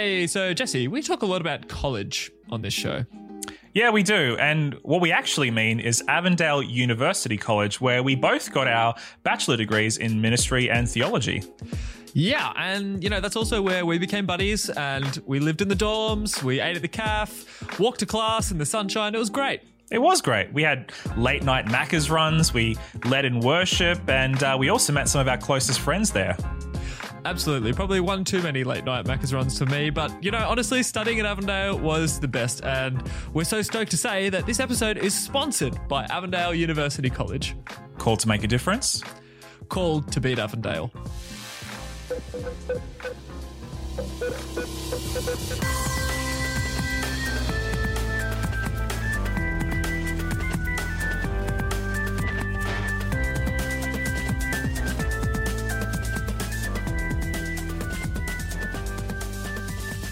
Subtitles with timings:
[0.00, 3.04] Hey, so Jesse, we talk a lot about college on this show.
[3.74, 4.34] Yeah, we do.
[4.40, 8.94] And what we actually mean is Avondale University College, where we both got our
[9.24, 11.42] bachelor degrees in ministry and theology.
[12.14, 15.76] Yeah, and you know, that's also where we became buddies and we lived in the
[15.76, 19.14] dorms, we ate at the caf, walked to class in the sunshine.
[19.14, 19.60] It was great.
[19.90, 20.50] It was great.
[20.50, 25.10] We had late night Macca's runs, we led in worship, and uh, we also met
[25.10, 26.38] some of our closest friends there.
[27.24, 27.72] Absolutely.
[27.72, 29.90] Probably one too many late night Macca's runs for me.
[29.90, 32.64] But, you know, honestly, studying at Avondale was the best.
[32.64, 33.02] And
[33.32, 37.56] we're so stoked to say that this episode is sponsored by Avondale University College.
[37.98, 39.02] Called to make a difference?
[39.68, 40.90] Called to beat Avondale.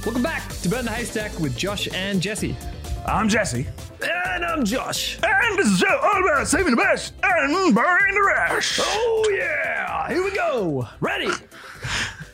[0.08, 2.56] Welcome back to Burn the Haystack with Josh and Jesse.
[3.04, 3.66] I'm Jesse.
[4.02, 5.18] And I'm Josh.
[5.22, 8.80] And this is show all about saving the best and burning the rest.
[8.82, 10.08] Oh, yeah.
[10.08, 10.88] Here we go.
[11.00, 11.28] Ready.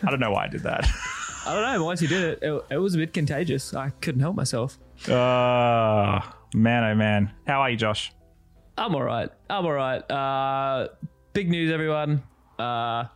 [0.05, 0.89] I don't know why I did that.
[1.47, 1.85] I don't know.
[1.85, 3.75] Once you did it, it, it was a bit contagious.
[3.75, 4.79] I couldn't help myself.
[5.09, 6.21] Uh,
[6.55, 7.33] man, oh man.
[7.45, 8.13] How are you, Josh?
[8.79, 9.31] I'm all right.
[9.51, 10.09] I'm all right.
[10.09, 10.91] Uh,
[11.33, 12.23] big news, everyone.
[12.57, 13.07] Uh,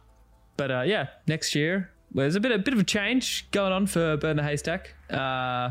[0.56, 3.86] but uh, yeah, next year there's a bit a bit of a change going on
[3.86, 4.94] for Burn the Haystack.
[5.10, 5.70] Uh,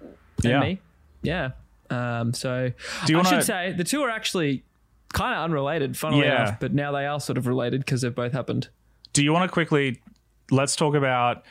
[0.00, 0.60] and Yeah.
[0.60, 0.80] me.
[1.22, 1.50] Yeah.
[1.90, 4.64] Um, so I wanna- should say the two are actually
[5.12, 6.42] kind of unrelated, funnily Yeah.
[6.42, 8.68] enough, but now they are sort of related because they've both happened.
[9.12, 10.00] Do you want to quickly
[10.50, 11.44] let's talk about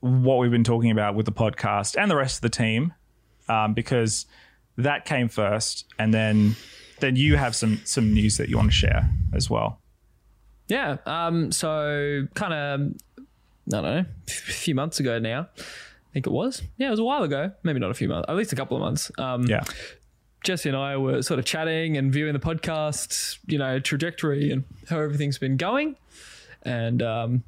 [0.00, 2.92] what we've been talking about with the podcast and the rest of the team,
[3.48, 4.26] um, because
[4.76, 6.56] that came first, and then
[7.00, 9.80] then you have some some news that you want to share as well.
[10.68, 10.96] Yeah.
[11.06, 13.15] Um, so kind of,
[13.68, 15.48] I don't know, a few months ago now.
[15.58, 16.62] I think it was.
[16.78, 17.52] Yeah, it was a while ago.
[17.62, 19.10] Maybe not a few months, at least a couple of months.
[19.18, 19.64] Um, Yeah,
[20.44, 24.64] Jesse and I were sort of chatting and viewing the podcast, you know, trajectory and
[24.88, 25.96] how everything's been going.
[26.62, 27.42] And um,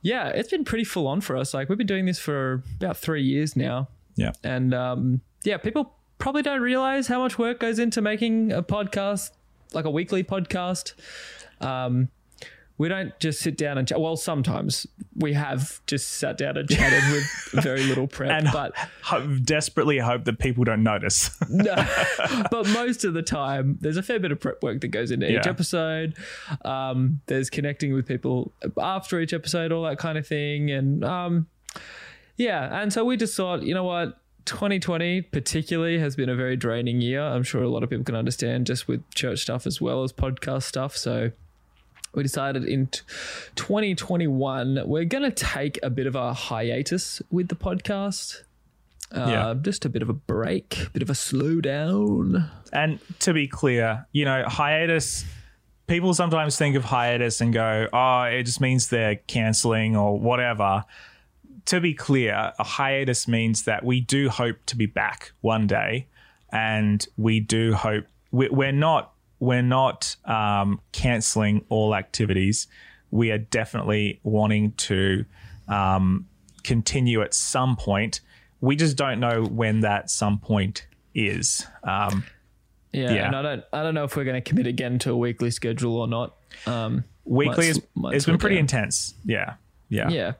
[0.00, 1.52] yeah, it's been pretty full on for us.
[1.52, 3.88] Like we've been doing this for about three years now.
[4.14, 8.62] yeah, And um, yeah, people probably don't realize how much work goes into making a
[8.62, 9.32] podcast,
[9.72, 10.94] like a weekly podcast.
[11.60, 12.08] Um,
[12.78, 14.00] we don't just sit down and chat.
[14.00, 17.24] Well, sometimes we have just sat down and chatted with
[17.62, 21.30] very little prep, and but ho- desperately hope that people don't notice.
[21.48, 21.74] no,
[22.50, 25.30] but most of the time, there's a fair bit of prep work that goes into
[25.30, 26.16] each episode.
[26.64, 31.46] Um, there's connecting with people after each episode, all that kind of thing, and um,
[32.36, 32.82] yeah.
[32.82, 37.00] And so we just thought, you know what, 2020 particularly has been a very draining
[37.00, 37.22] year.
[37.22, 40.12] I'm sure a lot of people can understand, just with church stuff as well as
[40.12, 40.96] podcast stuff.
[40.96, 41.32] So
[42.14, 42.88] we decided in
[43.56, 48.42] 2021 we're going to take a bit of a hiatus with the podcast.
[49.12, 49.54] Uh, Yeah.
[49.60, 52.50] Just a bit of a break, a bit of a slowdown.
[52.72, 55.24] And to be clear, you know, hiatus,
[55.86, 60.84] people sometimes think of hiatus and go, oh, it just means they're canceling or whatever.
[61.66, 66.06] To be clear, a hiatus means that we do hope to be back one day.
[66.50, 72.66] And we do hope we're not we're not um, canceling all activities.
[73.10, 75.24] We are definitely wanting to
[75.68, 76.26] um,
[76.64, 78.20] continue at some point.
[78.60, 81.66] We just don't know when that some point is.
[81.84, 82.24] Um,
[82.92, 83.26] Yeah, Yeah.
[83.26, 85.50] and I don't, I don't know if we're going to commit again to a weekly
[85.50, 86.34] schedule or not.
[86.66, 88.60] Um, weekly Might is, might it's been pretty down.
[88.60, 89.54] intense yeah
[89.88, 90.32] yeah yeah.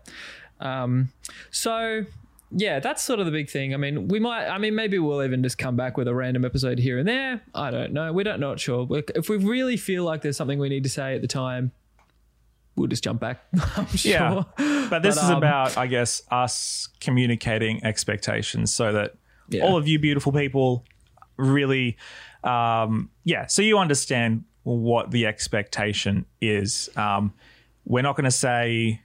[0.60, 1.10] Um,
[1.50, 2.04] so
[2.50, 3.74] yeah, that's sort of the big thing.
[3.74, 4.46] I mean, we might.
[4.48, 7.42] I mean, maybe we'll even just come back with a random episode here and there.
[7.54, 8.12] I don't know.
[8.12, 8.86] We don't not sure.
[9.14, 11.72] If we really feel like there's something we need to say at the time,
[12.76, 13.40] we'll just jump back.
[13.76, 14.10] I'm sure.
[14.12, 14.42] yeah
[14.88, 19.14] but this But, is um, about i guess us communicating expectations so that
[19.48, 19.64] Yeah.
[19.64, 20.84] all of you beautiful people
[21.36, 21.96] really
[22.44, 27.32] um yeah so you understand what the expectation is um
[27.84, 29.00] we're not going to say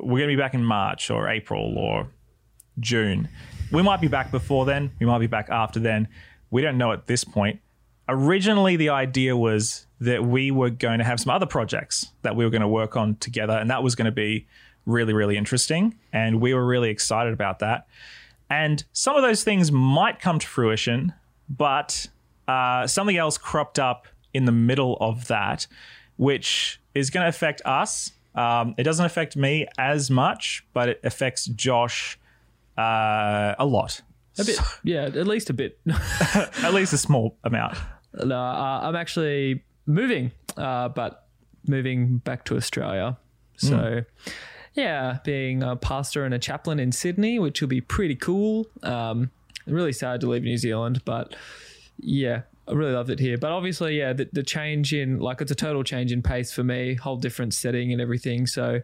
[0.00, 2.08] we're going to be back in march or april or
[2.80, 3.28] june.
[3.72, 6.08] We might be back before then we might be back after then.
[6.50, 7.60] We don't know at this point.
[8.08, 12.44] Originally the idea was that we were going to have some other projects that we
[12.44, 14.46] were going to work on together and that was going to be
[14.84, 17.86] really really interesting and we were really excited about that.
[18.48, 21.12] And some of those things might come to fruition
[21.48, 22.06] but
[22.48, 25.66] uh, something else cropped up in the middle of that
[26.16, 28.12] which is going to affect us.
[28.34, 32.18] Um, it doesn't affect me as much but it affects josh
[32.76, 34.00] uh, a lot
[34.38, 34.58] A bit.
[34.84, 35.78] Yeah, at least a bit.
[36.34, 37.76] at least a small amount
[38.22, 41.26] No, uh, I'm actually moving, uh, but
[41.66, 43.18] moving back to Australia.
[43.58, 44.02] So,
[44.74, 48.66] yeah, being a pastor and a chaplain in Sydney, which will be pretty cool.
[48.82, 49.30] Um,
[49.66, 51.34] really sad to leave New Zealand, but
[51.98, 53.38] yeah, I really loved it here.
[53.38, 56.64] But obviously, yeah, the, the change in like it's a total change in pace for
[56.64, 58.46] me, whole different setting and everything.
[58.46, 58.82] So,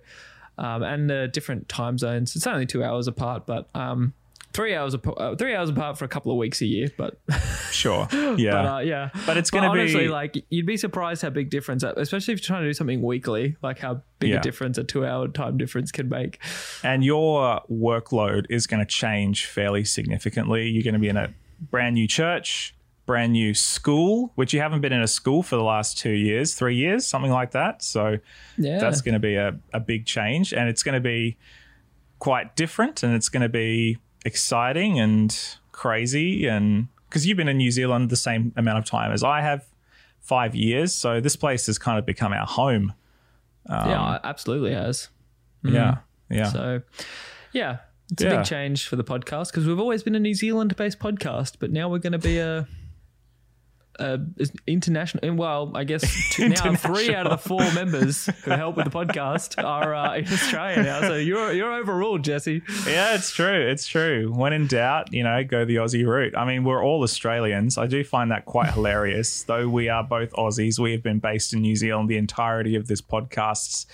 [0.59, 2.37] um, and the different time zones.
[2.37, 4.13] It's only two hours apart, but um,
[4.53, 6.89] three hours apart, uh, three hours apart for a couple of weeks a year.
[6.97, 7.19] But
[7.73, 8.07] Sure.
[8.13, 8.51] Yeah.
[8.53, 11.83] but uh, yeah, But it's gonna honestly, be- like you'd be surprised how big difference,
[11.83, 14.37] especially if you're trying to do something weekly, like how big Yeah.
[14.39, 16.39] a difference a two-hour time difference can make.
[16.85, 20.69] and your workload is going to change fairly significantly.
[20.69, 21.33] You're going to be in a
[21.71, 22.75] brand new church,
[23.07, 26.55] brand new school, which you haven't been in a school for the last two years,
[26.55, 27.83] three years, something like that.
[27.83, 28.19] So
[28.57, 31.37] Yeah, that's going to be a, a big change and it's going to be
[32.19, 35.37] quite different and it's going to be exciting and
[35.73, 39.41] crazy and because you've been in New Zealand the same amount of time as I
[39.41, 39.67] have
[40.21, 40.95] five years.
[40.95, 42.95] So this place has kind of become our home.
[43.69, 45.09] Yeah, um, it absolutely has.
[45.63, 46.35] yeah mm-hmm.
[46.35, 46.51] yeah.
[46.51, 46.83] So,
[47.53, 47.79] yeah,
[48.11, 51.57] it's a big change for the podcast because we've always been a New Zealand-based podcast,
[51.59, 52.67] but now we're going to be a,
[53.99, 55.35] is international.
[55.35, 56.03] Well, I guess
[56.33, 60.17] two, now three out of the four members who help with the podcast are uh,
[60.17, 61.01] in Australia now.
[61.03, 62.63] So you're you're overruled, Jesse.
[62.87, 63.69] Yeah, it's true.
[63.69, 64.33] It's true.
[64.35, 66.37] When in doubt, you know, go the Aussie route.
[66.37, 67.79] I mean, we're all Australians.
[67.79, 69.43] I do find that quite hilarious.
[69.43, 72.89] Though we are both Aussies, we have been based in New Zealand the entirety of
[72.89, 73.87] this podcast's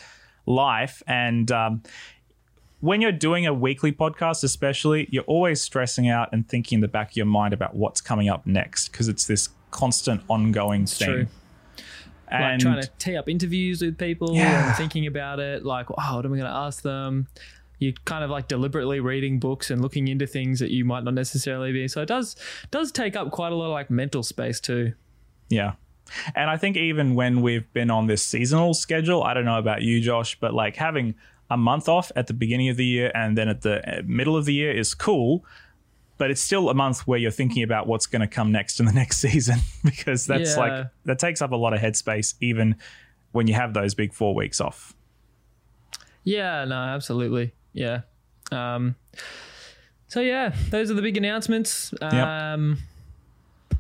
[0.47, 1.03] life.
[1.07, 1.83] And um,
[2.81, 6.89] when you're doing a weekly podcast, especially, you're always stressing out and thinking in the
[6.89, 11.09] back of your mind about what's coming up next because it's this constant ongoing thing.
[11.09, 11.27] true.
[12.31, 14.69] like And trying to tee up interviews with people Yeah.
[14.69, 17.27] and thinking about it like oh what am i going to ask them
[17.79, 21.15] You're kind of like deliberately reading books and looking into things that you might not
[21.15, 22.37] necessarily be so it does
[22.71, 24.93] does take up quite a lot of like mental space too
[25.49, 25.73] Yeah.
[26.35, 29.83] And I think even when we've been on this seasonal schedule, I don't know about
[29.83, 31.15] you, Josh, but like having
[31.51, 34.35] a month off at the beginning of the year and then at the uh, middle
[34.35, 35.45] of the year is cool.
[36.19, 38.87] But it's still a month where you're thinking about what's going to come next in
[38.87, 40.61] the next season because that's Yeah.
[40.61, 42.77] like, that takes up a lot of headspace, even
[43.33, 44.95] when you have those big four weeks off.
[46.25, 48.01] yeah no absolutely yeah
[48.53, 48.97] um
[50.09, 52.79] so yeah those are the big announcements um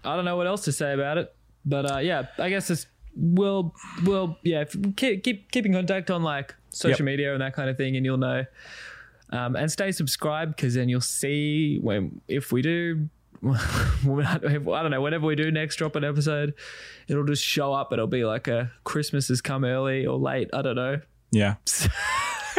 [0.05, 2.87] i don't know what else to say about it but uh yeah i guess it's
[3.17, 3.75] we'll
[4.05, 4.65] we'll yeah
[4.97, 7.13] keep keep, keep in contact on like social Yep.
[7.13, 8.45] media and that kind of thing and you'll know
[9.31, 13.09] um, and stay subscribed because then you'll see when if we do
[13.47, 16.55] I don't know whenever we do next drop an episode
[17.07, 20.63] it'll just show up it'll be like a Christmas has come early or late I
[20.63, 21.55] don't know Yeah.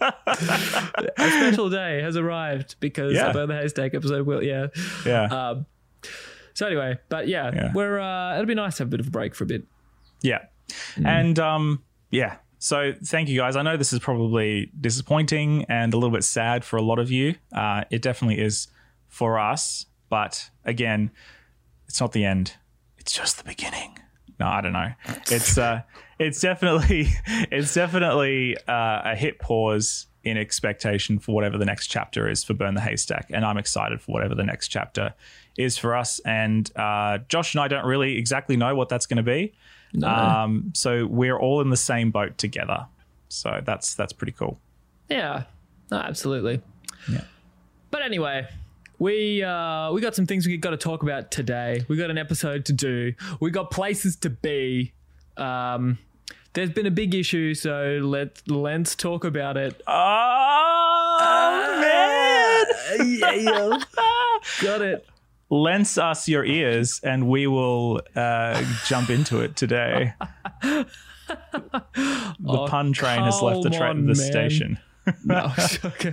[0.00, 3.32] a special day has arrived because Yeah.
[3.32, 4.68] the haystack episode will yeah
[5.04, 5.24] Yeah.
[5.24, 5.66] um
[6.54, 7.72] so anyway but yeah, Yeah.
[7.74, 9.64] we're uh it'll be nice to have a bit of a break for a bit
[10.22, 10.44] Yeah.
[11.04, 12.36] And um yeah.
[12.58, 13.56] So thank you guys.
[13.56, 17.10] I know this is probably disappointing and a little bit sad for a lot of
[17.10, 17.36] you.
[17.52, 18.68] Uh, it definitely is
[19.06, 21.10] for us, but again,
[21.86, 22.54] it's not the end.
[22.98, 23.98] It's just the beginning.
[24.40, 24.92] No, I don't know.
[25.30, 25.82] It's uh
[26.18, 32.28] it's definitely it's definitely uh, a hit pause in expectation for whatever the next chapter
[32.28, 35.14] is for Burn the Haystack, and I'm excited for whatever the next chapter
[35.56, 36.20] is for us.
[36.20, 39.54] And uh, Josh and I don't really exactly know what that's going to be.
[40.04, 42.86] Um, so we're all in the same boat together.
[43.28, 44.58] So that's that's pretty cool.
[45.08, 45.44] Yeah,
[45.90, 46.60] no, absolutely.
[47.10, 47.24] Yeah.
[47.90, 48.46] But anyway,
[48.98, 51.84] we uh, we got some things we got to talk about today.
[51.88, 53.14] We got an episode to do.
[53.40, 54.92] We got places to be.
[55.36, 55.98] Um,
[56.54, 59.80] there's been a big issue, so let's let's talk about it.
[59.86, 63.08] Oh man!
[63.18, 63.78] yeah, yeah.
[64.62, 65.06] got it.
[65.50, 70.12] Lends us your ears, and we will uh, jump into it today.
[70.62, 70.86] the
[72.68, 74.78] pun train has left the, tra- on, the station.
[75.24, 75.52] No.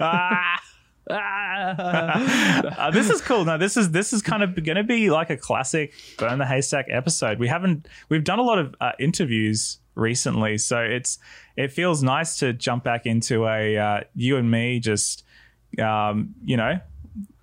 [0.01, 0.62] Ah!
[1.08, 3.46] Uh, this is cool.
[3.46, 6.46] No, this is this is kind of going to be like a classic burn the
[6.46, 7.38] haystack episode.
[7.38, 11.20] We haven't we've done a lot of uh, interviews recently, so it's
[11.56, 15.24] it feels nice to jump back into a uh, you and me just
[15.80, 16.80] um, you know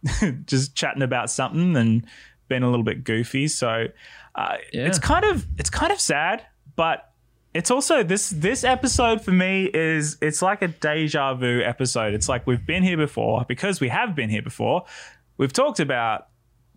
[0.47, 2.07] just chatting about something and
[2.49, 3.49] being a little bit goofy.
[3.49, 3.87] So
[4.35, 4.87] uh, Yeah.
[4.87, 6.45] it's kind of it's kind of sad,
[6.77, 7.09] but
[7.55, 12.15] it's also this this episode for me is it's like a deja vu episode.
[12.15, 14.85] It's like we've been here before because we have been here before.
[15.37, 16.29] We've talked about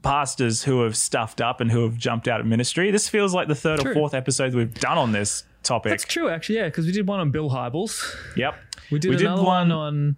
[0.01, 2.91] pastors who have stuffed up and who have jumped out of ministry.
[2.91, 3.91] This feels like the third True.
[3.91, 5.89] or fourth episode we've done on this topic.
[5.91, 6.57] That's true, actually.
[6.57, 8.03] Yeah, because we did one on Bill Hybels.
[8.37, 8.55] Yep.
[8.91, 10.15] We did another one, on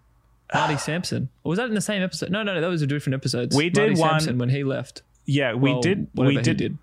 [0.53, 1.29] Marty Sampson.
[1.43, 2.29] Or was that in the same episode?
[2.31, 2.61] No, no, no.
[2.61, 3.53] That was a different episode.
[3.53, 5.01] We did Marty one- Sampson when he left.
[5.25, 6.77] Yeah, we Well, did we did, did.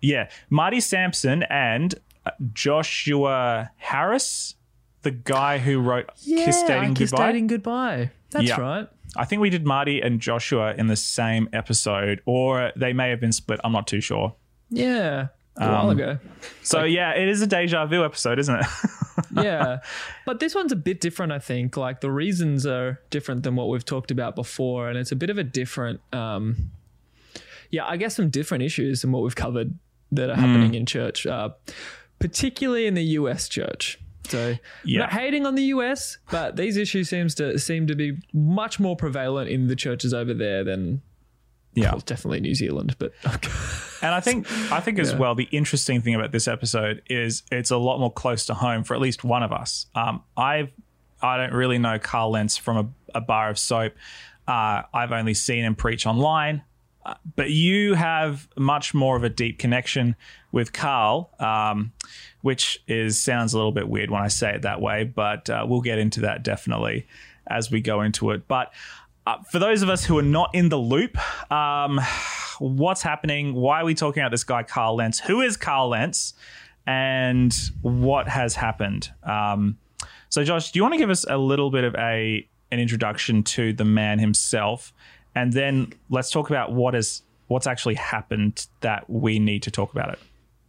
[0.00, 4.54] Yeah, Marty Sampson and uh, Joshua Harris.
[5.02, 7.26] the guy who wrote Yeah, Kiss Dating Kiss Goodbye?
[7.32, 8.10] Dating Goodbye.
[8.30, 8.60] That's Yeah.
[8.60, 8.88] right.
[9.16, 13.20] I think we did Marty and Joshua in the same episode, or they may have
[13.20, 13.60] been split.
[13.64, 14.34] I'm not too sure.
[14.70, 15.28] Yeah.
[15.58, 16.18] A Um, while ago.
[16.62, 18.66] So yeah, it is a deja vu episode, isn't it?
[19.34, 19.78] yeah.
[20.24, 21.76] But this one's a bit different, I think.
[21.76, 24.88] Like the reasons are different than what we've talked about before.
[24.88, 26.70] And it's a bit of a different, um,
[27.70, 29.78] yeah, I guess some different issues than what we've covered
[30.12, 31.50] that are happening in church, uh,
[32.18, 33.98] particularly in the US church.
[34.28, 35.00] So Yeah.
[35.00, 38.96] not hating on the US, but these issues seems to seem to be much more
[38.96, 41.02] prevalent in the churches over there than
[41.76, 41.92] yeah.
[41.92, 42.96] well, definitely New Zealand.
[42.98, 43.12] But
[44.02, 45.18] And I think I think as Yeah.
[45.18, 48.82] well the interesting thing about this episode is it's a lot more close to home
[48.84, 49.86] for at least one of us.
[49.94, 50.70] Um, I've
[51.22, 53.94] I don't really know Carl Lentz from a, a bar of soap.
[54.46, 56.62] Uh, I've only seen him preach online,
[57.04, 60.14] uh, but you have much more of a deep connection
[60.52, 61.92] with Carl, um,
[62.42, 65.64] which is sounds a little bit weird when I say it that way, but uh,
[65.66, 67.06] we'll get into that definitely
[67.48, 68.46] as we go into it.
[68.46, 68.72] But
[69.26, 71.18] uh, for those of us who are not in the loop,
[71.50, 72.00] um,
[72.58, 73.54] what's happening?
[73.54, 75.20] Why are we talking about this guy, Carl Lentz?
[75.20, 76.34] Who is Carl Lentz?
[76.86, 77.52] And
[77.82, 79.10] what has happened?
[79.24, 79.78] Um,
[80.28, 83.42] so, Josh, do you want to give us a little bit of a an introduction
[83.42, 84.92] to the man himself,
[85.34, 89.92] and then let's talk about what is what's actually happened that we need to talk
[89.92, 90.18] about it.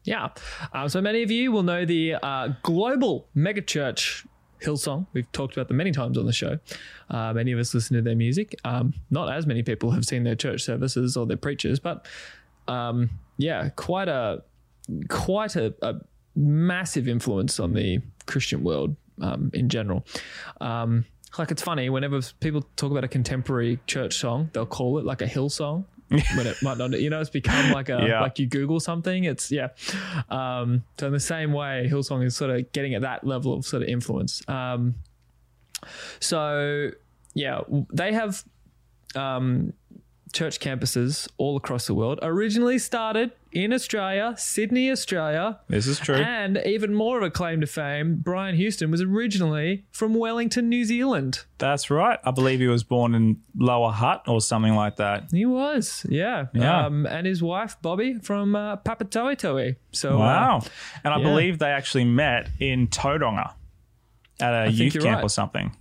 [0.03, 0.29] Yeah.
[0.73, 4.25] Um, so many of you will know the uh, global megachurch
[4.61, 5.07] Hillsong.
[5.13, 6.59] We've talked about them many times on the show.
[7.09, 8.55] Uh, many of us listen to their music.
[8.63, 12.05] Um, not as many people have seen their church services or their preachers, but
[12.67, 14.43] um, yeah, quite a
[15.09, 15.95] quite a, a
[16.35, 20.05] massive influence on the Christian world um, in general.
[20.61, 21.05] Um,
[21.37, 25.21] like it's funny whenever people talk about a contemporary church song, they'll call it like
[25.21, 25.85] a hill song.
[26.09, 28.21] When it might not, you know, it's become like a Yeah.
[28.21, 29.25] like you Google something.
[29.25, 29.69] It's yeah.
[30.29, 33.65] Um, so in the same way, Hillsong is sort of getting at that level of
[33.65, 34.41] sort of influence.
[34.47, 34.95] Um,
[36.19, 36.91] so
[37.33, 37.61] yeah,
[37.93, 38.43] they have
[39.15, 39.73] um,
[40.33, 42.19] church campuses all across the world.
[42.21, 45.59] Originally started in Australia, Sydney, Australia.
[45.67, 46.15] This is true.
[46.15, 50.85] And even more of a claim to fame, Brian Houston was originally from Wellington, New
[50.85, 51.45] Zealand.
[51.57, 52.19] That's right.
[52.23, 55.29] I believe he was born in Lower Hutt or something like that.
[55.31, 56.47] He was, yeah.
[56.53, 56.85] Yeah.
[56.85, 59.75] Um, and his wife, Bobbie, from uh, Papatoetoe.
[59.91, 60.61] So, uh, Wow.
[61.03, 61.23] And I yeah.
[61.23, 63.53] believe they actually met in Tauranga
[64.39, 65.23] at a youth camp right.
[65.23, 65.75] or something.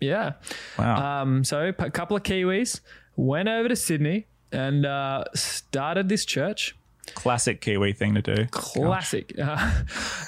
[0.00, 0.32] yeah.
[0.78, 1.22] Wow.
[1.22, 2.80] Um, so a couple of Kiwis
[3.22, 6.76] went over to Sydney and uh, started this church.
[7.14, 8.46] Classic Kiwi thing to do.
[8.50, 9.32] Classic.
[9.38, 9.56] Uh,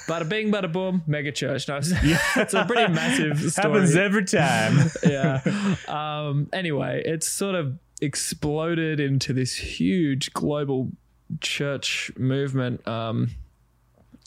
[0.07, 1.67] bada bing, bada boom, mega church.
[1.67, 1.91] No, it's,
[2.35, 3.73] it's a pretty massive story.
[3.73, 4.89] Happens every time.
[5.05, 5.41] yeah.
[5.87, 10.91] Um, anyway, it's sort of exploded into this huge global
[11.39, 12.85] church movement.
[12.87, 13.31] Um,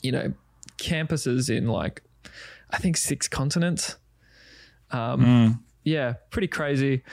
[0.01, 0.33] you know,
[0.77, 2.01] campuses in like,
[2.71, 3.95] I think six continents.
[4.91, 7.03] Um, Yeah, pretty crazy.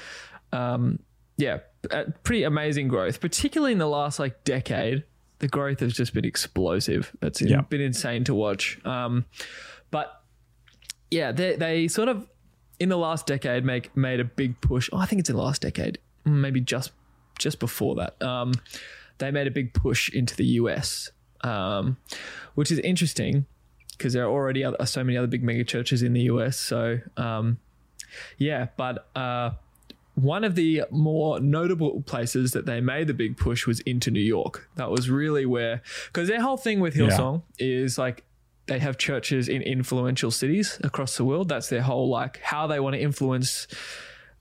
[0.53, 0.99] Um,
[1.37, 1.59] yeah,
[1.91, 5.05] uh, pretty amazing growth, particularly in the last like decade.
[5.39, 7.15] The growth has just been explosive.
[7.21, 7.61] It's in- Yeah.
[7.61, 8.79] been insane to watch.
[8.87, 9.27] Um,
[9.91, 10.23] but
[11.11, 12.27] yeah, they they sort of
[12.81, 14.89] in the last decade make made a big push.
[14.93, 16.93] Oh, I think it's in the last decade, maybe just
[17.39, 18.21] just before that.
[18.23, 18.53] Um,
[19.19, 21.11] they made a big push into the US,
[21.43, 21.99] um,
[22.55, 23.45] which is interesting
[23.93, 26.57] because there are already other, so many other big mega churches in the US.
[26.59, 27.59] So um,
[28.39, 29.51] yeah, but uh,
[30.17, 34.19] one of the more notable places that they made the big push was into New
[34.21, 34.69] York.
[34.77, 38.25] That was really where, because their whole thing with Hillsong is like
[38.67, 41.49] they have churches in influential cities across the world.
[41.49, 43.69] That's their whole like how they want to influence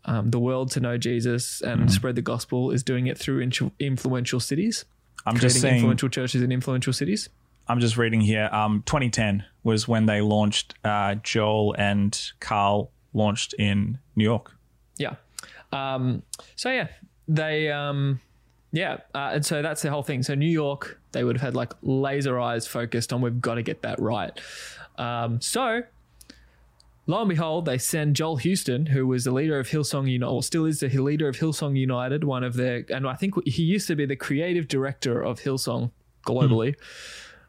[0.06, 3.72] um, the world to know Jesus and spread the gospel is doing it through influ-
[3.80, 4.86] influential cities,
[5.26, 5.76] I'm just saying.
[5.76, 7.30] influential churches in influential cities.
[7.68, 8.48] I'm just reading here.
[8.52, 10.76] Um, 2010 was when they launched.
[10.84, 14.56] Uh, Joel and Carl launched in New York.
[14.98, 15.16] Yeah.
[15.76, 16.24] Um,
[16.56, 16.88] so yeah,
[17.28, 18.20] they um,
[18.72, 20.24] yeah, uh, and so that's the whole thing.
[20.24, 23.62] So New York, they would have had like laser eyes focused on we've got to
[23.62, 24.40] get that right.
[24.98, 25.84] Um, so
[27.08, 30.44] lo and behold, they send Joel Houston, who was the leader of Hillsong United, or
[30.44, 33.88] still is the leader of Hillsong United, one of their, and I think he used
[33.88, 35.92] to be the creative director of Hillsong
[36.26, 36.76] globally.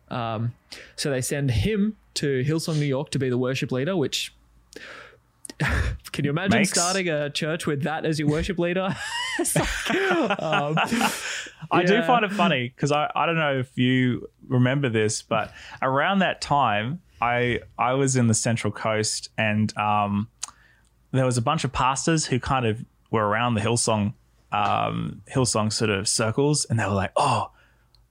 [0.08, 0.54] Um,
[0.94, 4.32] so they send him to Hillsong New York to be the worship leader, which
[6.12, 8.94] can you imagine Makes- starting a church with that as your worship leader?
[9.38, 10.78] Like, um,
[11.70, 15.52] I do find it funny because I, I don't know if you remember this, but
[15.82, 20.28] around that time, I I was in the Central Coast and um,
[21.12, 24.14] there was a bunch of pastors who kind of were around the Hillsong
[24.52, 27.50] um, Hillsong sort of circles, and they were like, "Oh,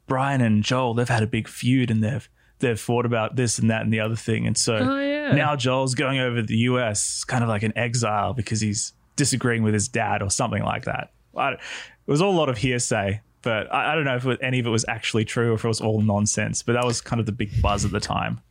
[0.07, 3.69] Brian and Joel, they've had a big feud, and they've they've fought about this and
[3.69, 5.36] that and the other thing." And so oh yeah, Yeah.
[5.36, 9.63] Now Joel's going over to the US, kind of like an exile because he's disagreeing
[9.63, 11.12] with his dad or something like that.
[11.36, 11.60] I, it
[12.05, 14.67] was all a lot of hearsay, but I, I don't know if it, any of
[14.67, 16.62] it was actually true or if it was all nonsense.
[16.62, 18.41] But that was kind of the big buzz at the time.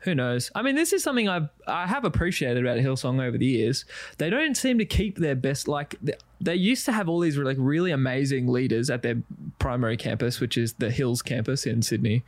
[0.00, 0.50] Who knows?
[0.54, 3.86] I mean, this is something I've I have appreciated about Hillsong over the years.
[4.18, 5.66] They don't seem to keep their best.
[5.66, 9.22] Like they, they used to have all these like really amazing leaders at their
[9.58, 12.22] primary campus, which is the Hills campus in Sydney.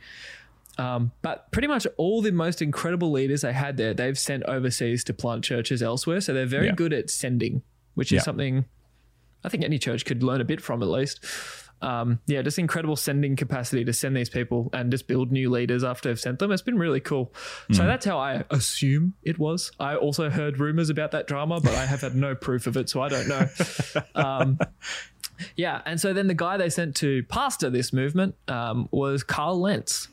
[0.77, 5.03] Um, but pretty much all the most incredible leaders they had there, they've sent overseas
[5.05, 6.21] to plant churches elsewhere.
[6.21, 6.75] So they're very Yeah.
[6.75, 7.63] good at sending,
[7.95, 8.21] which is Yeah.
[8.21, 8.65] something
[9.43, 11.23] I think any church could learn a bit from at least.
[11.79, 15.83] Um, yeah, just incredible sending capacity to send these people and just build new leaders
[15.83, 16.51] after they've sent them.
[16.51, 17.31] It's been really cool.
[17.71, 19.71] So that's how I assume it was.
[19.79, 22.89] I also heard rumors about that drama, but I have had no proof of it,
[22.89, 23.47] so I don't know.
[24.15, 24.59] Um,
[25.55, 29.61] yeah, and so then the guy they sent to pastor this movement um, was Carl
[29.61, 30.07] Lentz.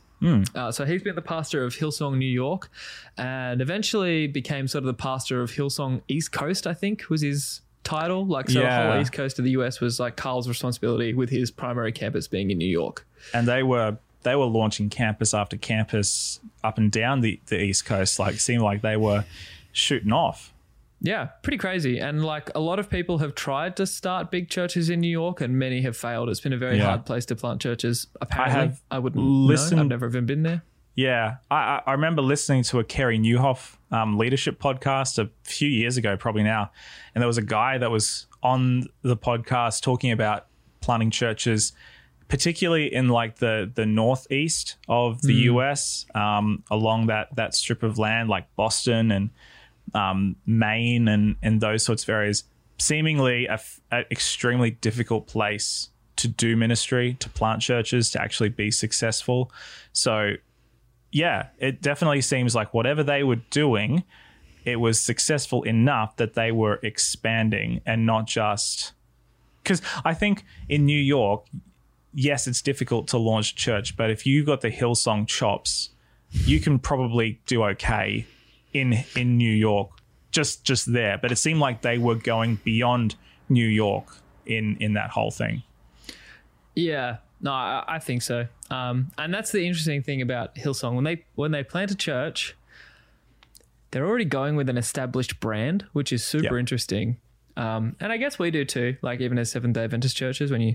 [0.55, 2.71] Uh, so he's been the pastor of Hillsong New York,
[3.19, 6.67] and eventually became sort of the pastor of Hillsong East Coast.
[6.67, 8.25] I think was his title.
[8.27, 11.51] Like so, the whole East Coast of the US was like Carl's responsibility, with his
[11.51, 13.07] primary campus being in New York.
[13.35, 17.85] and they were they were launching campus after campus up and down the, the east
[17.85, 19.23] coast like seemed like they were
[19.73, 20.54] shooting off
[21.05, 21.99] Yeah, pretty crazy.
[21.99, 25.43] And like a lot of people have tried to start big churches in New York,
[25.43, 26.31] and many have failed.
[26.31, 26.87] It's been a very Yeah.
[26.87, 28.07] hard place to plant churches.
[28.23, 29.83] Apparently, I, have wouldn't listened- know.
[29.83, 30.63] I've never even been there.
[30.97, 35.69] yeah i i I remember listening to a Carey Nieuwhof um, leadership podcast a few
[35.69, 36.71] years ago probably now
[37.15, 40.47] and there was a guy that was on the podcast talking about
[40.81, 41.73] planting churches
[42.29, 47.99] particularly in like the the northeast of the us um, along that that strip of
[47.99, 49.31] land like boston and
[49.93, 52.45] um, Maine and and those sorts of areas,
[52.79, 53.59] seemingly a,
[54.11, 59.51] extremely difficult place to do ministry, to plant churches, to actually be successful.
[59.93, 60.35] So,
[61.11, 64.05] yeah, it definitely seems like whatever they were doing,
[64.65, 68.93] it was successful enough that they were expanding and not just
[69.63, 71.47] because I think in New York,
[72.13, 75.91] yes, it's difficult to launch a church, but if you've got the Hillsong chops,
[76.31, 78.27] you can probably do okay
[78.75, 79.91] in in New York,
[80.33, 81.17] just just there.
[81.17, 83.15] But it seemed like they were going beyond
[83.49, 85.63] New York in in that whole thing.
[86.75, 88.47] Yeah, no, I, I think so.
[88.71, 92.57] Um, and that's the interesting thing about Hillsong when they when they plant a church,
[93.91, 96.61] they're already going with an established brand, which is super Yep.
[96.61, 97.19] interesting.
[97.57, 98.97] Um, and I guess we do too.
[99.03, 100.75] Like even as Seventh Day Adventist churches, when you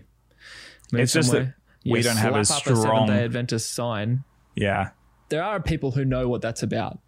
[0.93, 1.53] move It's just that
[1.85, 4.23] we don't have a a strong- Seventh Day Adventist sign.
[4.55, 4.89] Yeah,
[5.29, 6.99] There are people who know what that's about,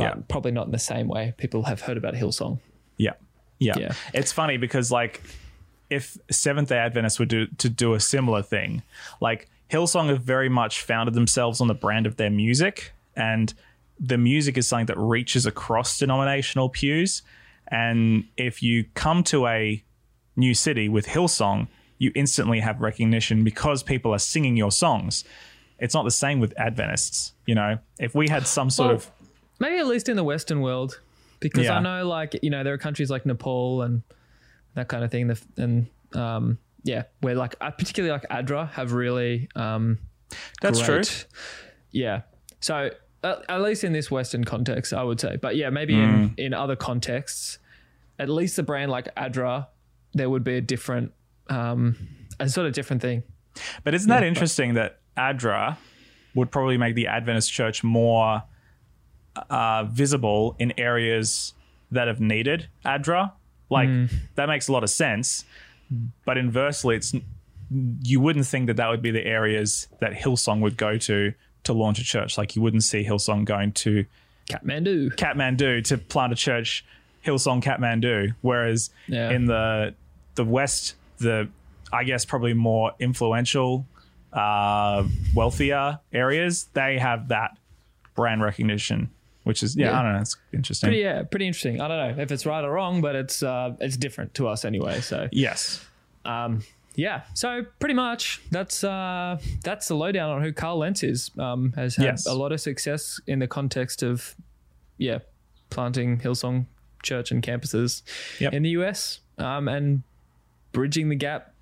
[0.00, 0.22] but Yeah.
[0.28, 2.58] probably not in the same way people have heard about Hillsong.
[2.96, 3.12] yeah,
[3.58, 3.74] yeah.
[3.78, 3.92] Yeah.
[4.14, 5.20] It's funny because like
[5.90, 8.82] if Seventh Day Adventists were do, to do a similar thing,
[9.20, 13.52] like Hillsong have very much founded themselves on the brand of their music, and
[13.98, 17.22] the music is something that reaches across denominational pews.
[17.68, 19.82] And if you come to a
[20.36, 25.24] new city with Hillsong, you instantly have recognition because people are singing your songs.
[25.78, 27.78] It's not the same with Adventists, you know.
[27.98, 29.10] If we had some sort Well, of
[29.60, 31.00] maybe at least in the Western world,
[31.38, 31.76] because Yeah.
[31.76, 34.02] I know like you know there are countries like Nepal and
[34.74, 39.48] that kind of thing, and um, yeah, where like uh, particularly like ADRA have really
[39.54, 39.98] um,
[40.60, 41.02] that's true.
[41.92, 42.22] Yeah,
[42.60, 42.90] so
[43.22, 46.00] uh, at least in this Western context, I would say, but yeah, maybe Hmm.
[46.00, 47.58] in in other contexts,
[48.18, 49.66] at least a brand like ADRA,
[50.14, 51.12] there would be a different,
[51.48, 51.96] um,
[52.38, 53.22] a sort of different thing.
[53.84, 55.76] But isn't that interesting that ADRA
[56.34, 58.42] would probably make the Adventist church more
[59.48, 61.54] uh, visible in areas
[61.90, 63.32] that have needed ADRA?
[63.68, 63.88] Like,
[64.34, 65.44] that makes a lot of sense.
[66.24, 67.14] But inversely, it's
[68.02, 71.32] you wouldn't think that that would be the areas that Hillsong would go to
[71.64, 72.36] to launch a church.
[72.38, 74.04] Like, you wouldn't see Hillsong going to
[74.48, 75.14] Kathmandu.
[75.14, 76.84] Kathmandu to plant a church,
[77.24, 78.34] Hillsong Kathmandu.
[78.40, 79.30] Whereas Yeah.
[79.30, 79.94] in the
[80.34, 81.48] the West, the
[81.92, 83.86] I guess probably more influential,
[84.32, 87.56] uh, wealthier areas, they have that
[88.14, 89.10] brand recognition,
[89.44, 89.98] which is yeah, Yeah.
[90.00, 90.88] I don't know, it's interesting.
[90.88, 91.80] Pretty, yeah, pretty interesting.
[91.80, 94.64] I don't know if it's right or wrong, but it's uh, it's different to us
[94.64, 95.00] anyway.
[95.00, 95.84] So yes,
[96.24, 96.62] um,
[96.96, 101.30] yeah, so pretty much that's uh, that's the lowdown on who Carl Lentz is.
[101.38, 102.26] Um, has had Yes.
[102.26, 104.34] a lot of success in the context of
[104.98, 105.18] yeah,
[105.70, 106.66] planting Hillsong
[107.02, 108.02] Church and campuses
[108.40, 108.52] Yep.
[108.52, 110.02] in the US, um, and
[110.72, 111.54] bridging the gap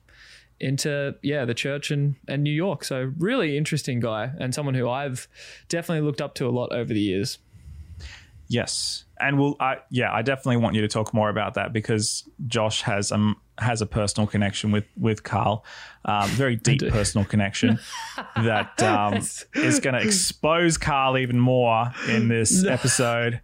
[0.60, 2.82] into yeah the church and and New York.
[2.82, 5.28] So really interesting guy and someone who I've
[5.68, 7.38] definitely looked up to a lot over the years.
[8.48, 12.28] Yes, and we'll I yeah, I definitely want you to talk more about that because
[12.46, 15.64] Josh has um has a personal connection with with Carl,
[16.04, 17.78] um, very deep personal connection
[18.36, 23.40] that um, is going to expose Carl even more in this episode.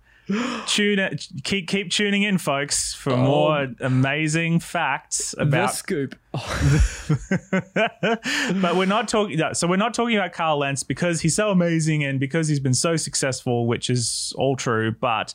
[0.67, 6.17] Tune it, keep keep tuning in, folks, for more amazing facts about the scoop.
[8.63, 9.41] but we're not talking.
[9.53, 12.75] So we're not talking about Carl Lentz because he's so amazing and because he's been
[12.75, 14.93] so successful, which is all true.
[14.93, 15.35] But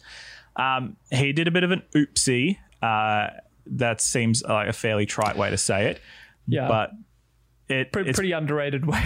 [0.56, 2.58] um, he did a bit of an oopsie.
[2.82, 3.28] Uh,
[3.72, 6.02] that seems like a fairly trite way to say it.
[6.48, 6.68] Yeah.
[6.68, 6.92] but
[7.68, 9.00] it Pre- it's pretty underrated way.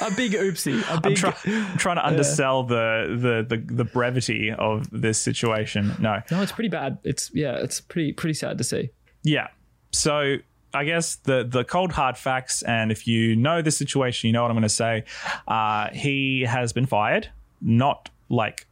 [0.00, 0.82] a big oopsie.
[0.88, 1.16] A I'm, big.
[1.16, 5.94] try- I'm trying to undersell the, the the the brevity of this situation.
[6.00, 6.98] No, no, it's pretty bad.
[7.04, 8.90] It's yeah, it's pretty pretty sad to see.
[9.22, 9.48] yeah.
[9.92, 10.36] So
[10.74, 14.42] I guess the the cold hard facts, and if you know the situation, you know
[14.42, 15.04] what I'm going to say.
[15.46, 17.28] Uh, he has been fired,
[17.60, 18.66] not like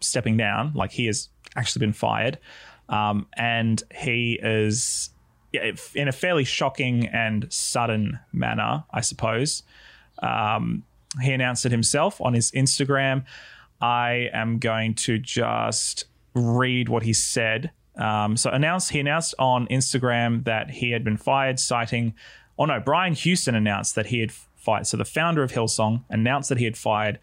[0.00, 2.38] stepping down, like he has actually been fired,
[2.88, 5.10] um, and he is
[5.94, 9.62] in a fairly shocking and sudden manner, I suppose.
[10.22, 10.84] Um,
[11.20, 13.24] he announced it himself on his Instagram.
[13.80, 17.70] I am going to just read what he said.
[17.96, 22.14] Um, so announced he announced on Instagram that he had been fired, citing.
[22.58, 24.86] Oh no, Brian Houston announced that he had fired.
[24.86, 27.18] So the founder of Hillsong announced that he had fired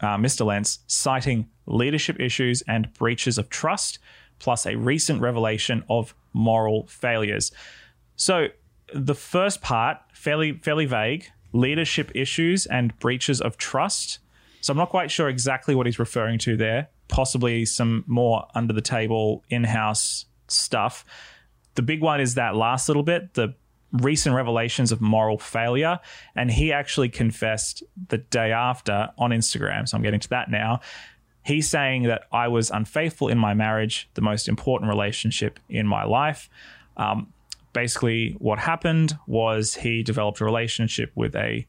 [0.00, 0.44] uh, Mr.
[0.44, 4.00] Lentz, citing leadership issues and breaches of trust,
[4.40, 7.52] plus a recent revelation of moral failures.
[8.16, 8.48] So
[8.92, 14.18] the first part, fairly fairly vague, leadership issues and breaches of trust.
[14.60, 16.88] So I'm not quite sure exactly what he's referring to there.
[17.08, 21.04] Possibly some more under the table in-house stuff.
[21.74, 23.54] The big one is that last little bit, the
[23.92, 26.00] recent revelations of moral failure.
[26.34, 29.88] And he actually confessed the day after on Instagram.
[29.88, 30.80] So I'm getting to that now.
[31.44, 36.04] He's saying that I was unfaithful in my marriage, the most important relationship in my
[36.04, 36.48] life.
[36.96, 37.31] Um,
[37.72, 41.66] basically, what happened was he developed a relationship with a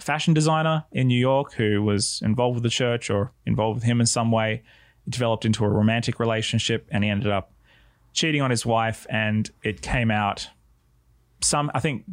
[0.00, 4.00] fashion designer in New York who was involved with the church or involved with him
[4.00, 4.62] in some way.
[5.06, 7.52] It developed into a romantic relationship, and he ended up
[8.12, 9.06] cheating on his wife.
[9.08, 10.50] And it came out
[11.42, 12.04] some, I think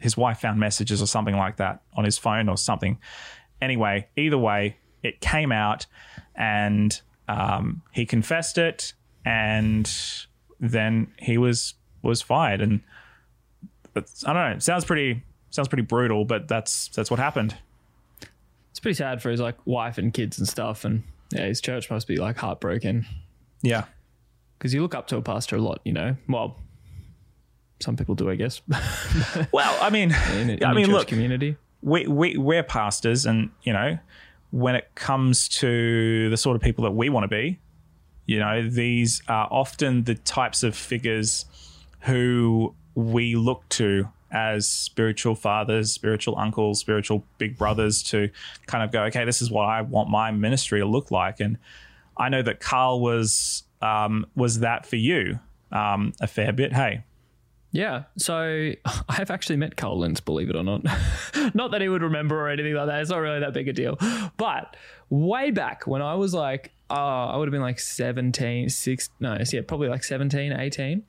[0.00, 2.98] his wife found messages or something like that on his phone or something.
[3.60, 5.86] Anyway, either way, it came out,
[6.34, 9.92] and um, he confessed it, and
[10.58, 12.60] then he was was fired.
[12.60, 12.80] And
[13.94, 14.56] it's, I don't know.
[14.56, 17.56] It sounds pretty sounds pretty brutal, but that's that's what happened.
[18.70, 21.90] It's pretty sad for his like wife and kids and stuff, and yeah, his church
[21.90, 23.04] must be like heartbroken
[23.62, 23.84] Yeah.
[24.58, 26.16] because you look up to a pastor a lot, you know.
[26.28, 26.56] Well,
[27.80, 28.60] some people do, I guess.
[29.52, 31.56] Well, I mean, in, in I mean, look, community.
[31.82, 33.98] we, we we're pastors, and you know,
[34.50, 37.58] when it comes to the sort of people that we want to be,
[38.26, 41.44] you know, these are often the types of figures
[42.02, 48.30] who we look to as spiritual fathers, spiritual uncles, spiritual big brothers to
[48.66, 51.40] kind of go, okay, this is what I want my ministry to look like.
[51.40, 51.58] And
[52.16, 55.38] I know that Carl was um, was that for you
[55.70, 56.72] um, a fair bit.
[56.72, 57.04] Hey,
[57.72, 58.04] Yeah.
[58.16, 58.72] So
[59.08, 60.84] I've actually met Carl Lentz, believe it or not.
[61.54, 63.00] not that he would remember or anything like that.
[63.00, 63.98] It's not really that big a deal.
[64.36, 64.76] But
[65.10, 69.38] way back when I was like, oh, I would have been like 17, 6, no,
[69.52, 71.02] yeah, probably like 17, 18.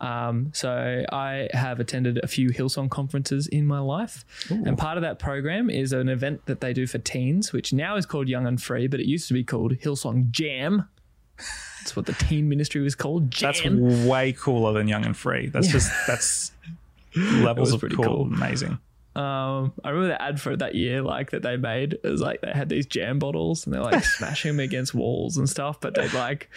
[0.00, 4.24] Um, so I have attended a few Hillsong conferences in my life.
[4.50, 7.96] And part of that program is an event that they do for teens, which now
[7.96, 10.88] is called Young and Free, but it used to be called Hillsong Jam.
[11.38, 13.30] That's what the teen ministry was called.
[13.30, 13.80] Jam.
[13.80, 15.48] that's way cooler than Young and Free.
[15.48, 16.52] That's just that's
[17.16, 18.04] levels of cool.
[18.04, 18.22] cool.
[18.22, 18.78] Amazing.
[19.16, 21.98] Um, I remember the ad for that year, like that they made.
[22.02, 25.48] Was like they had these jam bottles and they're like smashing them against walls and
[25.48, 26.50] stuff, but they'd like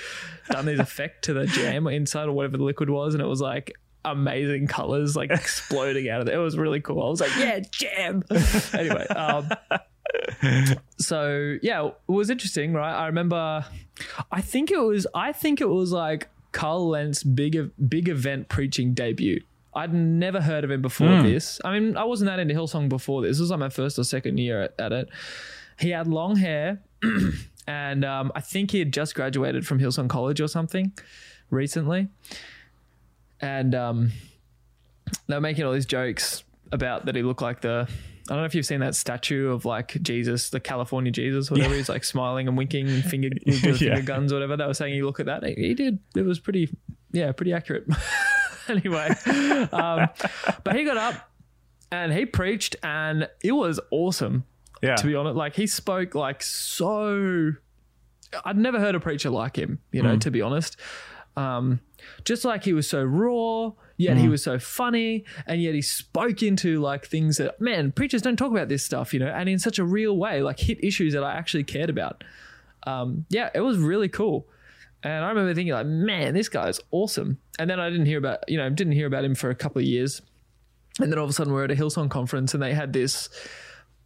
[0.50, 3.42] done this effect to the jam inside or whatever the liquid was, and it was
[3.42, 3.74] like
[4.06, 6.34] amazing colors like exploding out of it.
[6.34, 7.04] It was really cool.
[7.04, 8.24] I was like, yeah, jam.
[8.74, 9.50] anyway, um,
[10.98, 12.94] so yeah, it was interesting, right?
[12.94, 13.66] I remember,
[14.32, 18.94] I think it was, I think it was like Carl Lentz's big big event preaching
[18.94, 19.42] debut.
[19.78, 21.62] I'd never heard of him before this.
[21.64, 23.32] I mean, I wasn't that into Hillsong before this.
[23.38, 25.10] This was like my first or second year at, at it.
[25.80, 26.82] He had long hair,
[27.68, 30.92] and um, I think he had just graduated from Hillsong College or something
[31.52, 32.08] recently.
[33.40, 34.12] And um,
[35.28, 37.88] they were making all these jokes about that he looked like the.
[38.30, 41.54] I don't know if you've seen that statue of like Jesus, the California Jesus, or
[41.56, 41.76] whatever.
[41.76, 44.02] He's like smiling and winking, and finger, doing Yeah.
[44.02, 44.58] guns, or whatever.
[44.58, 46.00] They were saying, "You look at that." He, he did.
[46.16, 46.76] It was pretty,
[47.12, 47.86] yeah, pretty accurate.
[48.76, 49.10] anyway,
[49.72, 50.10] um,
[50.64, 51.30] but he got up
[51.92, 54.46] and he preached, and it was awesome.
[54.82, 54.96] Yeah.
[54.96, 57.54] To be honest, like he spoke like so.
[58.44, 59.80] I'd never heard a preacher like him.
[59.92, 60.78] You know, to be honest,
[61.36, 61.80] um,
[62.26, 66.44] just like he was so raw, yet he was so funny, and yet he spoke
[66.44, 69.14] into like things that man preachers don't talk about this stuff.
[69.14, 71.90] You know, and in such a real way, like hit issues that I actually cared
[71.90, 72.24] about.
[72.86, 74.48] um, yeah, it was really cool.
[75.04, 77.40] And I remember thinking like, man, this guy's awesome.
[77.60, 79.80] And then I didn't hear about, you know, didn't hear about him for a couple
[79.80, 80.22] of years.
[81.00, 83.30] And then all of a sudden we're at a Hillsong conference and they had this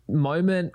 [0.08, 0.74] moment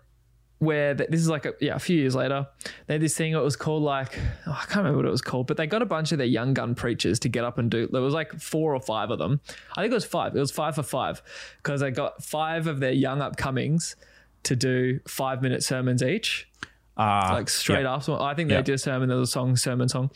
[0.58, 2.46] where th- this is like a, yeah a few years later.
[2.86, 5.20] They had this thing it was called like oh, i can't remember what it was
[5.20, 7.70] called but they got a bunch of their young gun preachers to get up and
[7.70, 9.40] do there was like four or five of them.
[9.76, 10.34] I think it was five.
[10.34, 11.22] It was five for five.
[11.58, 13.96] Because they got five of their young upcomings
[14.44, 16.48] to do five minute sermons each
[16.96, 17.94] Uh, like straight yeah.
[17.94, 18.62] after i think they Yeah.
[18.62, 20.10] did a sermon there was a song sermon song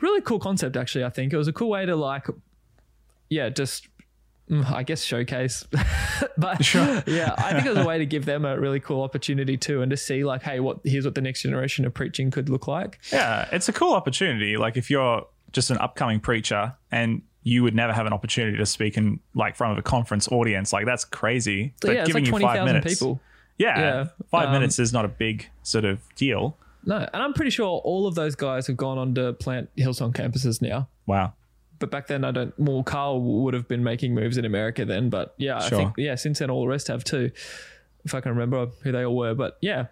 [0.00, 2.26] really cool concept actually i think it was a cool way to like
[3.30, 3.88] yeah just
[4.50, 5.66] mm, i guess showcase
[6.38, 7.02] but Sure.
[7.06, 9.80] yeah i think it was a way to give them a really cool opportunity too
[9.82, 12.66] and to see like hey what here's what the next generation of preaching could look
[12.68, 14.56] like Yeah, it's a cool opportunity.
[14.56, 18.66] Like if you're just an upcoming preacher and you would never have an opportunity to
[18.66, 21.72] speak in like front of a conference audience, like that's crazy.
[21.82, 23.20] so yeah it's like 20000 people
[23.58, 24.04] Yeah, Yeah.
[24.30, 26.56] five Um, minutes is not a big sort of deal.
[26.84, 30.12] no and i'm pretty sure all of those guys have gone on to plant hillsong
[30.14, 31.32] campuses now Wow.
[31.80, 32.52] but back then I don't.
[32.58, 36.16] Well, Carl would have been making moves in America then, but yeah, I think yeah.
[36.16, 37.30] Since then, all the rest have too.
[38.04, 39.86] If I can remember who they all were, but yeah.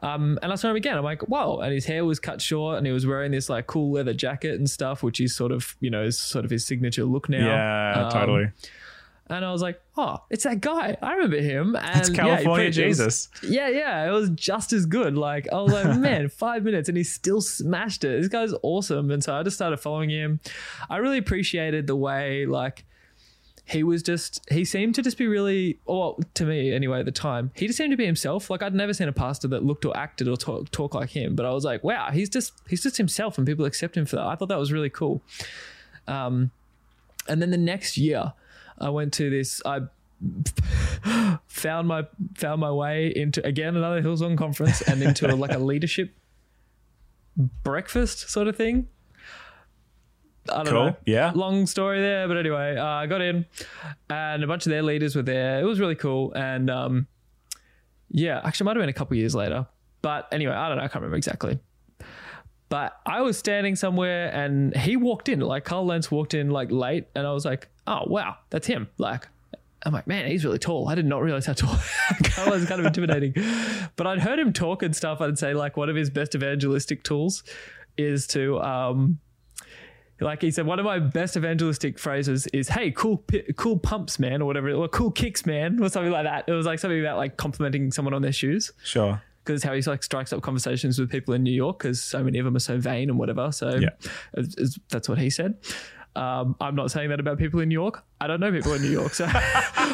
[0.00, 0.96] Um, and I saw him again.
[0.96, 1.58] I'm like, wow!
[1.58, 4.54] And his hair was cut short, and he was wearing this like cool leather jacket
[4.58, 7.46] and stuff, which is sort of you know is sort of his signature look now.
[7.46, 8.50] Yeah, Um, totally.
[9.30, 10.96] And I was like, oh, it's that guy.
[11.00, 11.76] I remember him.
[11.76, 12.66] And It's yeah, California.
[12.66, 13.28] It was- Jesus.
[13.42, 15.16] yeah, yeah, it was just as good.
[15.16, 18.20] Like I was like, man, five minutes and he still smashed it.
[18.20, 19.10] This guy's awesome.
[19.10, 20.40] And so I just started following him.
[20.90, 22.84] I really appreciated the way like
[23.66, 27.10] he was just he seemed to just be really or to me anyway at the
[27.10, 29.86] time he just seemed to be himself like i'd never seen a pastor that looked
[29.86, 32.82] or acted or talk, talk like him but i was like wow he's just he's
[32.82, 35.22] just himself and people accept him for that i thought that was really cool
[36.06, 36.50] um
[37.26, 38.34] and then the next year
[38.78, 39.80] i went to this i
[41.46, 45.58] found my found my way into again another Hillsong conference and into a, like a
[45.58, 46.14] leadership
[47.36, 48.86] breakfast sort of thing.
[50.50, 50.84] I don't Cool.
[50.86, 50.96] know.
[51.06, 51.32] Yeah.
[51.34, 53.46] Long story there, but anyway, uh, I got in,
[54.10, 55.60] and a bunch of their leaders were there.
[55.60, 57.06] It was really cool, and um,
[58.10, 59.66] yeah, actually, it might have been a couple years later.
[60.02, 60.84] But anyway, I don't know.
[60.84, 61.58] I can't remember exactly.
[62.68, 65.40] But I was standing somewhere, and he walked in.
[65.40, 68.88] Like Carl Lentz walked in like late, and I was like, "Oh wow, that's him!"
[68.98, 69.28] Like
[69.86, 70.88] I'm like, man, he's really tall.
[70.88, 71.76] I did not realize how tall.
[72.24, 73.34] Carl was kind of intimidating.
[73.96, 75.20] But I'd heard him talk and stuff.
[75.20, 77.44] I'd say like one of his best evangelistic tools
[77.96, 79.18] is to um
[80.20, 84.18] like he said, one of my best evangelistic phrases is, "Hey, cool, pi- cool pumps,
[84.18, 86.44] man," or whatever, or "cool kicks, man," or something like that.
[86.48, 89.20] It was like something about like complimenting someone on their shoes Sure.
[89.44, 92.38] because how he like strikes up conversations with people in New York because so many
[92.38, 93.50] of them are so vain and whatever.
[93.52, 93.88] So Yeah.
[94.36, 95.56] it's- it's- that's what he said.
[96.16, 98.04] Um, I'm not saying that about people in New York.
[98.24, 99.26] I don't know people in New York, so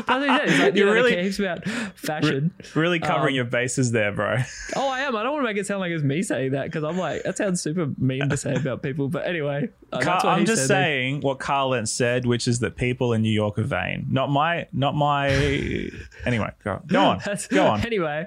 [0.06, 0.60] but he said.
[0.60, 1.64] Like, you You're know, really- really about
[1.96, 2.52] fashion.
[2.76, 4.36] Really covering Um, your bases there, bro.
[4.76, 5.16] Oh, I am.
[5.16, 7.24] I don't want to make it sound like it's me saying that because I'm like
[7.24, 9.08] that sounds super mean to say about people.
[9.08, 10.68] But anyway, uh, Carl, I'm just said.
[10.68, 14.06] saying what Carl Lentz said, which is that people in New York are vain.
[14.08, 15.28] Not my, not my.
[16.24, 17.80] anyway, go, go on, go on.
[17.84, 18.26] Anyway,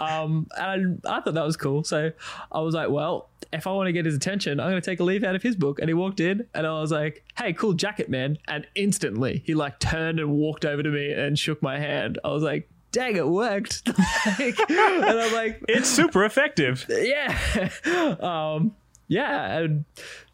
[0.00, 1.84] um, and I thought that was cool.
[1.84, 2.10] So
[2.50, 4.98] I was like, well, if I want to get his attention, I'm going to take
[5.00, 5.78] a leaf out of his book.
[5.78, 8.38] And he walked in, and I was like, hey, cool jacket, man.
[8.48, 12.18] And instantly, he like turned and walked over to me and shook my hand.
[12.24, 13.82] I was like, dang, it worked.
[14.38, 16.86] Like, and I'm like, It's super effective.
[16.88, 17.36] yeah,
[18.20, 18.74] um,
[19.06, 19.84] yeah, and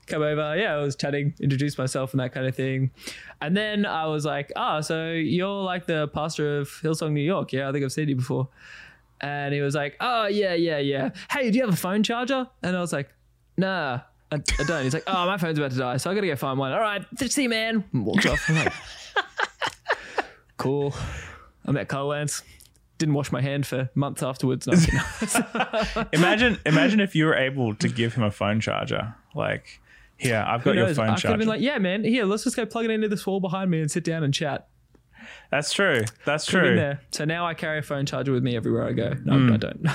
[0.07, 0.57] come over.
[0.57, 2.91] Yeah, I was chatting, introduced myself and that kind of thing,
[3.41, 7.53] and then I was like, "Ah, so you're like the pastor of Hillsong, New York?
[7.53, 8.49] Yeah, I think I've seen you before."
[9.21, 11.11] And he was like, "Oh yeah, yeah, yeah.
[11.31, 13.11] Hey, do you have a phone charger?" And I was like,
[13.57, 14.01] "Nah."
[14.33, 14.85] I, I don't.
[14.85, 16.73] He's like, oh, my phone's about to die, so I gotta go find one.
[16.73, 17.85] All right, see you, man.
[17.93, 18.49] And walked off.
[18.49, 18.73] I'm like,
[20.57, 20.95] cool.
[21.67, 22.43] I met Carl Lentz.
[22.99, 24.67] Didn't wash my hand for months afterwards.
[24.67, 24.75] No,
[26.13, 29.15] Imagine, imagine if you were able to give him a phone charger.
[29.35, 29.81] Like,
[30.19, 32.57] here, I've got your phone I could have been like, yeah, man, here, let's just
[32.57, 34.69] go plug it into this wall behind me and sit down and chat.
[35.51, 36.03] That's true.
[36.27, 36.77] That's Could've true.
[36.77, 37.01] there.
[37.11, 39.15] So now I carry a phone charger with me everywhere I go.
[39.25, 39.53] No, Hmm.
[39.53, 39.87] I don't.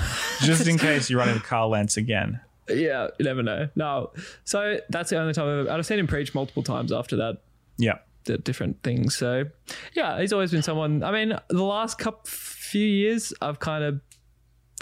[0.41, 2.39] Just in case you run into Carl Lentz again.
[2.69, 3.69] Yeah, you never know.
[3.75, 4.11] No.
[4.43, 7.37] So that's the only time I've, I've seen him preach multiple times after that.
[7.77, 7.99] Yeah.
[8.25, 9.15] the different things.
[9.15, 9.45] So,
[9.93, 11.03] yeah, he's always been someone.
[11.03, 14.01] I mean, the last couple few years, I've kind of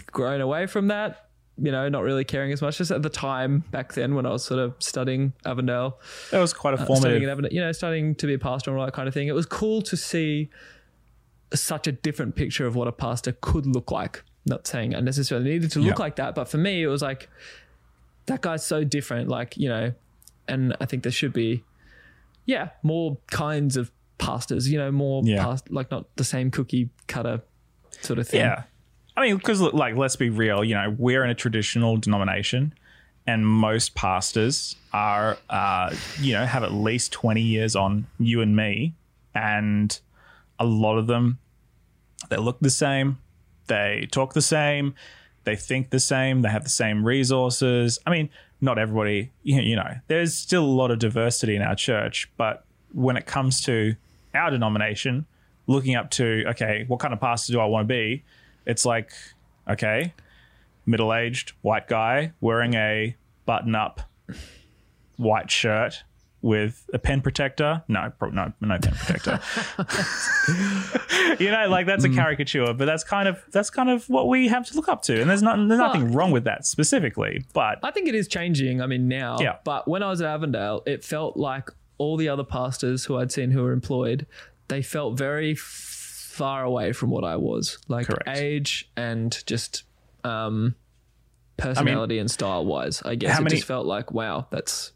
[0.07, 1.29] grown away from that.
[1.57, 2.77] You know, not really caring as much.
[2.79, 5.99] Just at the time back then when I was sort of studying Avondale,
[6.31, 7.23] That was quite a uh, studying formative.
[7.23, 9.27] in Avondale, you know, studying to be a pastor and all that kind of thing.
[9.27, 10.49] It was cool to see
[11.53, 14.23] such a different picture of what a pastor could look like.
[14.45, 16.03] Not saying I necessarily needed to look Yeah.
[16.03, 17.29] like that, but for me, it was like
[18.27, 19.29] that guy's so different.
[19.29, 19.93] Like you know,
[20.47, 21.63] and I think there should be,
[22.45, 24.69] yeah, more kinds of pastors.
[24.69, 25.43] You know, more Yeah.
[25.43, 27.41] past like not the same cookie cutter
[28.01, 28.41] sort of thing.
[28.41, 28.63] Yeah.
[29.15, 30.63] I mean, because like, let's be real.
[30.63, 32.73] You know, we're in a traditional denomination,
[33.27, 38.55] and most pastors are, uh, you know, have at least 20 years on you and
[38.55, 38.95] me.
[39.35, 39.97] And
[40.59, 41.37] a lot of them,
[42.29, 43.19] they look the same,
[43.67, 44.95] they talk the same,
[45.43, 47.99] they think the same, they have the same resources.
[48.05, 48.29] I mean,
[48.61, 53.17] not everybody, you know, there's still a lot of diversity in our church, but when
[53.17, 53.95] it comes to
[54.33, 55.25] our denomination,
[55.67, 58.23] looking up to, okay, what kind of pastor do I want to be?
[58.65, 59.11] It's like,
[59.69, 60.13] okay,
[60.85, 64.01] middle aged white guy wearing a button up
[65.17, 66.03] white shirt
[66.43, 67.81] with a pen protector.
[67.87, 69.39] No, pro- no, no pen protector.
[71.39, 74.49] you know, like that's a caricature, but that's kind of that's kind of what we
[74.49, 77.43] have to look up to, and there's not there's nothing wrong with that specifically.
[77.53, 78.81] But I think it is changing.
[78.81, 79.37] I mean, now.
[79.39, 79.55] Yeah.
[79.63, 83.31] But when I was at Avondale, it felt like all the other pastors who I'd
[83.31, 84.25] seen who were employed,
[84.67, 87.77] they felt very far away from what I was.
[87.87, 88.27] Like Correct.
[88.37, 89.83] age and just
[90.23, 90.75] um,
[91.57, 93.01] personality and style wise.
[93.03, 94.91] I guess it many- just felt like, wow, that's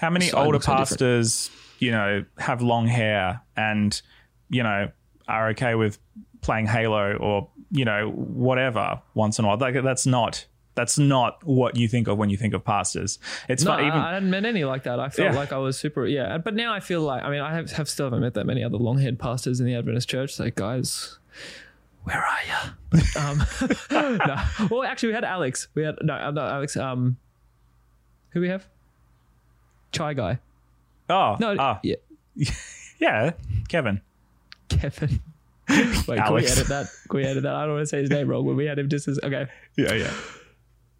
[0.00, 4.00] how many So- older pastors, you know, have long hair and
[4.48, 4.90] you know
[5.28, 5.98] are okay with
[6.42, 9.58] playing Halo or you know whatever once in a while?
[9.58, 13.18] Like that's not that's not what you think of when you think of pastors.
[13.48, 13.92] It's No, not even.
[13.98, 15.00] I, hadn't met any like that.
[15.00, 15.34] I felt Yeah.
[15.38, 16.36] like I was super, yeah.
[16.36, 18.62] But now I feel like, I mean, I have, have still haven't met that many
[18.62, 20.38] other long haired pastors in the Adventist church.
[20.38, 21.18] Like, guys,
[22.04, 22.38] where are
[22.92, 23.00] you?
[23.18, 23.42] um,
[24.18, 24.36] no.
[24.70, 25.68] Well, actually, we had Alex.
[25.74, 26.76] We had, no, uh, no, Alex.
[26.76, 27.16] Um,
[28.32, 28.66] who we have?
[29.92, 30.38] Chai guy.
[31.08, 31.96] oh, No, ah, yeah,
[32.98, 33.32] yeah,
[33.68, 34.00] Kevin.
[34.68, 35.20] Kevin.
[35.68, 36.86] Wait, can we edit that?
[37.08, 37.54] Can we edit that?
[37.54, 39.46] I don't want to say his name wrong, but we had him just as, okay.
[39.76, 40.12] Yeah, yeah.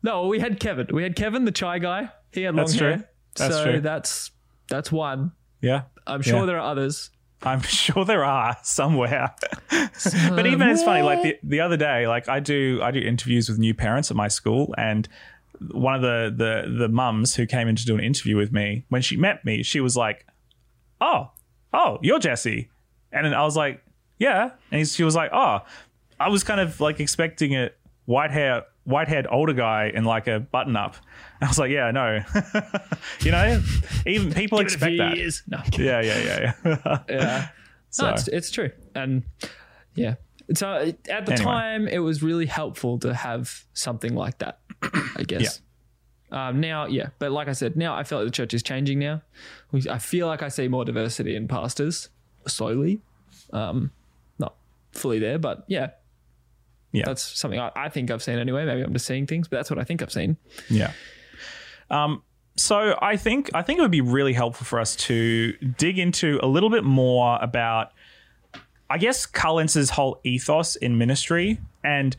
[0.02, 0.88] No, we had Kevin.
[0.92, 2.10] We had Kevin, the chai guy.
[2.32, 2.88] He had long That's true.
[2.90, 3.08] hair.
[3.36, 3.80] That's so true.
[3.80, 4.30] that's,
[4.68, 5.32] that's one.
[5.60, 5.82] Yeah.
[6.06, 6.46] I'm sure Yeah.
[6.46, 7.10] there are others.
[7.42, 9.34] I'm sure there are somewhere.
[9.70, 13.48] but even it's funny, like the, the other day, like I do I do interviews
[13.48, 15.06] with new parents at my school and
[15.72, 18.84] one of the the the mums who came in to do an interview with me,
[18.88, 20.26] when she met me, she was like,
[21.00, 21.30] Oh,
[21.72, 22.70] oh, you're Jesse.
[23.12, 23.82] And then I was like,
[24.18, 24.50] Yeah.
[24.70, 25.60] And she was like, Oh,
[26.18, 27.70] I was kind of like expecting a
[28.06, 30.94] white hair white haired older guy in like a button up.
[31.40, 32.20] And I was like, Yeah, no.
[33.20, 33.62] you know,
[34.06, 35.16] even people expect that.
[35.48, 35.58] No.
[35.78, 36.52] Yeah, yeah, yeah,
[36.86, 36.98] yeah.
[37.08, 37.48] Yeah.
[37.90, 38.70] So- No, it's, it's true.
[38.94, 39.24] And
[39.94, 40.14] yeah.
[40.54, 41.36] So at the Anyway.
[41.36, 44.60] time, it was really helpful to have something like that,
[45.16, 45.60] I guess.
[46.30, 47.08] Um, now, yeah.
[47.18, 49.22] But like I said, now I feel like the church is changing now.
[49.72, 52.10] We- I feel like I see more diversity in pastors
[52.46, 53.00] slowly.
[53.52, 53.90] Um,
[54.38, 54.54] not
[54.92, 55.90] fully there, but yeah.
[56.92, 57.04] Yeah.
[57.06, 58.64] That's something I, I think I've seen anyway.
[58.64, 60.36] Maybe I'm just seeing things, but that's what I think I've seen.
[60.70, 60.92] Yeah.
[61.90, 62.22] Um,
[62.56, 66.38] so I think I think it would be really helpful for us to dig into
[66.42, 67.92] a little bit more about,
[68.88, 72.16] I guess, Carl Lentz's whole ethos in ministry, and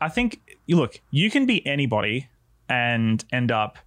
[0.00, 2.28] I think you look, you can be anybody
[2.68, 3.78] and end up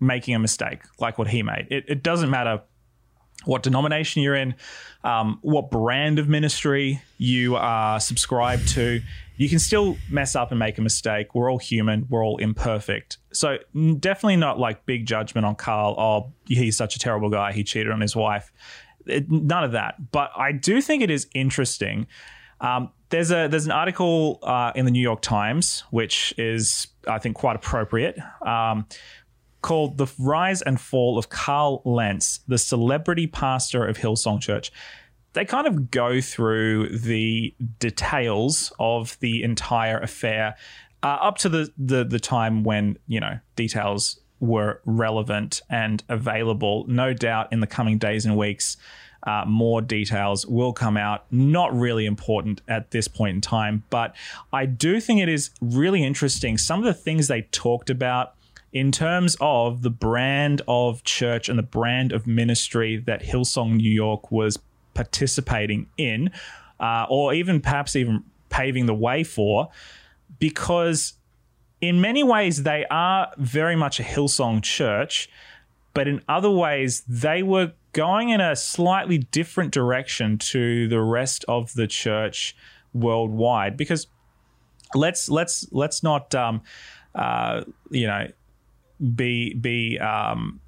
[0.00, 1.66] making a mistake like what he made.
[1.70, 2.62] It, it doesn't matter
[3.44, 4.54] what denomination you're in,
[5.04, 9.00] um, what brand of ministry you are subscribed to,
[9.36, 11.34] you can still mess up and make a mistake.
[11.34, 13.18] We're all human, we're all imperfect.
[13.32, 13.58] So,
[14.00, 15.94] definitely not like big judgment on Carl.
[15.96, 17.52] Oh, he's such a terrible guy.
[17.52, 18.52] He cheated on his wife.
[19.08, 20.12] It, none of that.
[20.12, 22.06] But I do think it is interesting.
[22.60, 27.18] Um, there's a there's an article uh, in the New York Times which is I
[27.18, 28.18] think quite appropriate.
[28.44, 28.86] Um,
[29.62, 34.70] called The Rise and Fall of Carl Lentz, the celebrity pastor of Hillsong Church.
[35.32, 40.56] They kind of go through the details of the entire affair
[41.02, 46.84] uh, up to the, the the time when, you know, details were relevant and available.
[46.88, 48.76] No doubt in the coming days and weeks,
[49.24, 51.24] uh, more details will come out.
[51.30, 54.14] Not really important at this point in time, but
[54.52, 56.56] I do think it is really interesting.
[56.56, 58.34] Some of the things they talked about
[58.72, 63.90] in terms of the brand of church and the brand of ministry that Hillsong New
[63.90, 64.58] York was
[64.94, 66.30] participating in,
[66.78, 69.68] uh, or even perhaps even paving the way for,
[70.38, 71.14] because
[71.80, 75.28] in many ways they are very much a Hillsong church,
[75.94, 81.44] but in other ways they were going in a slightly different direction to the rest
[81.48, 82.56] of the church
[82.92, 83.76] worldwide.
[83.76, 84.06] Because
[84.94, 86.62] let's let's let's not um,
[87.14, 88.28] uh, you know
[89.14, 90.60] be be um,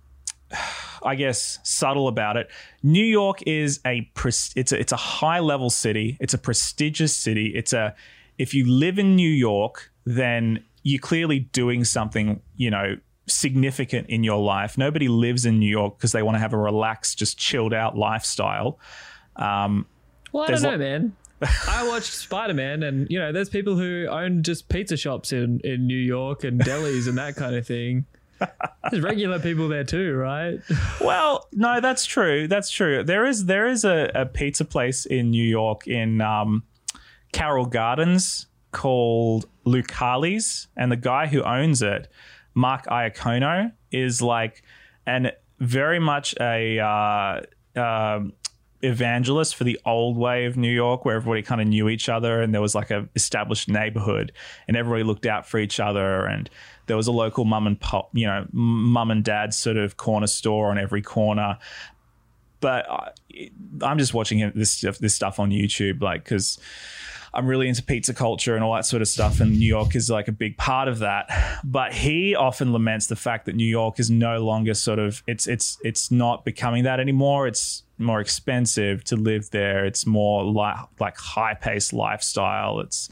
[1.02, 2.50] I guess subtle about it.
[2.82, 4.10] New York is a
[4.54, 6.16] it's a it's a high level city.
[6.20, 7.52] It's a prestigious city.
[7.54, 7.94] It's a
[8.38, 14.24] if you live in New York, then you're clearly doing something you know significant in
[14.24, 14.76] your life.
[14.76, 17.96] Nobody lives in New York because they want to have a relaxed, just chilled out
[17.96, 18.78] lifestyle.
[19.36, 19.86] Um,
[20.32, 21.16] Well, I don't know, lo- man.
[21.68, 25.60] I watched Spider Man, and you know, there's people who own just pizza shops in
[25.64, 28.04] in New York and delis and that kind of thing.
[28.90, 30.58] There's regular people there too, right?
[31.00, 32.46] Well, no, that's true.
[32.48, 33.02] That's true.
[33.04, 36.62] There is there is a, a pizza place in New York in um,
[37.32, 42.08] Carroll Gardens called Lucali's, and the guy who owns it,
[42.54, 44.62] Mark Iacono, is like
[45.06, 47.40] an very much a uh,
[47.78, 48.20] uh,
[48.82, 52.40] evangelist for the old way of New York, where everybody kind of knew each other,
[52.42, 54.32] and there was like a established neighborhood,
[54.66, 56.48] and everybody looked out for each other, and
[56.86, 60.26] there was a local mum and pop, you know, mum and dad sort of corner
[60.26, 61.58] store on every corner.
[62.60, 63.10] But I,
[63.82, 66.58] I'm just watching this this stuff on YouTube, like because
[67.32, 70.10] I'm really into pizza culture and all that sort of stuff, and New York is
[70.10, 71.60] like a big part of that.
[71.64, 75.46] But he often laments the fact that New York is no longer sort of it's
[75.46, 77.46] it's it's not becoming that anymore.
[77.46, 79.84] It's more expensive to live there.
[79.84, 82.80] It's more like like high paced lifestyle.
[82.80, 83.08] It's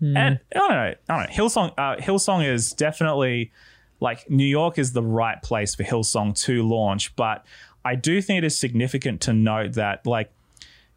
[0.00, 1.34] and I don't know, I don't know.
[1.34, 3.52] Hillsong uh, Hillsong is definitely
[4.00, 7.46] like New York is the right place for Hillsong to launch, but
[7.84, 10.32] I do think it is significant to note that like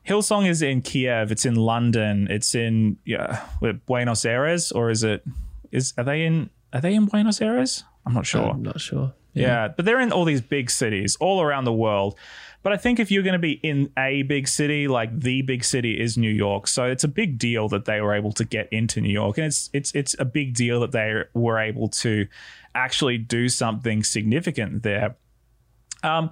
[0.08, 3.46] Hillsong is in Kiev, it's in London, it's in yeah,
[3.86, 5.24] Buenos Aires, or is it
[5.72, 7.84] is are they in are they in Buenos Aires?
[8.06, 8.50] I'm not sure.
[8.50, 9.14] I'm not sure.
[9.34, 9.68] Yeah.
[9.68, 12.18] but they're in all these big cities all around the world.
[12.64, 15.64] But I think if you're going to be in a big city, like the big
[15.64, 18.68] city is New York, so it's a big deal that they were able to get
[18.72, 22.28] into New York, and it's it's it's a big deal that they were able to
[22.74, 25.16] actually do something significant there.
[26.02, 26.32] Um,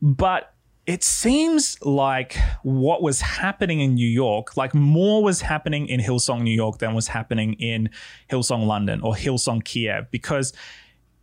[0.00, 0.53] but
[0.86, 6.42] it seems like what was happening in New York, like more was happening in Hillsong,
[6.42, 7.88] New York than was happening in
[8.30, 10.52] Hillsong, London or Hillsong, Kiev, because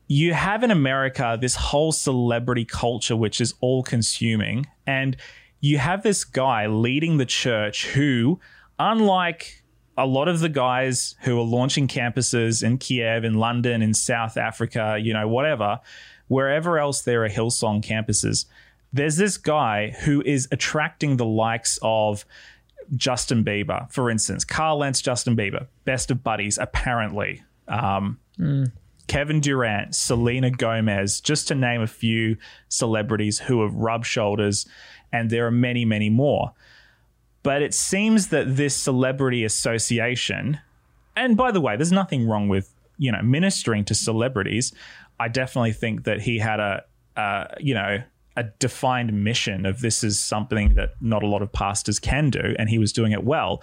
[0.07, 4.66] you have in America this whole celebrity culture, which is all consuming.
[4.88, 5.16] And
[5.59, 8.39] you have this guy leading the church who,
[8.80, 9.64] unlike
[9.95, 14.38] a lot of the guys who are launching campuses in Kiev, in London, in South
[14.38, 15.80] Africa, you know, whatever,
[16.28, 18.45] wherever else there are Hillsong campuses,
[18.93, 22.25] there's this guy who is attracting the likes of
[22.95, 24.43] Justin Bieber, for instance.
[24.43, 27.43] Carl Lentz, Justin Bieber, best of buddies, apparently.
[27.67, 28.71] Um, Mm.
[29.07, 32.37] Kevin Durant, Selena Gomez, just to name a few
[32.69, 34.65] celebrities who have rubbed shoulders,
[35.11, 36.53] and there are many, many more.
[37.43, 40.59] But it seems that this celebrity association,
[41.15, 44.73] and by the way, there's nothing wrong with you know ministering to celebrities.
[45.19, 46.83] I definitely think that he had a,
[47.17, 48.01] uh, you know,
[48.38, 52.55] a defined mission of this is something that not a lot of pastors can do,
[52.57, 53.61] and he was doing it well.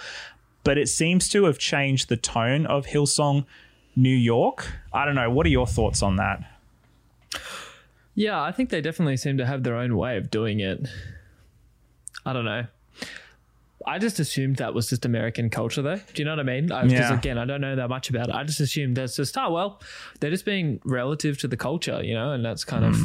[0.65, 3.47] But it seems to have changed the tone of Hillsong
[3.97, 4.67] New York.
[4.93, 5.31] I don't know.
[5.31, 6.41] What are your thoughts on that?
[8.15, 10.87] Yeah, I think they definitely seem to have their own way of doing it.
[12.27, 12.67] I don't know.
[13.87, 15.97] I just assumed that was just American culture, though.
[15.97, 16.67] Do you know what I mean?
[16.67, 17.15] Because Yeah.
[17.17, 18.35] again, I don't know that much about it.
[18.35, 19.81] I just assumed that's just oh well,
[20.21, 22.97] they're just being relative to the culture, you know, and that's kind of.
[22.97, 23.05] Hmm.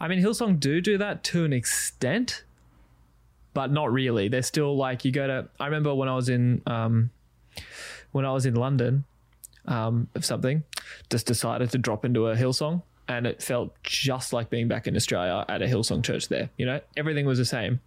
[0.00, 2.44] I mean, Hillsong do do that to an extent,
[3.52, 4.28] but not really.
[4.28, 5.48] They're still like you go to.
[5.60, 7.10] I remember when I was in um,
[8.12, 9.04] when I was in London,
[9.66, 10.62] um, of something,
[11.10, 14.96] just decided to drop into a Hillsong, and it felt just like being back in
[14.96, 16.28] Australia at a Hillsong church.
[16.28, 17.80] There, you know, everything was the same.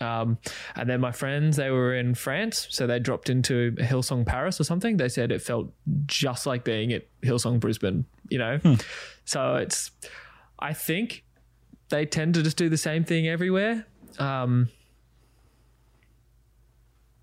[0.00, 0.38] Um,
[0.74, 4.64] and then my friends, they were in France, so they dropped into Hillsong Paris or
[4.64, 4.96] something.
[4.96, 5.70] They said it felt
[6.06, 8.58] just like being at Hillsong Brisbane, you know.
[9.24, 9.90] So it's,
[10.62, 11.24] I think
[11.88, 13.86] they tend to just do the same thing everywhere.
[14.18, 14.68] Um,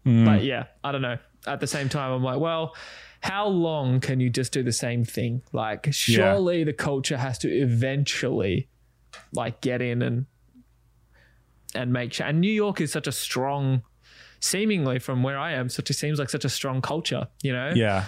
[0.03, 1.17] But yeah, I don't know.
[1.45, 2.75] At the same time, I'm like, well,
[3.21, 5.41] how long can you just do the same thing?
[5.53, 8.67] Like, surely the culture has to eventually,
[9.33, 10.25] like, get in and
[11.75, 12.25] and make sure.
[12.25, 13.83] And New York is such a strong,
[14.39, 17.27] seemingly from where I am, such a seems like such a strong culture.
[17.43, 18.05] You know, Yeah.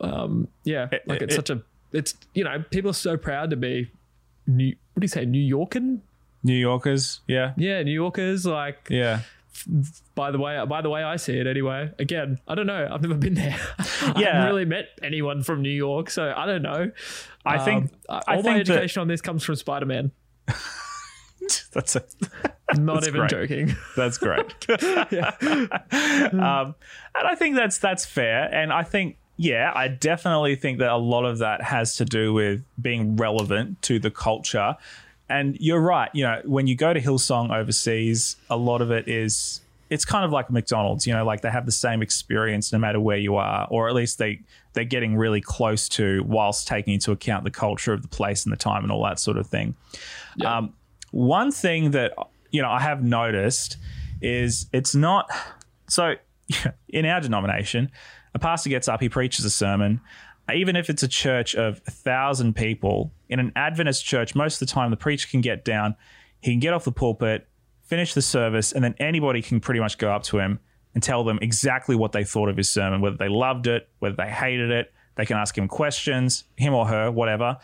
[0.00, 1.62] um, yeah, like it- it's it- such a,
[1.92, 3.90] it's you know, people are so proud to be
[4.46, 4.74] New.
[4.94, 6.00] What do you say, New Yorkan?
[6.42, 7.20] New Yorkers.
[7.26, 7.52] Yeah.
[7.56, 8.46] Yeah, New Yorkers.
[8.46, 9.20] Like, Yeah.
[10.14, 11.90] by the way, by the way, I see it anyway.
[11.98, 12.88] Again, I don't know.
[12.90, 13.56] I've never been there.
[13.78, 16.90] I haven't really met anyone from New York, so I don't know.
[17.44, 20.12] I think- Um, I all my think that- education on this comes from Spider Man.
[21.72, 22.04] That's a,
[22.78, 23.30] Not That's even great.
[23.30, 23.76] joking.
[23.96, 24.54] That's great.
[24.70, 26.74] um,
[27.14, 28.44] and I think that's that's fair.
[28.54, 32.34] And I think, yeah, I definitely think that a lot of that has to do
[32.34, 34.76] with being relevant to the culture.
[35.30, 36.10] And you're right.
[36.12, 40.26] You know, when you go to Hillsong overseas, a lot of it is it's kind
[40.26, 41.06] of like McDonald's.
[41.06, 43.94] You know, like they have the same experience no matter where you are, or at
[43.94, 44.40] least they
[44.74, 48.52] they're getting really close to, whilst taking into account the culture of the place and
[48.52, 49.74] the time and all that sort of thing.
[50.36, 50.58] Yeah.
[50.58, 50.74] Um,
[51.12, 52.12] one thing that
[52.50, 53.78] you know I have noticed
[54.20, 55.30] is it's not
[55.88, 56.16] so
[56.90, 57.90] in our denomination.
[58.34, 60.00] A pastor gets up, he preaches a sermon,
[60.54, 64.68] even if it's a church of a thousand people, in an Adventist church, most of
[64.68, 65.94] the time the preacher can get down,
[66.40, 67.46] he can get off the pulpit,
[67.82, 70.58] finish the service, and then anybody can pretty much go up to him
[70.94, 74.16] and tell them exactly what they thought of his sermon, whether they loved it, whether
[74.16, 74.92] they hated it.
[75.16, 77.58] They can ask him questions, him or her, whatever.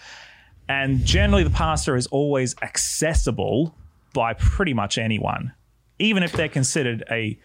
[0.68, 3.74] And generally, the pastor is always accessible
[4.12, 5.52] by pretty much anyone,
[5.98, 7.38] even if they're considered a,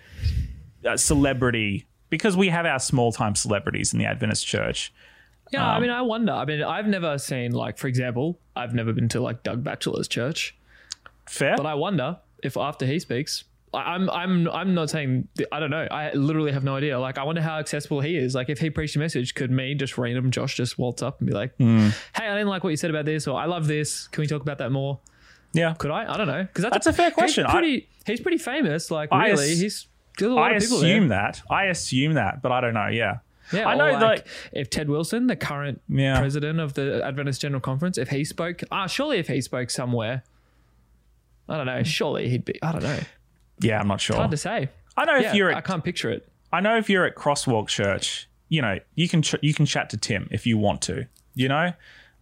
[0.83, 4.93] a celebrity, because we have our small time celebrities in the Adventist church.
[5.51, 6.31] Yeah, I mean, I wonder.
[6.31, 10.07] I mean, I've never seen like, for example, I've never been to like Doug Batchelor's
[10.07, 10.55] church,
[11.27, 11.57] Fair?
[11.57, 13.43] but I wonder if after he speaks,
[13.73, 15.87] I- I'm I'm I'm not saying I don't know.
[15.91, 16.97] I literally have no idea.
[16.99, 18.33] Like, I wonder how accessible he is.
[18.33, 21.27] Like, if he preached a message, could me just random Josh just waltz up and
[21.27, 21.89] be like, Hmm.
[22.15, 24.07] "Hey, I didn't like what you said about this," or "I love this.
[24.07, 24.99] Can we talk about that more?"
[25.53, 25.73] yeah.
[25.73, 26.13] Could I?
[26.13, 27.43] I don't know because that's, That's a fair question.
[27.45, 28.89] He's I- pretty, he's pretty famous.
[28.89, 29.87] Like, I really, ass- he's
[30.29, 31.41] lot I assume that.
[31.49, 32.87] I assume that, but I don't know.
[32.87, 33.19] Yeah.
[33.53, 36.17] Yeah, I know, like, like- if Ted Wilson, the current Yeah.
[36.19, 40.23] president of the Adventist General Conference, if he spoke, ah, surely if he spoke somewhere,
[41.49, 41.83] I don't know.
[41.83, 42.61] Surely he'd be.
[42.63, 42.99] I don't know.
[43.59, 44.15] Yeah, I'm not sure.
[44.15, 44.69] Hard to say.
[44.95, 46.27] I know if you're I can't picture it.
[46.53, 49.89] I know if you're at Crosswalk Church, you know, you can ch- you can chat
[49.91, 51.07] to Tim if you want to.
[51.35, 51.73] You know,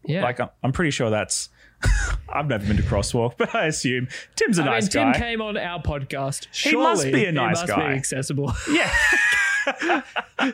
[0.06, 1.50] Yeah, like I'm, I'm pretty sure that's.
[2.34, 5.42] I've never been to Crosswalk, but I assume Tim's a I nice mean, Tim came
[5.42, 6.48] on our podcast.
[6.56, 7.88] He must be a nice he must guy.
[7.92, 8.54] Be accessible.
[8.72, 8.92] yeah,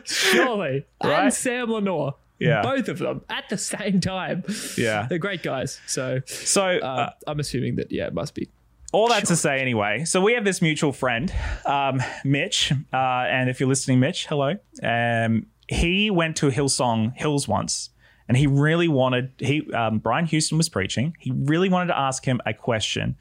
[0.04, 1.24] Surely, Right?
[1.24, 2.12] and Sam Leonor.
[2.38, 2.60] Yeah.
[2.60, 4.44] both of them at the same time.
[4.76, 5.06] yeah.
[5.08, 5.80] They're great guys.
[5.86, 8.50] So So uh, uh, I'm assuming that yeah, it must be.
[8.92, 10.04] all that to say, anyway.
[10.04, 11.32] So we have this mutual friend,
[11.64, 14.56] um, Mitch, uh, and if you're listening, Mitch, hello.
[14.82, 17.88] Um, he went to Hillsong Hills once.
[18.28, 21.16] And he really wanted he um, Brian Houston was preaching.
[21.20, 23.16] He really wanted to ask him a question,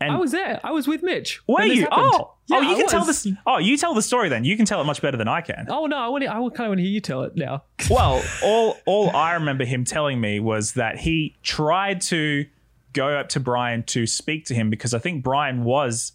[0.00, 0.58] and I was there.
[0.64, 1.40] I was with Mitch.
[1.46, 1.86] Were you?
[1.92, 3.26] Oh, Yeah, oh, you I can tell this.
[3.46, 4.44] Oh, you tell the story then.
[4.44, 5.66] You can tell it much better than I can.
[5.68, 7.64] Oh no, I want to, I kind of want to hear you tell it now.
[7.90, 12.46] Well, all all I remember him telling me was that he tried to
[12.92, 16.12] go up to Brian to speak to him because I think Brian was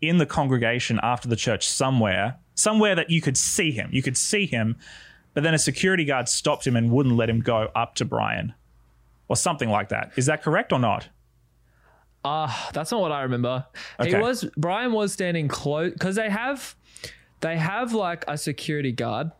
[0.00, 3.88] in the congregation after the church somewhere, somewhere that you could see him.
[3.92, 4.76] You could see him,
[5.34, 8.54] but then a security guard stopped him and wouldn't let him go up to Brian,
[9.28, 10.12] or something like that.
[10.16, 11.08] Is that correct or not?
[12.24, 13.66] Ah, that's not what I remember.
[14.02, 16.74] He was Brian was standing close because they have
[17.40, 19.30] they have like a security guard.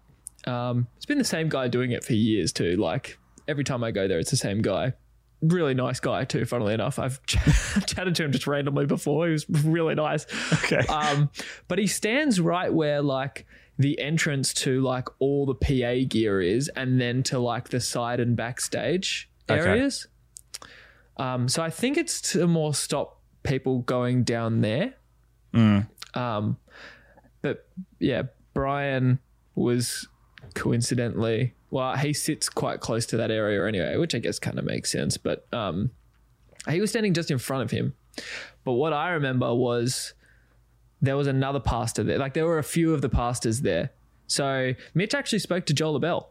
[0.46, 2.76] Um, it's been the same guy doing it for years too.
[2.76, 3.18] Like
[3.48, 4.92] every time I go there, it's the same guy.
[5.40, 6.44] Really nice guy too.
[6.44, 7.38] Funnily enough, I've ch-
[7.86, 9.26] chatted to him just randomly before.
[9.26, 10.26] He was really nice.
[10.64, 10.86] Okay.
[10.86, 11.30] Um,
[11.68, 13.46] but he stands right where like
[13.78, 18.20] the entrance to like all the PA gear is, and then to like the side
[18.20, 19.60] and backstage Okay.
[19.60, 20.06] areas.
[21.16, 24.94] Um, so I think it's to more stop people going down there.
[26.14, 26.56] Um,
[27.42, 27.68] but
[28.00, 28.22] yeah,
[28.54, 29.18] Brian
[29.54, 30.08] was
[30.54, 34.64] coincidentally well, he sits quite close to that area anyway, which I guess kind of
[34.64, 35.16] makes sense.
[35.16, 35.90] But um,
[36.70, 37.94] he was standing just in front of him.
[38.62, 40.14] But what I remember was
[41.06, 42.18] there was another pastor there.
[42.18, 43.90] Like there were a few of the pastors there.
[44.26, 46.26] So Mitch actually spoke to Joel A'Bell.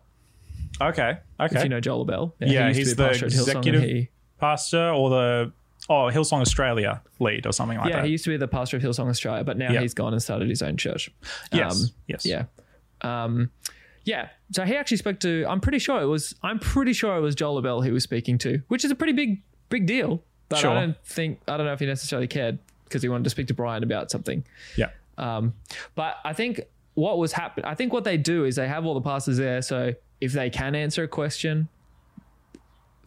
[0.81, 1.17] okay.
[1.39, 1.55] Okay.
[1.57, 2.33] If you know Joel A'Bell.
[2.39, 4.09] yeah, he he's to be a the pastor at Hillsong and executive he-
[4.39, 5.51] pastor or the
[5.89, 7.99] oh Hillsong Australia lead or something like yeah, that.
[7.99, 9.81] Yeah, he used to be the pastor of Hillsong Australia, but now Yeah.
[9.81, 11.11] he's gone and started his own church.
[11.51, 11.83] yes.
[11.83, 12.25] Um, yes.
[12.25, 12.45] Yeah.
[13.01, 13.51] Um,
[14.05, 14.29] yeah.
[14.51, 15.45] So he actually spoke to.
[15.47, 16.35] I'm pretty sure it was.
[16.43, 19.13] I'm pretty sure it was Joel A'Bell he was speaking to, which is a pretty
[19.13, 20.23] big, big deal.
[20.49, 20.71] But Sure.
[20.71, 21.39] I don't think.
[21.47, 22.59] I don't know if he necessarily cared
[22.93, 24.45] because he wanted to speak to Brian about something.
[24.77, 24.89] Yeah.
[25.17, 25.55] Um,
[25.95, 26.61] but I think
[26.93, 27.65] what was happening.
[27.65, 29.63] I think what they do is they have all the pastors there.
[29.63, 31.69] So if they can answer a question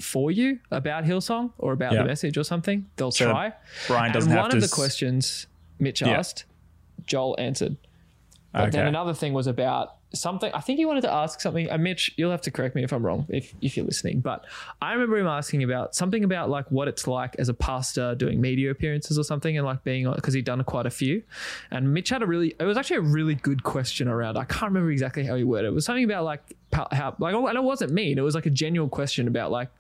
[0.01, 2.03] for you about Hillsong or about Yeah.
[2.03, 3.53] the message or something, they'll So try.
[3.87, 5.47] Brian doesn't and have one to of the s- questions
[5.79, 6.09] Mitch Yeah.
[6.19, 6.45] asked,
[7.07, 7.77] Joel answered.
[8.53, 10.53] But then another thing was about something.
[10.53, 11.71] I think he wanted to ask something.
[11.71, 14.21] Uh, Mitch, you'll have to correct me if I'm wrong, if if you're listening.
[14.21, 14.45] But
[14.81, 18.41] I remember him asking about something about like what it's like as a pastor doing
[18.41, 21.23] media appearances or something, and like being on because he'd done quite a few.
[21.71, 24.37] And Mitch had a really, it was actually a really good question around.
[24.37, 25.69] I can't remember exactly how he worded it.
[25.69, 26.43] It was something about like
[26.73, 28.19] how like, and it wasn't mean.
[28.19, 29.71] It was like a genuine question about like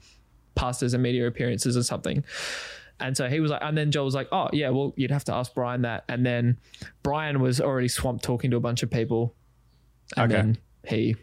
[0.55, 2.25] pastors and media appearances or something.
[2.99, 5.25] And so he was like, and then Joel was like, oh, yeah, well, you'd have
[5.25, 6.05] to ask Brian that.
[6.09, 6.57] And then
[7.03, 9.35] Brian was already swamped talking to a bunch of people.
[10.17, 10.41] And Okay.
[10.43, 11.17] then he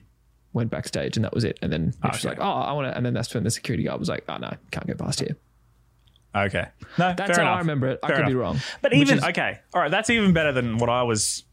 [0.54, 1.58] went backstage and that was it.
[1.62, 2.30] And then oh, Mitch was Okay.
[2.30, 2.96] like, oh, I want to.
[2.98, 5.36] And then that's when the security guard was like, oh, no, can't go past here.
[6.36, 6.66] Okay.
[6.98, 7.56] No, That's how enough.
[7.56, 8.00] I remember it.
[8.04, 8.60] I Fair could be wrong.
[8.82, 11.44] But even is- okay, all right, that's even better than what I was,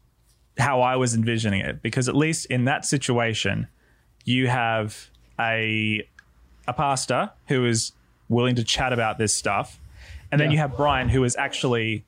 [0.57, 3.67] how I was envisioning it, because at least in that situation,
[4.25, 5.09] you have
[5.39, 6.07] a
[6.67, 7.91] a pastor who is
[8.29, 9.79] willing to chat about this stuff,
[10.31, 10.53] and then Yeah.
[10.53, 12.05] you have Brian who is actually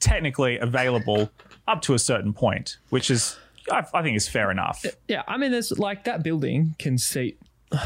[0.00, 1.30] technically available
[1.68, 3.36] up to a certain point, which is
[3.70, 4.84] I, I think is fair enough.
[5.08, 7.38] Yeah, I mean, there's like that building can seat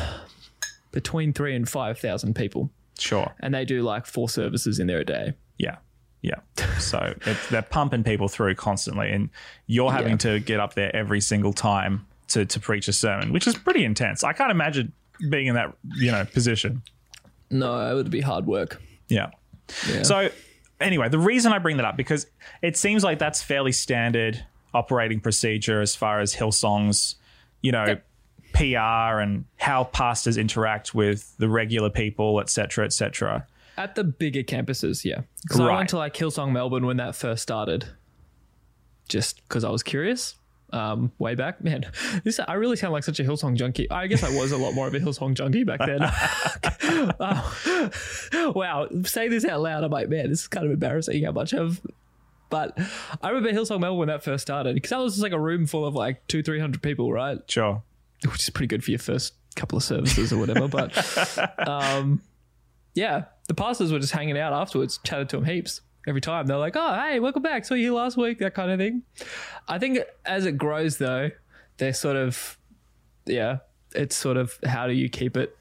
[0.92, 3.34] between three and five thousand people, Sure.
[3.40, 5.34] and they do like four services in there a day.
[5.58, 5.76] Yeah.
[6.22, 6.36] Yeah.
[6.78, 9.28] So it's, they're pumping people through constantly, and
[9.66, 10.16] you're having Yeah.
[10.18, 13.84] to get up there every single time to, to preach a sermon, which is pretty
[13.84, 14.24] intense.
[14.24, 14.92] I can't imagine
[15.28, 16.82] being in that you know position.
[17.50, 18.80] No, it would be hard work.
[19.08, 19.30] Yeah.
[19.88, 20.02] Yeah.
[20.02, 20.30] So
[20.80, 22.26] anyway, the reason I bring that up because
[22.62, 24.44] it seems like that's fairly standard
[24.74, 27.16] operating procedure as far as Hillsong's,
[27.62, 28.04] you know, Yep.
[28.54, 33.46] PR and how pastors interact with the regular people, et cetera, et cetera.
[33.76, 35.22] At the bigger campuses, yeah.
[35.42, 37.86] Because I went to like Hillsong Melbourne when that first started,
[39.08, 40.36] just because I was curious.
[40.72, 41.84] Um, way back, man,
[42.24, 43.88] this I really sound like such a Hillsong junkie.
[43.90, 46.00] I guess I was a lot more of a Hillsong junkie back then.
[47.20, 51.32] Oh, wow, say this out loud, I'm like, man, this is kind of embarrassing how
[51.32, 51.80] much I've.
[52.54, 52.78] But
[53.20, 55.66] I remember Hillsong Melbourne when that first started because that was just like a room
[55.66, 57.38] full of like two, three hundred people, right?
[57.48, 57.82] Sure.
[58.30, 60.68] which is pretty good for your first couple of services or whatever.
[60.68, 60.92] But
[61.68, 62.22] um,
[62.94, 66.46] yeah, the pastors were just hanging out afterwards, chatted to them heaps every time.
[66.46, 67.64] They're like, "Oh, hey, welcome back.
[67.64, 69.02] Saw you here last week." That kind of thing.
[69.66, 71.30] I think as it grows, though,
[71.78, 72.56] they're sort of
[73.26, 73.58] yeah,
[73.96, 75.56] it's sort of how do you keep it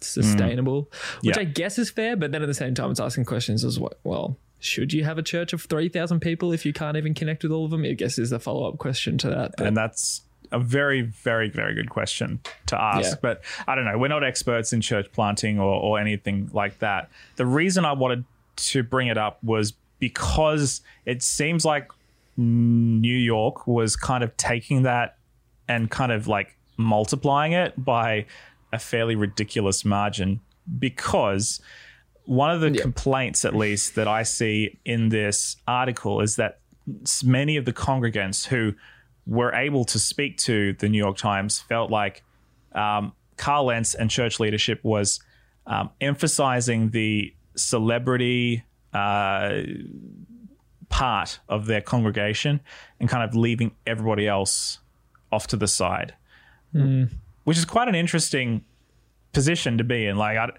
[0.00, 0.90] sustainable,
[1.22, 1.42] which Yeah.
[1.42, 2.16] I guess is fair.
[2.16, 4.36] But then at the same time, it's asking questions as well.
[4.62, 7.64] Should you have a church of 3,000 people if you can't even connect with all
[7.64, 7.84] of them?
[7.84, 9.54] I guess is the follow up question to that.
[9.56, 13.10] But And that's a very, very, very good question to ask.
[13.10, 13.18] Yeah.
[13.20, 13.98] But I don't know.
[13.98, 17.10] We're not experts in church planting or, or anything like that.
[17.36, 18.24] The reason I wanted
[18.56, 21.90] to bring it up was because it seems like
[22.36, 25.16] New York was kind of taking that
[25.68, 28.26] and kind of like multiplying it by
[28.72, 30.40] a fairly ridiculous margin
[30.78, 31.60] because
[32.24, 36.58] one of the complaints at least that I see in this article is that
[37.24, 38.74] many of the congregants who
[39.26, 42.22] were able to speak to the New York Times felt like
[42.72, 45.20] um, Carl Lentz and church leadership was
[45.66, 49.62] um, emphasizing the celebrity uh,
[50.88, 52.60] part of their congregation
[53.00, 54.78] and kind of leaving everybody else
[55.30, 56.14] off to the side,
[57.44, 58.64] which is quite an interesting
[59.32, 60.16] position to be in.
[60.16, 60.50] Like, I,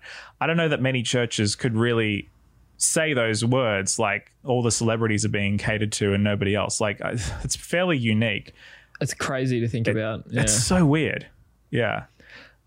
[0.42, 2.30] I don't know that many churches could really
[2.78, 6.82] say those words like all the celebrities are being catered to and nobody else.
[6.82, 7.12] Like, I-
[7.44, 8.54] it's fairly unique.
[9.02, 10.24] it's crazy to think about.
[10.30, 10.42] Yeah.
[10.42, 11.28] It's so weird.
[11.72, 12.06] Yeah.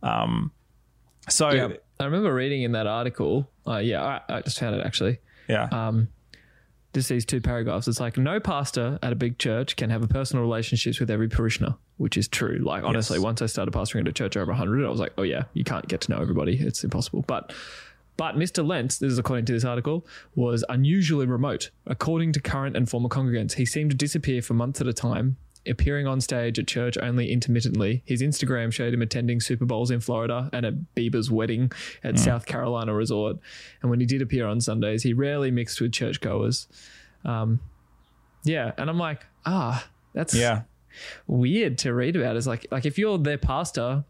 [0.02, 0.52] Um,
[1.28, 1.68] so, yeah.
[1.98, 3.48] I remember reading in that article.
[3.66, 5.18] Uh, yeah, I, I just found it actually.
[5.48, 5.68] Yeah.
[5.72, 6.08] Um,
[6.96, 7.86] just these two paragraphs.
[7.86, 11.28] It's like no pastor at a big church can have a personal relationships with every
[11.28, 12.58] parishioner, which is true.
[12.62, 13.24] Like honestly, Yes.
[13.24, 15.62] once I started pastoring at a church over hundred, I was like, oh yeah, you
[15.62, 16.56] can't get to know everybody.
[16.58, 17.22] It's impossible.
[17.26, 17.52] But
[18.16, 18.66] but Mr.
[18.66, 21.70] Lentz, this is according to this article, was unusually remote.
[21.86, 25.36] According to current and former congregants, he seemed to disappear for months at a time,
[25.68, 28.02] appearing on stage at church only intermittently.
[28.04, 31.72] His Instagram showed him attending Super Bowls in Florida and at Bieber's wedding
[32.04, 33.36] at South Carolina Resort.
[33.82, 36.68] And when he did appear on Sundays, he rarely mixed with churchgoers.
[37.24, 37.60] Um,
[38.44, 40.62] yeah, and I'm like, ah, that's yeah.
[41.26, 42.36] weird to read about.
[42.36, 44.04] Is like, like if you're their pastor,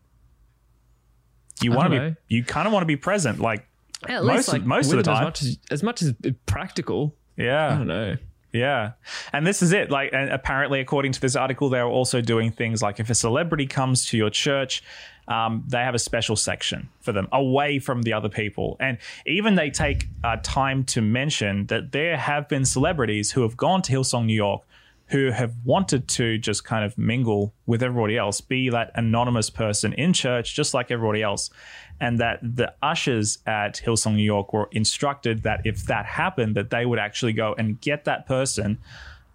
[1.63, 2.15] You want to be, know.
[2.29, 3.41] you kind of want to be present.
[3.41, 3.67] Like,
[4.07, 5.17] at Most least of- like most of the time.
[5.17, 6.13] as much as, as much as
[6.45, 7.15] practical.
[7.39, 8.17] Yeah, I don't know.
[8.57, 8.93] Yeah.
[9.33, 9.91] And this is it.
[9.91, 14.07] Like, apparently, according to this article, they're also doing things like if a celebrity comes
[14.07, 14.83] to your church,
[15.29, 18.77] um, they have a special section for them away from the other people.
[18.81, 23.57] And even they take uh, time to mention that there have been celebrities who have
[23.57, 24.63] gone to Hillsong New York
[25.09, 29.93] who have wanted to just kind of mingle with everybody else, be that anonymous person
[29.93, 31.51] in church, just like everybody else.
[31.99, 36.71] And that the ushers at Hillsong New York were instructed that if that happened, that
[36.71, 38.79] they would actually go and get that person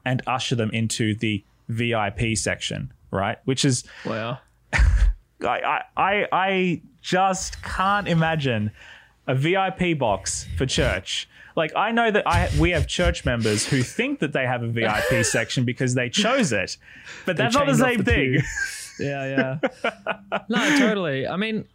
[0.06, 3.38] and usher them into the VIP section, right?
[3.46, 4.40] Which is Wow.
[5.44, 8.72] I I I just can't imagine
[9.28, 11.28] a VIP box for church.
[11.56, 14.68] Like I know that I we have church members who think that they have a
[14.68, 16.78] VIP section because they chose it,
[17.26, 18.42] but that's not the same the thing.
[19.00, 19.92] Yeah, yeah.
[20.48, 21.26] no, totally.
[21.26, 21.66] I mean,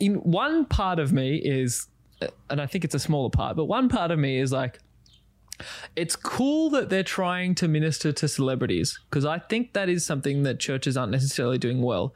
[0.00, 1.86] in one part of me is,
[2.50, 4.78] and I think it's a smaller part, but one part of me is like,
[5.94, 10.42] it's cool that they're trying to minister to celebrities because I think that is something
[10.42, 12.12] that churches aren't necessarily doing well.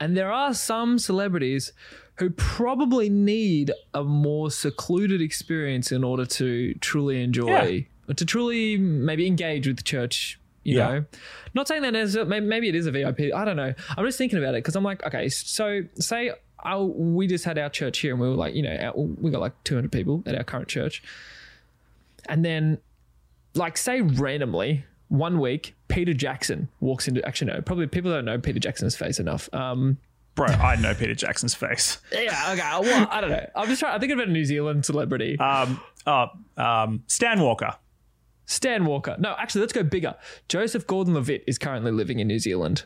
[0.00, 1.72] And there are some celebrities
[2.16, 8.76] who probably need a more secluded experience in order to truly enjoy, or to truly
[8.76, 10.40] maybe engage with the church.
[10.64, 10.88] You Yeah.
[10.88, 11.04] know,
[11.54, 13.32] not saying that as maybe it is a VIP.
[13.34, 13.74] I don't know.
[13.96, 16.32] I'm just thinking about it because I'm like, okay, so say
[16.62, 19.30] our, we just had our church here and we were like, you know, our, we
[19.30, 21.02] got like 200 people at our current church,
[22.28, 22.78] and then
[23.54, 28.38] like say randomly one week Peter Jackson walks into actually no probably people don't know
[28.38, 29.98] Peter Jackson's face enough um
[30.34, 31.98] bro, I know Peter Jackson's face.
[32.12, 32.88] Yeah, okay.
[32.88, 33.46] Well, I don't know.
[33.56, 33.94] I'm just trying.
[33.94, 35.38] I think of a New Zealand celebrity.
[35.38, 37.76] Um, oh, um, Stan Walker.
[38.46, 39.16] Stan Walker.
[39.18, 40.14] No, actually, let's go bigger.
[40.48, 42.84] Joseph Gordon-Levitt is currently living in New Zealand.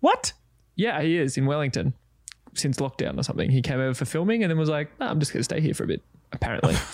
[0.00, 0.32] What?
[0.76, 1.94] Yeah, he is in Wellington
[2.54, 3.50] since lockdown or something.
[3.50, 5.60] He came over for filming and then was like, nah, I'm just going to stay
[5.60, 6.74] here for a bit, apparently.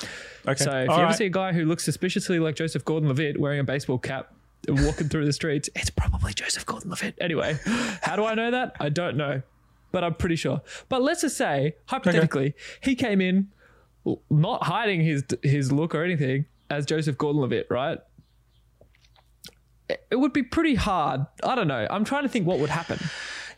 [0.47, 0.63] Okay.
[0.63, 3.61] So if All you ever see a guy who looks suspiciously like Joseph Gordon-Levitt wearing
[3.61, 4.31] a baseball cap
[4.69, 7.17] and walking through the streets, it's probably Joseph Gordon-Levitt.
[7.19, 7.59] Anyway,
[8.03, 8.77] how do I know that?
[8.79, 9.41] I don't know,
[9.91, 10.61] but I'm pretty sure.
[10.91, 13.49] But let's just say, hypothetically, he came in
[14.29, 18.01] not hiding his his look or anything as Joseph Gordon-Levitt, right?
[19.89, 21.23] It- It would be pretty hard.
[21.43, 21.87] I don't know.
[21.91, 22.99] I'm trying to think what would happen.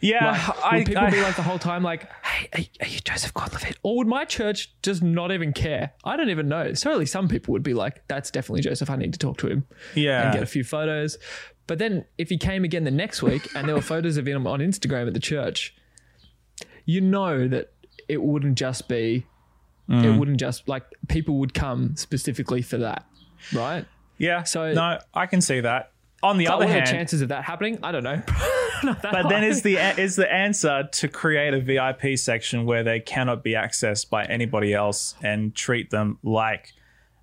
[0.00, 2.48] Yeah, Like, I, would people I- be like the whole time, like, "Hey,
[2.80, 5.92] are, are you Joseph Gordon-Levitt?" Or would my church just not even care?
[6.04, 6.74] I don't even know.
[6.74, 8.90] Certainly, some people would be like, "That's definitely Joseph.
[8.90, 10.24] I need to talk to him yeah.
[10.24, 11.18] and get a few photos."
[11.66, 14.46] But then, if he came again the next week and there were photos of him
[14.46, 15.74] on Instagram at the church,
[16.84, 17.72] you know that
[18.08, 19.26] it wouldn't just be.
[19.88, 20.04] Mm.
[20.04, 23.04] It wouldn't just like people would come specifically for that,
[23.52, 23.84] right?
[24.18, 24.42] yeah.
[24.42, 25.92] so- no, I can see that.
[26.22, 27.78] On the But other hand, the chances of that happening?
[27.82, 28.22] I don't know.
[28.82, 33.42] But then is the is the answer to create a VIP section where they cannot
[33.42, 36.74] be accessed by anybody else and treat them like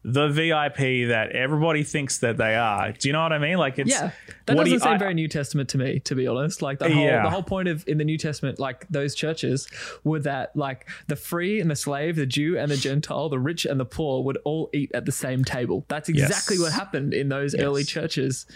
[0.03, 2.91] the VIP that everybody thinks that they are.
[2.91, 3.57] Do you know what I mean?
[3.57, 4.09] Like it's Yeah,
[4.47, 6.61] that what doesn't you- seem I- very New Testament to me, to be honest.
[6.63, 7.21] Like the whole Yeah.
[7.23, 9.67] the whole point of in the New Testament, like those churches,
[10.03, 13.65] were that like the free and the slave, the Jew and the Gentile, the rich
[13.65, 15.85] and the poor would all eat at the same table.
[15.87, 16.63] That's exactly Yes.
[16.63, 18.47] what happened in those early churches,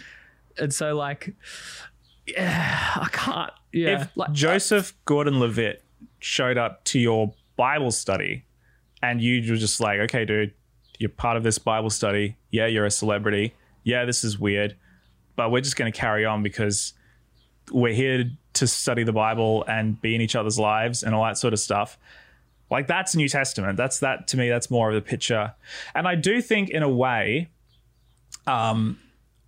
[0.59, 1.35] and so like,
[2.25, 3.51] yeah, I can't.
[3.71, 5.83] Yeah, if like, Joseph Gordon-Levitt
[6.19, 8.45] showed up to your Bible study
[9.01, 10.53] and you were just like, okay, dude,
[10.99, 12.37] you're part of this Bible study.
[12.49, 13.53] Yeah, you're a celebrity.
[13.83, 14.75] Yeah, this is weird,
[15.35, 16.93] but we're just going to carry on because
[17.71, 21.37] we're here to study the Bible and be in each other's lives and all that
[21.37, 21.99] sort of stuff.
[22.71, 23.77] Like that's New Testament.
[23.77, 24.49] That's that to me.
[24.49, 25.53] That's more of the picture.
[25.93, 27.49] And I do think, in a way,
[28.45, 28.99] um,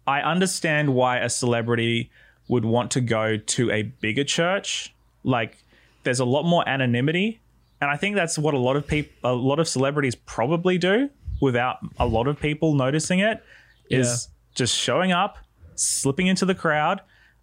[0.08, 2.10] I understand why a celebrity
[2.48, 4.94] would want to go to a bigger church.
[5.24, 5.64] Like,
[6.04, 7.40] there's a lot more anonymity,
[7.82, 11.10] and I think that's what a lot of people, a lot of celebrities probably do
[11.42, 13.44] without a lot of people noticing it.
[13.92, 15.38] Is just showing up,
[15.76, 17.02] slipping into the crowd.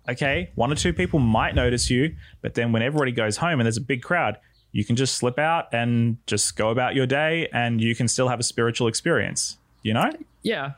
[0.09, 3.67] Okay, one or two people might notice you, but then when everybody goes home and
[3.67, 4.39] there's a big crowd,
[4.71, 8.29] you can just slip out and just go about your day, and you can still
[8.29, 9.59] have a spiritual experience.
[9.87, 10.11] You know?
[10.43, 10.72] Yeah,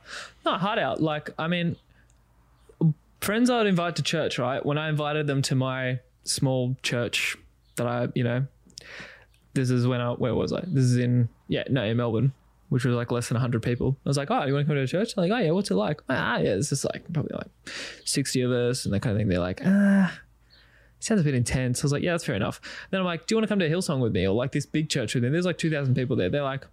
[0.44, 1.00] not hard out.
[1.00, 1.76] Like, I mean,
[3.22, 4.64] friends I would invite to church, right?
[4.64, 7.34] When I invited them to my small church
[7.76, 8.46] that I, you know,
[9.54, 10.60] this is when I, where was I?
[10.66, 12.34] This is in, yeah, no, in Melbourne,
[12.68, 13.96] which was like less than 100 people.
[14.04, 15.14] I was like, oh, you want to come to church?
[15.14, 16.02] They're like, oh, yeah, what's it like?
[16.10, 17.48] Ah, yeah, it's just like probably like
[18.04, 19.28] 60 of us and that kind of thing.
[19.28, 20.20] They're like, ah,
[21.00, 21.82] sounds a bit intense.
[21.82, 22.60] I was like, yeah, that's fair enough.
[22.90, 24.66] Then I'm like, do you want to come to Hillsong with me or like this
[24.66, 25.30] big church with me?
[25.30, 26.28] There's like 2,000 people there.
[26.28, 26.66] They're like,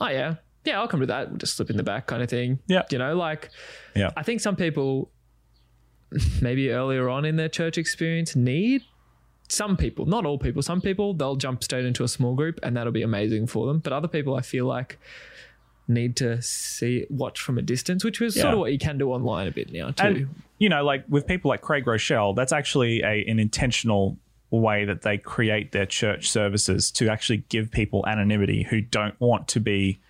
[0.00, 0.36] oh, yeah,
[0.66, 1.30] yeah, I'll come to that.
[1.30, 2.58] We'll Just slip in the back kind of thing.
[2.66, 2.82] Yeah.
[2.90, 3.50] You know, like,
[3.94, 4.10] Yeah.
[4.16, 5.10] I think some people,
[6.40, 8.82] maybe earlier on in their church experience, need
[9.48, 12.76] some people, not all people, some people, they'll jump straight into a small group and
[12.76, 13.78] that'll be amazing for them.
[13.78, 14.98] But other people, I feel like,
[15.88, 19.12] need to see, watch from a distance, which was sort of what you can do
[19.12, 20.04] online a bit now, too.
[20.04, 24.18] And you know, like with people like Craig Groeschel, that's actually a, an intentional
[24.50, 29.48] way that they create their church services to actually give people anonymity who don't want
[29.48, 30.00] to be.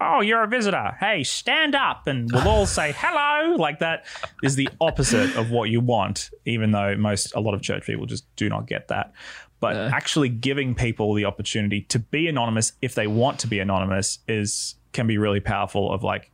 [0.00, 0.96] Oh, you're a visitor.
[0.98, 3.56] Hey, stand up, and we'll all say hello.
[3.56, 4.06] Like that
[4.42, 6.30] is the opposite of what you want.
[6.46, 9.12] Even though most, a lot of church people just do not get that.
[9.60, 14.20] But actually giving people the opportunity to be anonymous if they want to be anonymous
[14.26, 15.92] is can be really powerful.
[15.92, 16.30] Of like,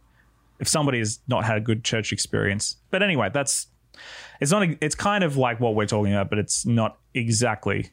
[0.60, 2.76] if somebody has not had a good church experience.
[2.90, 3.66] But anyway, that's
[4.40, 7.90] it's not it's kind of like what we're talking about, but it's not exactly.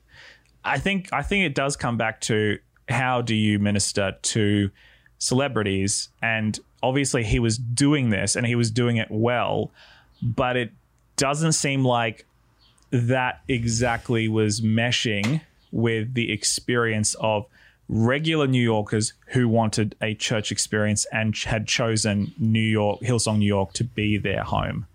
[0.63, 4.69] I think I think it does come back to how do you minister to
[5.23, 9.71] celebrities and obviously he was doing this and he was doing it well,
[10.21, 10.71] but it
[11.15, 12.25] doesn't seem like
[12.91, 15.39] that exactly was meshing
[15.71, 17.45] with the experience of
[17.87, 23.45] regular New Yorkers who wanted a church experience and had chosen New York, Hillsong, New
[23.45, 24.85] York to be their home.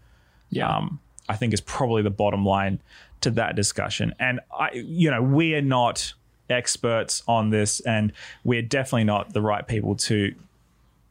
[0.51, 0.69] yeah.
[0.69, 1.01] Um,
[1.31, 2.81] I think is probably the bottom line
[3.21, 4.15] to that discussion.
[4.19, 6.15] And I, you know, we are not
[6.51, 8.13] experts on this, and
[8.45, 10.35] we're definitely not the right people to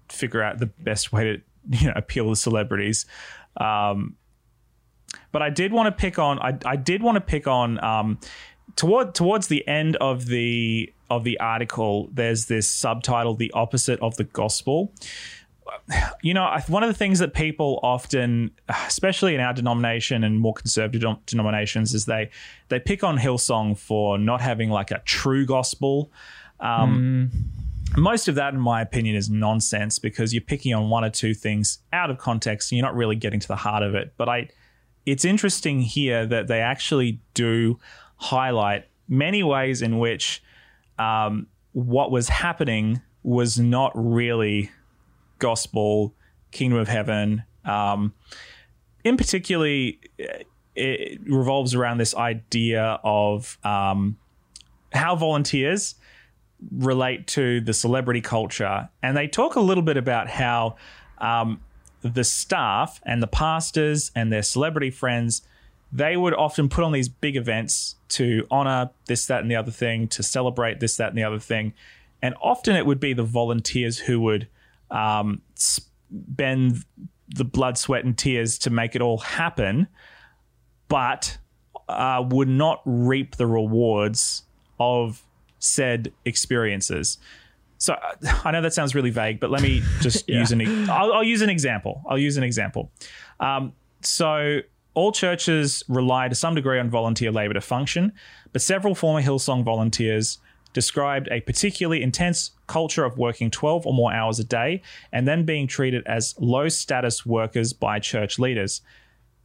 [0.10, 1.42] figure out the best way to,
[1.80, 3.06] you know, appeal to celebrities.
[3.58, 4.16] Um,
[5.32, 8.20] but I did want to pick on I, I did want to pick on um,
[8.76, 14.18] toward towards the end of the of the article there's this subtitle the opposite of
[14.18, 14.92] the gospel
[16.22, 18.52] you know, one of the things that people often,
[18.88, 22.30] especially in our denomination and more conservative denominations, is they
[22.70, 26.12] they pick on Hillsong for not having like a true gospel.
[26.60, 27.32] Um,
[27.96, 31.34] Most of that, in my opinion, is nonsense because you're picking on one or two
[31.34, 34.14] things out of context and you're not really getting to the heart of it.
[34.18, 34.50] But I,
[35.06, 37.80] it's interesting here that they actually do
[38.18, 40.44] highlight many ways in which
[41.00, 44.70] um, what was happening was not really
[45.40, 46.14] gospel,
[46.52, 47.44] kingdom of heaven.
[47.66, 48.14] Um,
[49.04, 50.00] in particularly,
[50.76, 54.18] it revolves around this idea of um,
[54.94, 55.96] how volunteers
[56.72, 60.76] relate to the celebrity culture, and they talk a little bit about how
[61.20, 61.62] um,
[62.02, 65.42] the staff and the pastors and their celebrity friends
[65.92, 69.72] they would often put on these big events to honor this, that, and the other
[69.72, 71.74] thing, to celebrate this, that, and the other thing.
[72.22, 74.48] And often it would be the volunteers who would
[74.92, 76.84] um, spend
[77.30, 79.88] the blood, sweat, and tears to make it all happen,
[80.88, 81.38] but
[81.90, 84.44] uh, would not reap the rewards
[84.80, 85.24] of
[85.60, 87.18] said experiences.
[87.78, 90.90] So uh, I know that sounds really vague, but let me just use an.
[90.90, 92.02] I'll, I'll use an example.
[92.08, 92.92] I'll use an example.
[93.40, 94.60] Um, so
[94.94, 98.14] all churches rely to some degree on volunteer labor to function,
[98.52, 100.40] but several former Hillsong volunteers
[100.78, 104.80] described a particularly intense culture of working 12 or more hours a day
[105.12, 108.82] and then being treated as low status workers by church leaders.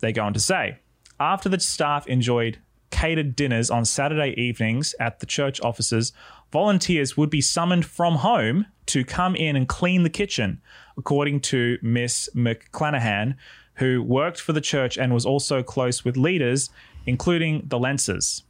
[0.00, 0.76] They go on to say,
[1.18, 2.58] after the staff enjoyed
[2.90, 6.12] catered dinners on Saturday evenings at the church offices,
[6.52, 10.60] volunteers would be summoned from home to come in and clean the kitchen,
[10.98, 13.36] according to Miss McClanahan,
[13.76, 16.68] who worked for the church and was also close with leaders,
[17.06, 18.42] including the Lentzes.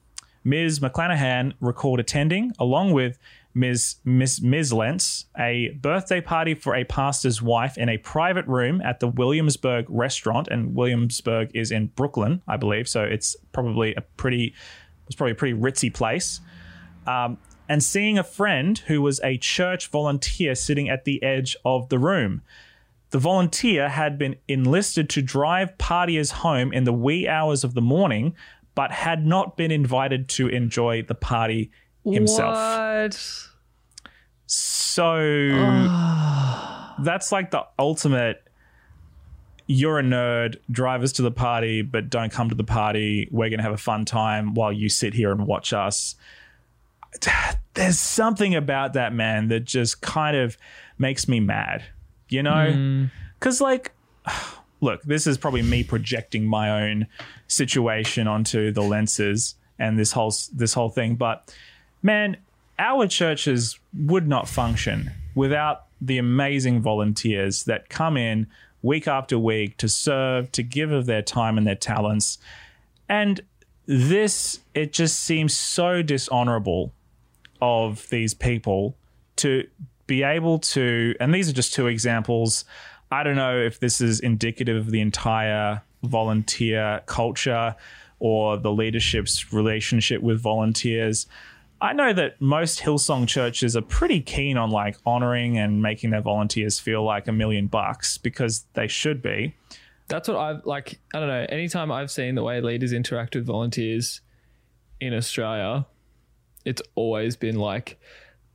[0.45, 0.80] Ms.
[0.80, 3.18] McClanahan recalled attending, along with
[3.55, 3.97] Ms.
[4.05, 4.40] Ms.
[4.40, 4.72] Ms.
[4.72, 9.86] Lentz, a birthday party for a pastor's wife in a private room at the Williamsburg
[9.88, 12.88] restaurant, and Williamsburg is in Brooklyn, I believe.
[12.88, 14.55] So it's probably a pretty,
[15.07, 16.40] it's probably a pretty ritzy place.
[17.07, 17.38] Um,
[17.68, 21.99] and seeing a friend who was a church volunteer sitting at the edge of the
[21.99, 22.43] room.
[23.11, 27.82] The volunteer had been enlisted to drive partiers home in the wee hours of the
[27.82, 28.34] morning,
[28.75, 31.70] but had not been invited to enjoy the party
[32.05, 32.57] himself.
[32.57, 33.49] What?
[34.47, 35.49] So
[36.99, 38.43] that's like the ultimate
[39.66, 43.29] you're a nerd, drive us to the party, but don't come to the party.
[43.31, 46.16] We're going to have a fun time while you sit here and watch us.
[47.75, 50.59] There's something about that, man, that just kind of
[50.99, 51.85] makes me mad,
[52.29, 52.51] you know?
[52.51, 53.11] Mm.
[53.39, 53.93] Because, like,
[54.83, 57.07] look, this is probably me projecting my own
[57.47, 61.55] situation onto the Lentzes and this whole this whole thing, but
[62.03, 62.37] man,
[62.78, 68.47] our churches would not function without the amazing volunteers that come in
[68.83, 72.39] week after week to serve, to give of their time and their talents.
[73.09, 73.41] And
[73.87, 76.93] this, it just seems so dishonorable
[77.61, 78.97] of these people
[79.37, 79.66] to
[80.09, 82.64] be able to, and these are just two examples.
[83.13, 87.77] I don't know if this is indicative of the entire volunteer culture
[88.19, 91.27] or the leadership's relationship with volunteers.
[91.83, 96.23] I know that most Hillsong churches are pretty keen on like honoring and making their
[96.23, 99.55] volunteers feel like a million bucks because they should be.
[100.09, 100.99] That's what I've like.
[101.13, 101.47] I don't know.
[101.51, 104.23] Anytime I've seen the way leaders interact with volunteers
[105.01, 105.85] in Australia,
[106.65, 108.01] it's always been like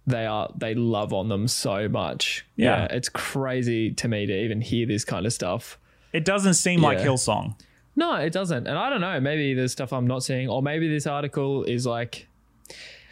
[0.07, 2.45] they are they love on them so much.
[2.55, 2.85] Yeah.
[2.85, 5.77] it's crazy to me to even hear this kind of stuff.
[6.13, 7.05] It doesn't seem like Yeah.
[7.07, 7.55] Hillsong.
[7.95, 8.67] No, it doesn't.
[8.67, 9.19] And I don't know.
[9.19, 12.27] Maybe there's stuff I'm not seeing, or maybe this article is like.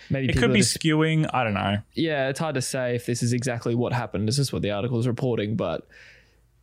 [0.10, 1.28] Maybe It could be just- skewing.
[1.34, 1.80] I don't know.
[1.96, 4.28] yeah, it's hard to say if this is exactly what happened.
[4.28, 5.88] This is what the article is reporting, but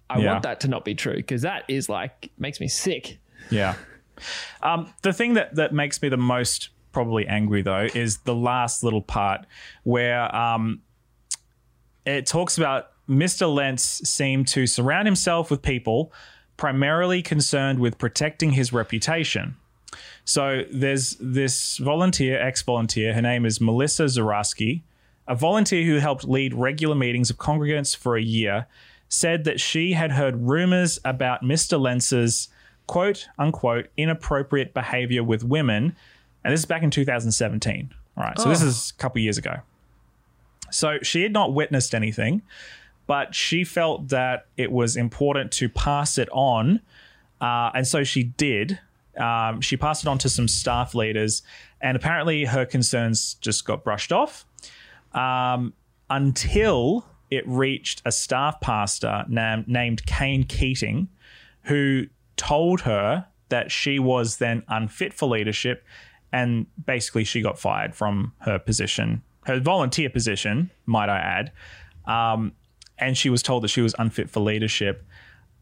[0.09, 0.31] I Yeah.
[0.33, 3.19] want that to not be true because that is like makes me sick.
[3.51, 3.75] Yeah.
[4.63, 8.85] Um, the thing that, that makes me the most probably angry, though, is the last
[8.85, 9.47] little part
[9.85, 10.83] where um,
[12.05, 13.53] it talks about Mr.
[13.53, 16.13] Lentz seemed to surround himself with people
[16.57, 19.57] primarily concerned with protecting his reputation.
[20.25, 24.83] So there's this volunteer, ex volunteer, her name is Melissa Zaraski,
[25.27, 28.67] a volunteer who helped lead regular meetings of congregants for a year,
[29.09, 31.81] said that she had heard rumors about Mr.
[31.81, 32.49] Lentz's
[32.87, 35.97] quote unquote inappropriate behavior with women.
[36.45, 37.93] And this is back in 2017.
[38.17, 38.39] All right.
[38.39, 38.67] So this Oh.
[38.67, 39.57] is a couple years ago.
[40.71, 42.43] So she had not witnessed anything,
[43.07, 46.81] but she felt that it was important to pass it on.
[47.41, 48.79] Uh, and so she did.
[49.17, 51.43] Um, she passed it on to some staff leaders,
[51.81, 54.47] and apparently her concerns just got brushed off
[55.13, 55.75] um,
[56.09, 61.09] until it reached a staff pastor nam- named Kane Keating,
[61.65, 65.85] who told her that she was then unfit for leadership,
[66.33, 71.53] and basically she got fired from her position, her volunteer position, might I add.
[72.07, 72.53] Um,
[72.99, 75.05] and she was told that she was unfit for leadership.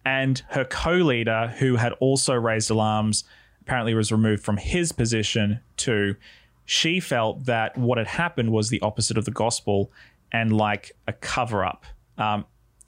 [0.05, 3.25] And her co leader, who had also raised alarms,
[3.61, 6.16] apparently was removed from his position too.
[6.64, 9.91] She felt that what had happened was the opposite of the gospel
[10.33, 11.85] and like a cover up.
[12.16, 12.45] Um,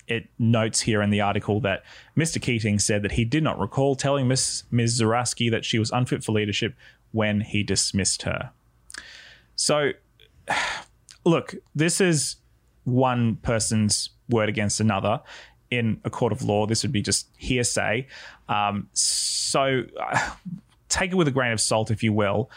[0.06, 1.84] it notes here in the article that
[2.16, 2.40] Mr.
[2.40, 5.00] Keating said that he did not recall telling Miss Ms.
[5.00, 6.74] Zaraski that she was unfit for leadership
[7.12, 8.50] when he dismissed her.
[9.54, 9.92] So,
[11.24, 12.36] look, this is
[12.84, 15.20] one person's word against another.
[15.70, 18.06] In a court of law, this would be just hearsay.
[18.48, 20.30] Um, so, uh,
[20.88, 22.50] take it with a grain of salt, if you will.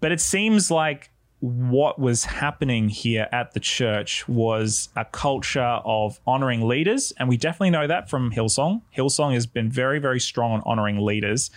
[0.00, 1.10] But it seems like
[1.40, 7.12] what was happening here at the church was a culture of honoring leaders.
[7.18, 8.82] And we definitely know that from Hillsong.
[8.96, 11.50] Hillsong has been very, very strong on honoring leaders.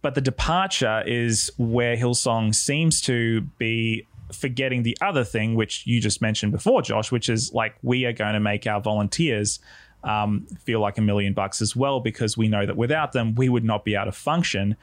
[0.00, 6.00] But the departure is where Hillsong seems to be forgetting the other thing, which you
[6.00, 9.58] just mentioned before, Josh, which is like we are going to make our volunteers
[10.04, 13.48] um, feel like a million bucks as well, because we know that without them, we
[13.48, 14.76] would not be able to function.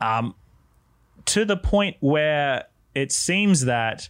[0.00, 0.34] Um,
[1.26, 4.08] to the point where it seems that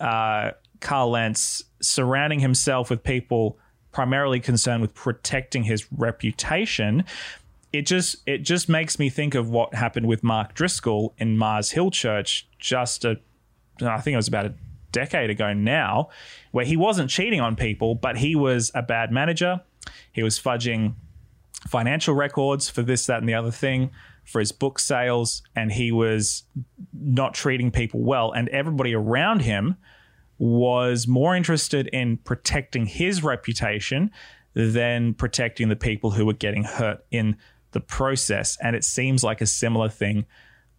[0.00, 3.58] uh, Carl Lentz surrounding himself with people
[3.92, 7.04] primarily concerned with protecting his reputation.
[7.74, 11.72] It just it just makes me think of what happened with Mark Driscoll in Mars
[11.72, 13.18] Hill Church just a
[13.82, 14.54] I think it was about a
[14.92, 16.08] decade ago now,
[16.52, 19.60] where he wasn't cheating on people, but he was a bad manager.
[20.12, 20.94] He was fudging
[21.68, 23.90] financial records for this, that, and the other thing
[24.24, 26.44] for his book sales, and he was
[26.92, 28.30] not treating people well.
[28.32, 29.76] And everybody around him
[30.38, 34.10] was more interested in protecting his reputation
[34.54, 37.36] than protecting the people who were getting hurt in
[37.74, 38.56] the process.
[38.62, 40.24] And it seems like a similar thing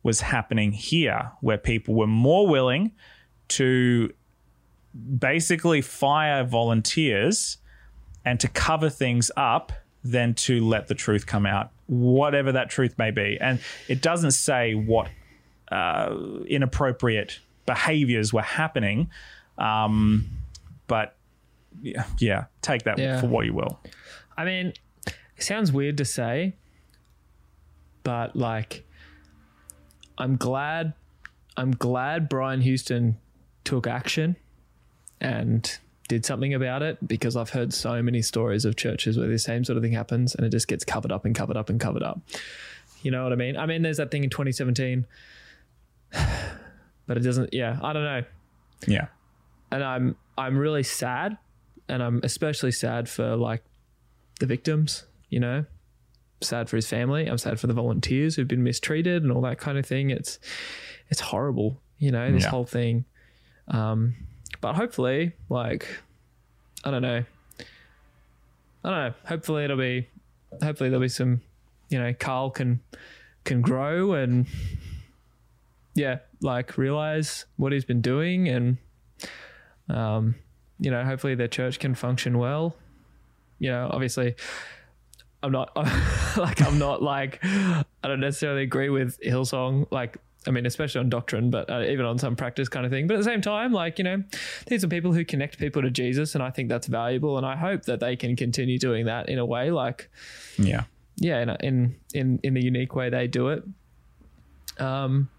[0.02, 2.92] was happening here, where people were more willing
[3.50, 4.12] to
[5.20, 7.58] basically fire volunteers
[8.24, 9.72] and to cover things up
[10.04, 13.38] than to let the truth come out whatever that truth may be.
[13.40, 15.10] And it doesn't say what
[15.72, 16.16] uh,
[16.48, 19.10] inappropriate behaviors were happening.
[19.58, 20.26] Um,
[20.88, 21.16] but
[21.82, 23.22] yeah, yeah, take that yeah.
[23.22, 23.80] for what you will.
[24.38, 24.74] I mean,
[25.08, 26.56] it sounds weird to say,
[28.06, 28.86] but like,
[30.18, 30.94] I'm glad,
[31.58, 33.18] I'm glad Brian Houston
[33.66, 34.38] took action
[35.20, 35.78] and
[36.08, 39.66] did something about it because I've heard so many stories of churches where the same
[39.66, 42.04] sort of thing happens and it just gets covered up and covered up and covered
[42.04, 42.22] up.
[43.02, 43.58] You know what I mean?
[43.58, 45.08] I mean, there's that thing in 2017,
[46.12, 47.54] but it doesn't.
[47.56, 48.24] Yeah, I don't know.
[48.88, 49.08] Yeah,
[49.72, 51.38] and I'm I'm really sad,
[51.88, 53.64] and I'm especially sad for like
[54.40, 55.06] the victims.
[55.30, 55.66] You know,
[56.42, 57.26] sad for his family.
[57.28, 60.10] I'm sad for the volunteers who've been mistreated and all that kind of thing.
[60.10, 60.40] It's
[61.10, 61.80] it's horrible.
[62.00, 62.50] You know, this yeah.
[62.50, 63.06] whole thing.
[63.68, 64.16] Um,
[64.62, 65.88] but hopefully, like,
[66.84, 67.24] I don't know.
[68.84, 69.14] I don't know.
[69.26, 70.08] Hopefully it'll be.
[70.62, 71.42] Hopefully there'll be some.
[71.90, 72.82] You know, Carl can
[73.44, 74.48] can grow and
[75.94, 78.78] yeah, like realize what he's been doing and
[79.90, 80.36] um,
[80.80, 82.76] you know, hopefully their church can function well.
[83.60, 84.36] You know, obviously
[85.46, 85.76] I'm not
[86.38, 90.18] like I'm not like I don't necessarily agree with Hillsong like
[90.48, 93.08] I mean, especially on doctrine, but uh, even on some practice kind of thing.
[93.08, 94.24] But at the same time, like, you know,
[94.68, 97.38] these are people who connect people to Jesus, and I think that's valuable.
[97.38, 100.08] And I hope that they can continue doing that in a way, like,
[100.58, 100.84] yeah,
[101.16, 103.64] yeah, in in in, in the unique way they do it.
[104.78, 105.30] Um,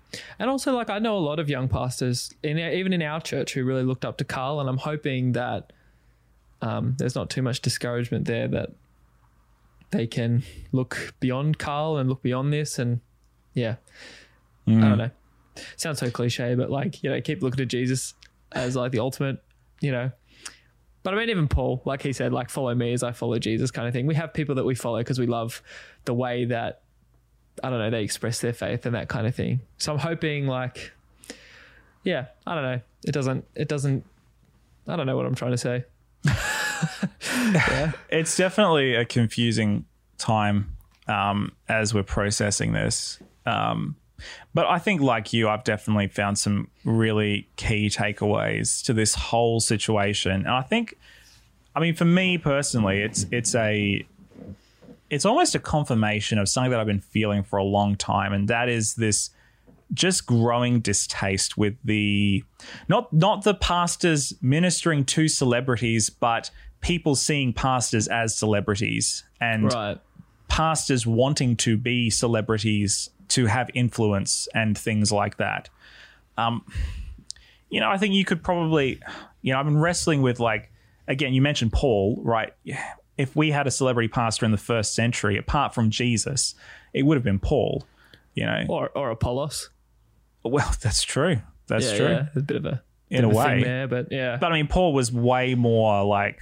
[0.40, 3.54] and also, like, I know a lot of young pastors, in even in our church,
[3.54, 5.72] who really looked up to Carl, and I'm hoping that
[6.62, 8.70] um, there's not too much discouragement there that
[9.97, 10.42] they can
[10.72, 13.01] look beyond Carl and look beyond this, and
[13.55, 13.76] yeah.
[14.66, 14.84] Mm.
[14.84, 15.11] I don't know.
[15.76, 18.14] Sounds so cliche, but like, you know, keep looking to Jesus
[18.53, 19.42] as like the ultimate,
[19.80, 20.11] you know.
[21.03, 23.70] But I mean, even Paul, like he said, like, follow me as I follow Jesus
[23.70, 24.07] kind of thing.
[24.07, 25.62] We have people that we follow because we love
[26.05, 26.82] the way that,
[27.62, 29.61] I don't know, they express their faith and that kind of thing.
[29.78, 30.92] So I'm hoping, like,
[32.03, 32.80] yeah, I don't know.
[33.07, 34.05] It doesn't, it doesn't,
[34.88, 35.84] I don't know what I'm trying to say.
[38.09, 39.84] It's definitely a confusing
[40.18, 40.76] time
[41.09, 43.18] um, as we're processing this.
[43.44, 43.97] Um,
[44.55, 49.61] but I think, like you, I've definitely found some really key takeaways to this whole
[49.61, 50.32] situation.
[50.32, 50.97] And I think,
[51.74, 54.07] I mean, for me personally, it's it's a
[55.11, 58.49] it's almost a confirmation of something that I've been feeling for a long time, and
[58.49, 59.30] that is this
[59.92, 62.42] just growing distaste with the
[62.88, 66.51] not not the pastors ministering to celebrities, but
[66.81, 69.99] people seeing pastors as celebrities and Right.
[70.49, 75.68] pastors wanting to be celebrities to have influence and things like that.
[76.39, 76.64] Um,
[77.70, 79.01] you know, I think you could probably,
[79.43, 80.70] you know, I've been wrestling with like,
[81.09, 82.53] again, you mentioned Paul, right?
[83.18, 86.55] If we had a celebrity pastor in the first century, apart from Jesus,
[86.93, 87.85] it would have been Paul.
[88.35, 89.70] You know, Or or Apollos.
[90.45, 91.39] well, that's true.
[91.68, 92.09] That's yeah, true.
[92.09, 92.27] Yeah.
[92.37, 93.62] A bit of a In a thing way.
[93.64, 94.37] there, but yeah.
[94.37, 96.39] But I mean, Paul was way more like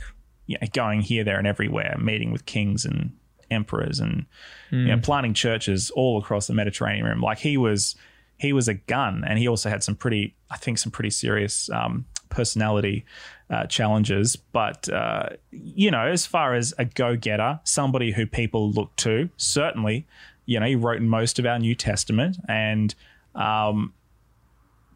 [0.47, 3.13] you know, going here, there, and everywhere, meeting with kings and
[3.51, 4.27] emperors, and
[4.71, 7.21] you know, planting churches all across the Mediterranean rim.
[7.21, 7.95] Like he was,
[8.37, 11.71] he was a gun, and he also had some pretty, I think, some pretty serious
[11.71, 13.05] um, personality
[13.51, 14.37] uh, challenges.
[14.37, 20.07] But uh, you know, as far as a go-getter, somebody who people look to, certainly,
[20.47, 22.95] you know, he wrote in most of our New Testament, and
[23.35, 23.93] um,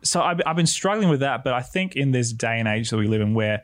[0.02, 2.90] so I've, I've been struggling with that, but I think in this day and age
[2.90, 3.62] that we live in, where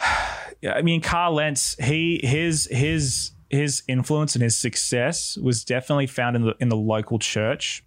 [0.60, 6.06] yeah, I mean, Carl Lentz, he his his his influence and his success was definitely
[6.06, 7.84] found in the in the local church,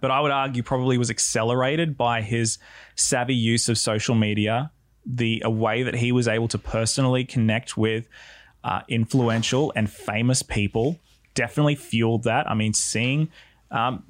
[0.00, 2.58] but I would argue probably was accelerated by his
[2.96, 4.70] savvy use of social media,
[5.06, 8.08] the a way that he was able to personally connect with
[8.62, 10.98] uh, influential and famous people
[11.34, 12.50] definitely fueled that.
[12.50, 13.28] I mean, seeing
[13.70, 14.04] um,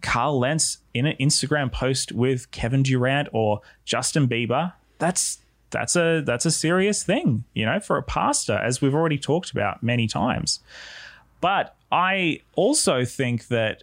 [0.00, 5.38] Carl Lentz in an Instagram post with Kevin Durant or Justin Bieber, that's
[5.72, 9.50] that's a that's a serious thing, you know, for a pastor, as we've already talked
[9.50, 10.60] about many times.
[11.40, 13.82] But I also think that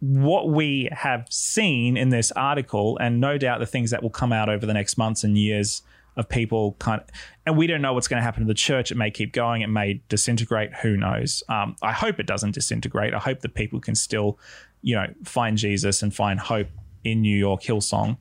[0.00, 4.32] what we have seen in this article, and no doubt the things that will come
[4.32, 5.82] out over the next months and years
[6.16, 7.08] of people kind of,
[7.46, 8.90] and we don't know what's going to happen to the church.
[8.90, 10.74] It may keep going, it may disintegrate.
[10.82, 11.42] Who knows?
[11.48, 13.14] Um, I hope it doesn't disintegrate.
[13.14, 14.38] I hope that people can still,
[14.82, 16.68] you know, find Jesus and find hope
[17.04, 18.18] in New York Hillsong.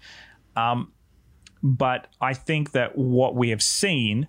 [0.56, 0.92] Um,
[1.64, 4.28] but I think that what we have seen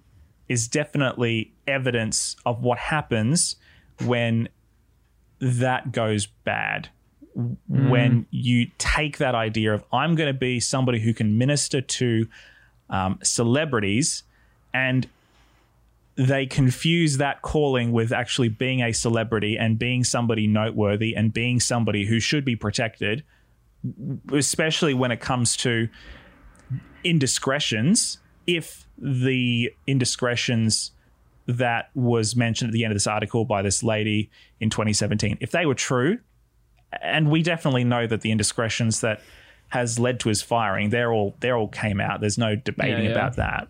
[0.49, 3.57] is definitely evidence of what happens
[4.05, 4.49] when
[5.41, 6.89] that goes bad.
[7.67, 12.27] When you take that idea of, I'm going to be somebody who can minister to
[12.91, 14.25] um, celebrities
[14.75, 15.09] and
[16.15, 21.59] they confuse that calling with actually being a celebrity and being somebody noteworthy and being
[21.59, 23.25] somebody who should be protected,
[24.31, 25.89] especially when it comes to
[27.05, 28.19] indiscretions.
[28.47, 30.93] If the indiscretions
[31.47, 34.31] that was mentioned at the end of this article by this lady
[34.61, 36.19] in 2017, if they were true,
[37.01, 39.21] and we definitely know that the indiscretions that
[39.69, 42.21] has led to his firing, they're all they all came out.
[42.21, 43.11] There's no debating Yeah, yeah.
[43.11, 43.69] about that.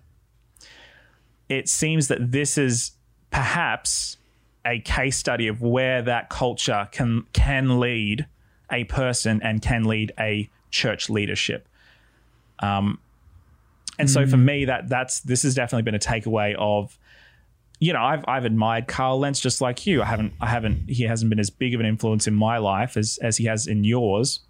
[1.49, 2.93] It seems that this is
[3.31, 4.17] perhaps
[4.65, 8.27] a case study of where that culture can can lead
[8.71, 11.69] a person and can lead a church leadership.
[12.59, 12.99] Um,
[13.99, 14.45] and so for mm.
[14.45, 16.99] me, that that's this has definitely been a takeaway of,
[17.79, 20.03] you know, I've I've admired Carl Lentz just like you.
[20.03, 22.97] I haven't I haven't he hasn't been as big of an influence in my life
[22.97, 24.41] as as he has in yours.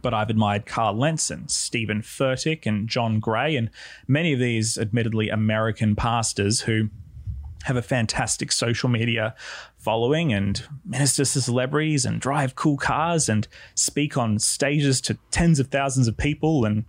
[0.00, 3.70] But I've admired Carl Lentz and Steven Furtick and John Gray and
[4.08, 6.88] many of these admittedly American pastors who
[7.64, 9.34] have a fantastic social media
[9.78, 15.60] following and minister to celebrities and drive cool cars and speak on stages to tens
[15.60, 16.84] of thousands of people and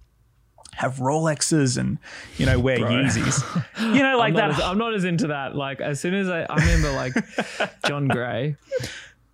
[0.76, 1.98] have Rolexes and
[2.38, 3.44] you know wear Yeezys.
[3.96, 4.50] You know, like I'm that.
[4.52, 5.56] as, I'm not as into that.
[5.56, 7.14] Like as soon as I, I remember, like
[7.88, 8.56] John Gray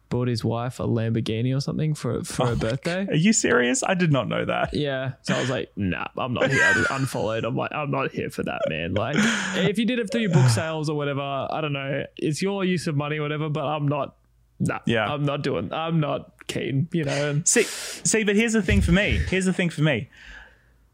[0.10, 3.08] bought his wife a Lamborghini or something for for Oh her birthday.
[3.08, 3.84] Are you serious?
[3.84, 4.74] I did not know that.
[4.74, 6.64] Yeah, so I was like, nah, I'm not here.
[6.64, 7.46] I just unfollowed.
[7.46, 8.96] I'm like, I'm not here for that, man.
[8.96, 9.16] Like,
[9.56, 12.06] if you did it through your book sales or whatever, I don't know.
[12.18, 13.50] It's your use of money, or whatever.
[13.50, 14.16] But I'm not.
[14.62, 15.06] Nah, Yeah.
[15.06, 15.72] I'm not doing.
[15.72, 16.90] I'm not keen.
[16.92, 17.42] You know.
[17.46, 19.22] See, see, but here's the thing for me.
[19.30, 20.10] Here's the thing for me.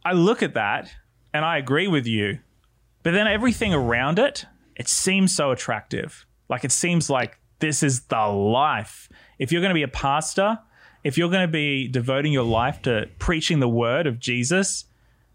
[0.05, 0.93] I look at that
[1.33, 2.39] and I agree with you,
[3.01, 4.45] but then everything around it,
[4.75, 6.27] it seems so attractive.
[6.47, 9.09] Like it seems like this is the life.
[9.39, 10.59] If you're going to be a pastor,
[11.03, 14.85] if you're going to be devoting your life to preaching the word of Jesus,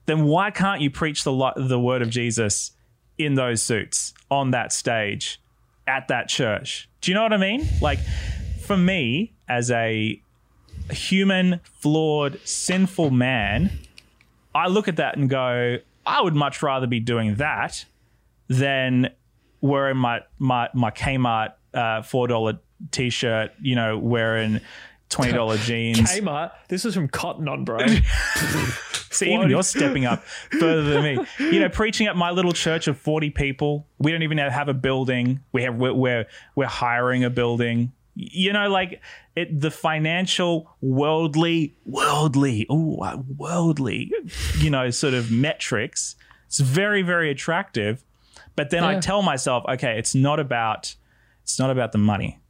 [0.06, 2.72] then why can't you preach the li- the word of Jesus
[3.18, 5.40] in those suits on that stage
[5.86, 6.88] at that church?
[7.00, 7.66] Do you know what I mean?
[7.80, 7.98] Like
[8.60, 10.22] for me as a
[10.90, 13.70] human, flawed, sinful man,
[14.54, 17.84] I look at that and go, I would much rather be doing that
[18.48, 19.10] than
[19.60, 22.58] wearing my my my Kmart uh, four dollar
[22.90, 24.60] t shirt, you know, wearing
[25.08, 26.00] twenty dollar jeans.
[26.00, 27.78] Kmart, this was from Cotton On, bro.
[29.10, 31.26] See, even you're stepping up further than me.
[31.40, 33.84] You know, preaching at my little church of 40 people.
[33.98, 35.40] We don't even have a building.
[35.50, 37.92] We have we're we're, we're hiring a building.
[38.14, 39.00] You know, like
[39.36, 44.12] it, the financial, worldly, worldly, oh, worldly,
[44.58, 46.16] you know, sort of metrics.
[46.46, 48.04] It's very, very attractive.
[48.56, 50.94] But then I tell myself, okay, it's not about
[51.42, 52.40] it's not about the money.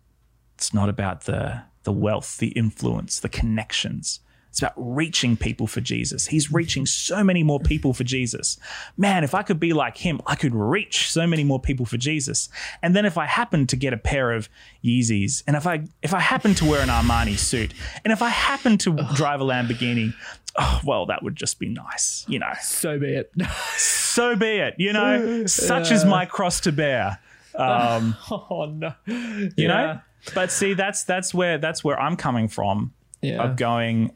[0.57, 4.21] It's not about the the wealth, the influence, the connections.
[4.51, 6.27] It's about reaching people for Jesus.
[6.27, 8.59] He's reaching so many more people for Jesus.
[8.97, 11.97] Man, if I could be like him, I could reach so many more people for
[11.97, 12.49] Jesus.
[12.83, 14.49] And then if I happen to get a pair of
[14.85, 17.73] Yeezys, and if I if I happen to wear an Armani suit,
[18.05, 20.13] and if I happen to drive a Lamborghini,
[20.59, 22.53] oh well, that would just be nice, you know.
[22.61, 23.33] So be it.
[23.77, 25.47] So be it, you know.
[25.47, 27.21] Such is my cross to bear.
[27.55, 28.95] Um, oh no.
[29.07, 30.01] you know
[30.35, 33.43] but see that's that's where that's where i'm coming from Yeah.
[33.43, 34.13] of going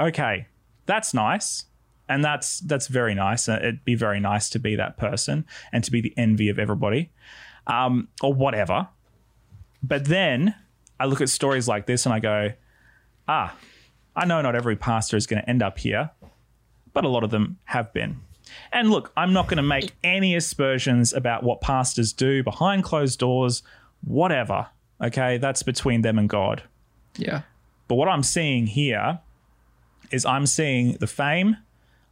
[0.00, 0.46] okay
[0.86, 1.66] that's nice
[2.08, 5.84] and that's that's very nice Uh, it'd be very nice to be that person and
[5.84, 7.10] to be the envy of everybody
[7.66, 8.88] um, or whatever
[9.82, 10.54] but then
[10.98, 12.52] i look at stories like this and i go
[13.28, 13.54] ah
[14.16, 16.10] i know not every pastor is going to end up here
[16.92, 18.20] but a lot of them have been
[18.72, 23.18] and look, I'm not going to make any aspersions about what pastors do behind closed
[23.18, 23.62] doors,
[24.02, 24.68] whatever.
[25.02, 26.62] Okay, that's between them and God.
[27.16, 27.42] Yeah.
[27.86, 29.20] But what I'm seeing here
[30.10, 31.56] is I'm seeing the fame,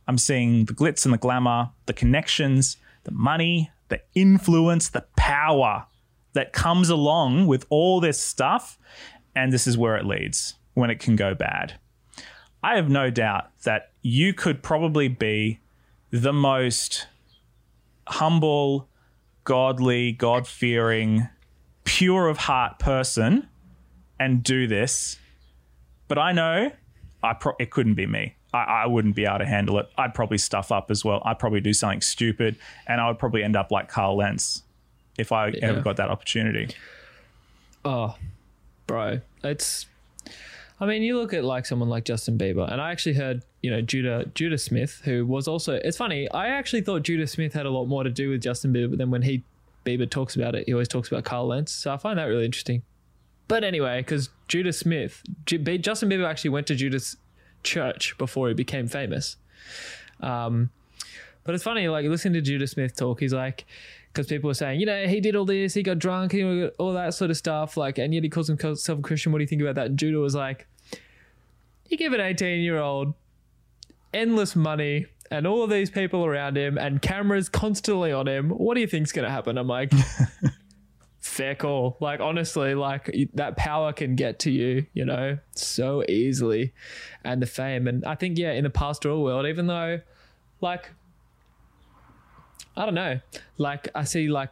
[0.06, 5.86] I'm seeing the glitz and the glamour, the connections, the money, the influence, the power
[6.32, 8.78] that comes along with all this stuff.
[9.34, 11.78] And this is where it leads when it can go bad.
[12.62, 15.60] I have no doubt that you could probably be
[16.10, 17.06] the most
[18.08, 18.88] humble,
[19.44, 21.28] godly, God fearing,
[21.84, 23.48] pure of heart person
[24.18, 25.18] and do this.
[26.08, 26.72] But I know
[27.26, 28.34] I pro- it couldn't be me.
[28.54, 29.88] I, I wouldn't be able to handle it.
[29.98, 31.22] I'd probably stuff up as well.
[31.24, 34.62] I'd probably do something stupid, and I would probably end up like Carl Lentz
[35.18, 36.74] if I ever got that opportunity.
[37.84, 38.16] Oh,
[38.86, 39.86] bro, it's.
[40.78, 43.70] I mean, you look at like someone like Justin Bieber, and I actually heard, you
[43.70, 45.74] know, Judah Judah Smith, who was also.
[45.74, 46.30] It's funny.
[46.30, 48.98] I actually thought Judah Smith had a lot more to do with Justin Bieber, but
[48.98, 49.42] then when he
[49.84, 51.72] Bieber talks about it, he always talks about Carl Lentz.
[51.72, 52.82] So I find that really interesting.
[53.48, 57.16] But anyway, because Judah Smith, Ju- Justin Bieber actually went to Judah's
[57.62, 59.36] church before he became famous.
[60.20, 60.70] Um,
[61.44, 63.66] but it's funny, like listening to Judah Smith talk, he's like,
[64.12, 66.72] because people were saying, you know, he did all this, he got drunk, he got
[66.78, 69.30] all that sort of stuff, like, and yet he calls himself a Christian.
[69.30, 69.86] What do you think about that?
[69.86, 70.66] And Judah was like,
[71.88, 73.14] you give an 18 year old
[74.12, 78.50] endless money and all of these people around him and cameras constantly on him.
[78.50, 79.58] What do you think's going to happen?
[79.58, 79.92] I'm like,
[81.36, 81.96] fair call.
[82.00, 86.72] Like, honestly, like that power can get to you, you know, so easily
[87.24, 87.86] and the fame.
[87.86, 90.00] And I think, yeah, in the pastoral world, even though,
[90.60, 90.90] like,
[92.76, 93.20] I don't know,
[93.58, 94.50] like, I see, like,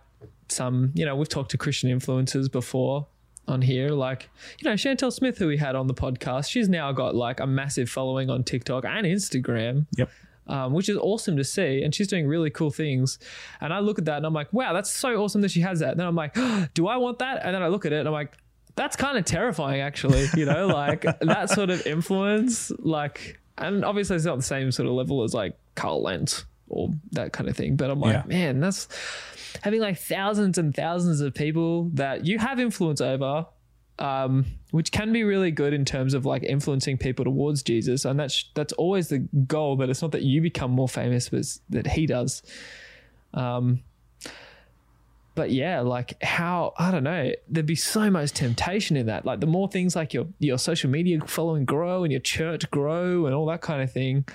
[0.48, 3.06] some, you know, we've talked to Christian influencers before
[3.48, 3.90] on here.
[3.90, 4.28] Like,
[4.58, 7.46] you know, Chantel Smith, who we had on the podcast, she's now got like a
[7.46, 10.10] massive following on TikTok and Instagram Yep.
[10.46, 11.82] Um, which is awesome to see.
[11.82, 13.18] And she's doing really cool things.
[13.62, 15.80] And I look at that and I'm like, wow, that's so awesome that she has
[15.80, 15.92] that.
[15.92, 16.34] And then I'm like,
[16.74, 17.40] do I want that?
[17.42, 18.34] And then I look at it and I'm like,
[18.76, 20.26] that's kind of terrifying, actually.
[20.36, 24.86] You know, like that sort of influence, like, and obviously it's not the same sort
[24.86, 27.76] of level as like Carl Lentz or that kind of thing.
[27.76, 28.22] But I'm like, Yeah.
[28.26, 28.86] man, that's
[29.62, 33.46] having like thousands and thousands of people that you have influence over
[33.98, 38.18] um, which can be really good in terms of like influencing people towards Jesus, and
[38.18, 39.76] that's that's always the goal.
[39.76, 42.42] But it's not that you become more famous, but it's that He does.
[43.32, 43.82] Um,
[45.34, 49.24] but yeah, like how I don't know, there'd be so much temptation in that.
[49.26, 53.26] Like the more things like your your social media following grow and your church grow
[53.26, 54.26] and all that kind of thing,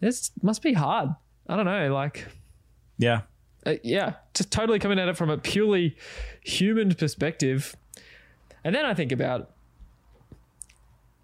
[0.00, 1.10] it must be hard.
[1.48, 2.26] I don't know, like
[2.98, 3.22] Yeah.
[3.66, 5.96] uh, yeah, just totally coming at it from a purely
[6.42, 7.74] human perspective.
[8.64, 9.50] And then I think about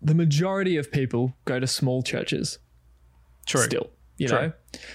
[0.01, 2.59] the majority of people go to small churches
[3.47, 3.63] True.
[3.63, 4.39] still, you True.
[4.39, 4.53] know?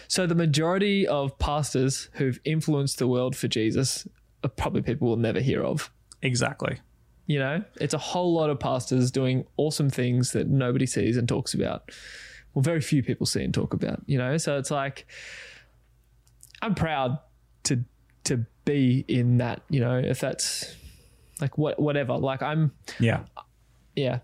[0.08, 4.08] So the majority of pastors who've influenced the world for Jesus
[4.44, 5.92] are probably people we'll never hear of.
[6.22, 6.80] Exactly.
[7.26, 11.28] You know, it's a whole lot of pastors doing awesome things that nobody sees and
[11.28, 11.92] talks about.
[12.54, 14.38] Well, very few people see and talk about, you know?
[14.38, 15.06] So it's like,
[16.62, 17.20] I'm proud
[17.64, 17.84] to
[18.26, 20.76] to be in that, you know, if that's
[21.42, 22.18] like what whatever.
[22.18, 23.22] Like I'm Yeah.
[23.96, 24.20] yeah.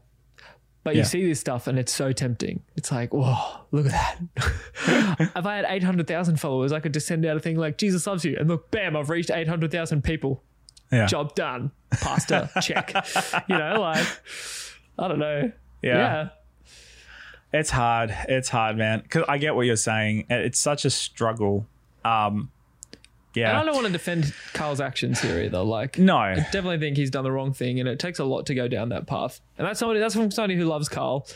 [0.84, 2.62] But you see this stuff and it's so tempting.
[2.76, 3.36] It's like, whoa,
[3.72, 5.32] look at that.
[5.36, 8.24] if I had 800,000 followers, I could just send out a thing like, Jesus loves
[8.24, 8.38] you.
[8.40, 10.44] And look, bam, I've reached 800,000 people.
[10.92, 11.08] Yeah.
[11.08, 11.72] Job done.
[11.90, 12.94] Pastor, check.
[13.50, 14.06] You know, like,
[15.00, 15.52] I don't know.
[15.82, 15.98] Yeah.
[15.98, 16.30] yeah.
[17.52, 18.16] It's hard.
[18.30, 19.00] It's hard, man.
[19.00, 20.28] Because I get what you're saying.
[20.30, 21.66] It's such a struggle.
[22.04, 22.52] Um,
[23.36, 23.50] yeah.
[23.50, 25.60] And I don't want to defend Carl's actions here either.
[25.60, 26.18] Like, no.
[26.18, 28.68] I definitely think he's done the wrong thing, and it takes a lot to go
[28.68, 29.42] down that path.
[29.58, 31.28] And that's somebody that's from somebody who loves Carl.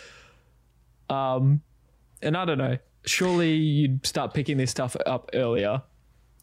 [1.10, 1.62] Um,
[2.22, 2.78] and I don't know.
[3.06, 5.82] Surely you'd start picking this stuff up earlier.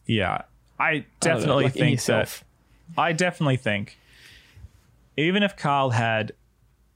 [0.06, 0.42] Yeah.
[0.78, 2.42] I I know, definitely like think that
[2.96, 3.98] I definitely think
[5.16, 6.32] even if Carl had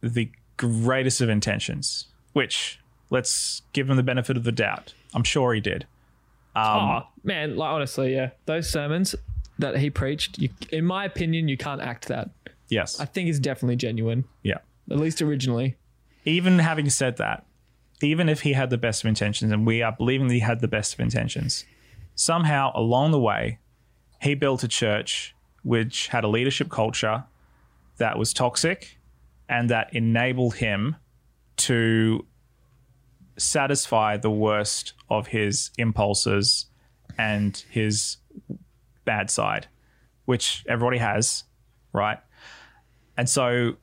[0.02, 2.78] the greatest of intentions, which
[3.08, 4.94] let's give him the benefit of the doubt.
[5.14, 5.86] I'm sure he did.
[6.54, 9.14] Um, oh man, like honestly, yeah, those sermons
[9.58, 12.30] that he preached, you, in my opinion, you can't act that.
[12.68, 12.98] yes.
[12.98, 14.58] I think it's definitely genuine, yeah.
[14.90, 15.76] at least originally.
[16.24, 17.44] Even having said that,
[18.02, 20.60] even if he had the best of intentions and we are believing that he had
[20.60, 21.64] the best of intentions,
[22.14, 23.58] somehow along the way,
[24.20, 27.24] he built a church which had a leadership culture
[27.98, 28.98] that was toxic
[29.48, 30.96] and that enabled him
[31.56, 32.24] to
[33.40, 36.66] satisfy the worst of his impulses
[37.18, 38.18] and his
[39.04, 39.66] bad side,
[40.26, 41.44] which everybody has,
[41.92, 42.18] right?
[43.16, 43.76] And so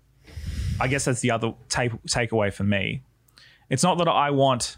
[0.79, 3.01] I guess that's the other take takeaway for me.
[3.69, 4.77] It's not that I want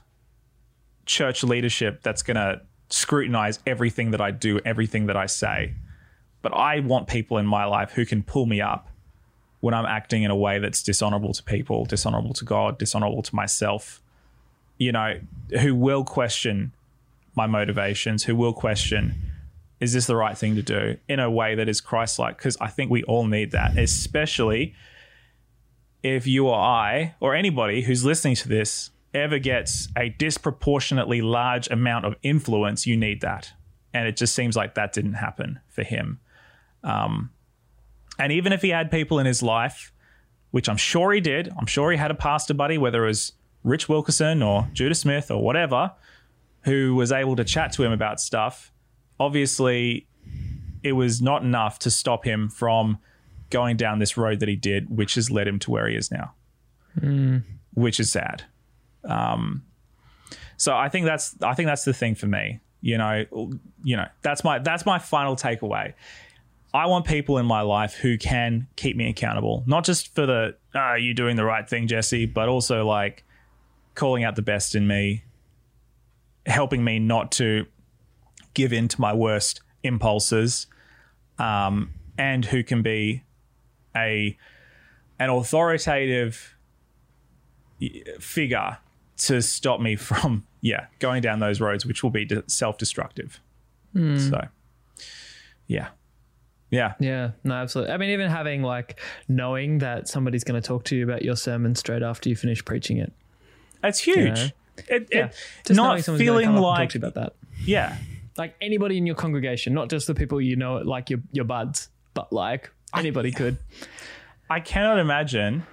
[1.06, 5.74] church leadership that's going to scrutinize everything that I do, everything that I say,
[6.42, 8.90] but I want people in my life who can pull me up
[9.60, 13.36] when I'm acting in a way that's dishonorable to people, dishonorable to God, dishonorable to
[13.36, 14.02] myself.
[14.80, 15.20] You know,
[15.62, 16.74] who will question
[17.36, 19.30] my motivations, who will question
[19.80, 22.68] is this the right thing to do in a way that is Christ-like because I
[22.68, 24.74] think we all need that, especially
[26.04, 31.70] if you or I or anybody who's listening to this ever gets a disproportionately large
[31.70, 33.54] amount of influence, you need that.
[33.94, 36.20] And it just seems like that didn't happen for him.
[36.84, 37.32] Um,
[38.18, 39.92] and even if he had people in his life,
[40.52, 43.34] which I'm sure he did, I'm sure he had a pastor buddy, whether it was
[43.64, 45.92] Rich Wilkerson or Judah Smith or whatever,
[46.62, 48.72] who was able to chat to him about stuff.
[49.20, 50.08] Obviously,
[50.84, 53.00] it was not enough to stop him from
[53.50, 56.12] going down this road that he did, which has led him to where he is
[56.12, 56.34] now,
[57.74, 58.44] which is sad.
[59.04, 59.64] Um,
[60.58, 62.60] so I think that's I think that's the thing for me.
[62.82, 63.26] You know,
[63.84, 65.94] you know that's my that's my final takeaway.
[66.74, 70.56] I want people in my life who can keep me accountable, not just for the
[70.76, 73.24] "Are you doing the right thing, Jesse?" but also like
[74.00, 75.26] calling out the best in me,
[76.46, 77.66] helping me not to
[78.54, 80.68] give in to my worst impulses,
[81.38, 83.24] um, and who can be
[83.96, 84.38] a
[85.20, 86.56] an authoritative
[88.20, 88.78] figure
[89.18, 93.40] to stop me from yeah going down those roads which will be self-destructive
[94.20, 94.48] so
[95.68, 95.90] yeah
[96.70, 97.94] yeah Yeah, no, absolutely.
[97.94, 101.36] I mean, even having like knowing that somebody's going to talk to you about your
[101.36, 103.12] sermon straight after you finish preaching it.
[103.84, 104.50] It's huge Yeah.
[104.96, 105.36] it, Yeah, it,
[105.66, 107.34] just not knowing someone's gonna feeling come up and like you about that.
[107.66, 107.98] yeah
[108.38, 111.90] Like anybody in your congregation, not just the people you know, like your your buds,
[112.14, 113.58] but like anybody could.
[114.50, 115.64] i cannot imagine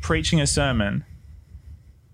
[0.00, 1.04] preaching a sermon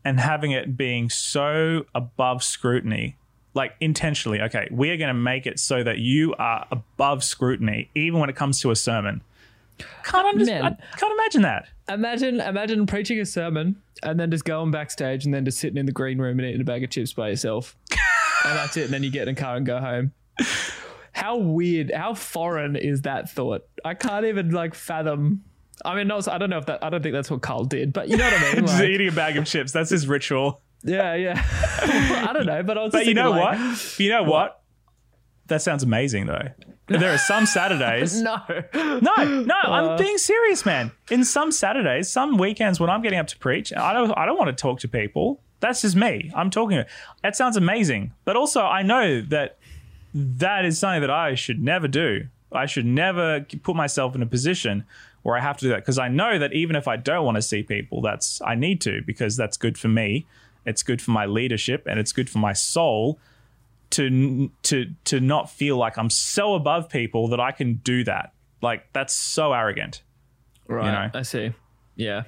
[0.05, 3.16] and having it being so above scrutiny
[3.55, 7.89] like intentionally okay we are going to make it so that you are above scrutiny
[7.94, 9.23] even when it comes to a sermon
[10.05, 10.53] can't, under-.
[10.53, 15.35] I can't imagine that Imagine, imagine preaching a sermon and then just going backstage and
[15.35, 17.77] then just sitting in the green room and eating a bag of chips by yourself,
[17.91, 18.85] and that's it.
[18.85, 20.13] And then you get in a car and go home.
[21.13, 23.67] How weird, how foreign is that thought?
[23.85, 25.45] I can't even like fathom.
[25.85, 26.83] I mean, not, I don't know if that.
[26.83, 28.55] I don't think that's what Carl did, but you know what I mean.
[28.67, 31.43] just Like, eating a bag of chips that's his ritual yeah, yeah.
[32.29, 32.93] I don't know, but I was.
[32.93, 34.63] but you know like, what you know what
[35.47, 36.49] that sounds amazing though
[36.86, 38.36] there are some saturdays No.
[38.74, 39.01] No,
[39.43, 39.70] no, Uh.
[39.70, 40.93] I'm being serious, man.
[41.11, 44.39] In some Saturdays, some weekends when I'm getting up to preach, I don't I don't
[44.39, 45.40] want to talk to people.
[45.61, 46.31] That's just me.
[46.35, 46.85] I'm talking.
[47.23, 49.56] That sounds amazing, but also I know that
[50.15, 52.27] that is something that I should never do.
[52.52, 54.85] I should never put myself in a position
[55.23, 57.36] where I have to do that because I know that even if I don't want
[57.36, 60.27] to see people, that's I need to because that's good for me.
[60.66, 63.19] It's good for my leadership and it's good for my soul
[63.95, 68.33] to to to not feel like I'm so above people that I can do that.
[68.62, 70.03] Like that's so arrogant.
[70.69, 71.12] Right.
[71.12, 71.19] know?
[71.19, 71.53] I see.
[71.97, 72.23] Yeah.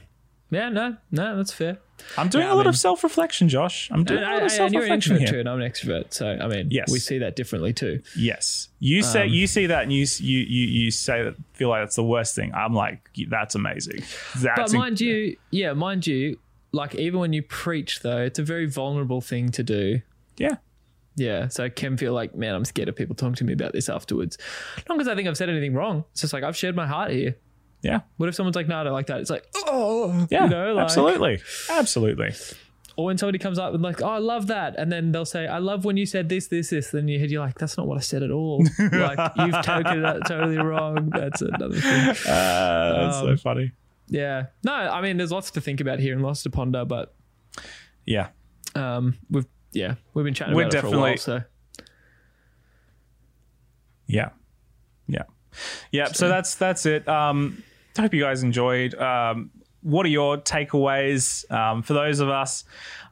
[0.51, 0.69] Yeah.
[0.69, 0.97] No.
[1.11, 1.37] No.
[1.37, 1.79] That's fair.
[2.19, 3.89] I'm doing Yeah, a I lot mean- of self reflection, Josh.
[3.91, 5.71] I'm doing And, a lot of self and you're an reflection too, and I'm an
[5.71, 6.13] extrovert.
[6.13, 6.91] So I mean, Yes.
[6.93, 8.03] we see that differently too.
[8.17, 11.71] Yes, you say Um, you see that, and you you you you say that feel
[11.71, 12.53] like that's the worst thing.
[12.55, 14.03] I'm like, that's amazing.
[14.41, 16.39] That's But in- mind you, yeah, mind you,
[16.71, 20.03] like even when you preach, though, it's a very vulnerable thing to do.
[20.37, 20.57] yeah,
[21.17, 23.73] Yeah, so I can feel like, man, I'm scared of people talking to me about
[23.73, 24.37] this afterwards.
[24.89, 26.05] Not because I think I've said anything wrong.
[26.13, 27.37] It's just like I've shared my heart here.
[27.83, 29.21] yeah, What if someone's like, no, I don't like that?
[29.21, 30.45] It's like, oh, yeah.
[30.45, 31.41] you know, like, absolutely,
[31.71, 32.35] absolutely.
[32.99, 35.47] Or when somebody comes up and like, oh, I love that, and then they'll say,
[35.47, 36.91] I love when you said this, this, this.
[36.91, 38.63] Then you head, you're like, that's not what I said at all.
[38.79, 41.11] like you've taken that totally wrong.
[41.11, 42.09] That's another thing.
[42.11, 42.15] Uh,
[43.07, 43.73] that's so Um, funny.
[44.09, 44.47] Yeah.
[44.65, 47.15] No, I mean, there's lots to think about here and lots to ponder, but
[48.07, 48.29] Yeah,
[48.75, 51.17] um, we've yeah, we've been chatting We're about it for a while.
[51.17, 51.43] So
[54.07, 54.31] Yeah.
[55.07, 55.23] Yeah.
[55.91, 56.07] Yeah.
[56.07, 57.09] So that's that's it.
[57.09, 57.63] Um,
[57.97, 58.95] I hope you guys enjoyed.
[58.95, 59.51] Um,
[59.83, 62.65] what are your takeaways um, for those of us?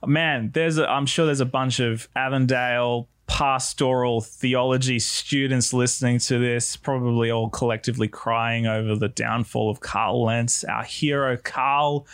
[0.04, 6.38] Man, there's a, I'm sure there's a bunch of Avondale pastoral theology students listening to
[6.38, 12.06] this, probably all collectively crying over the downfall of Carl Lentz, our hero, Carl.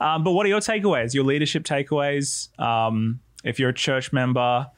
[0.00, 1.14] Um, but what are your takeaways?
[1.14, 2.58] Your leadership takeaways?
[2.58, 4.70] Um, if you're a church member,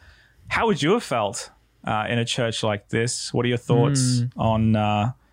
[0.48, 1.50] how would you have felt
[1.84, 3.32] uh, in a church like this?
[3.32, 4.30] What are your thoughts mm.
[4.36, 4.72] on?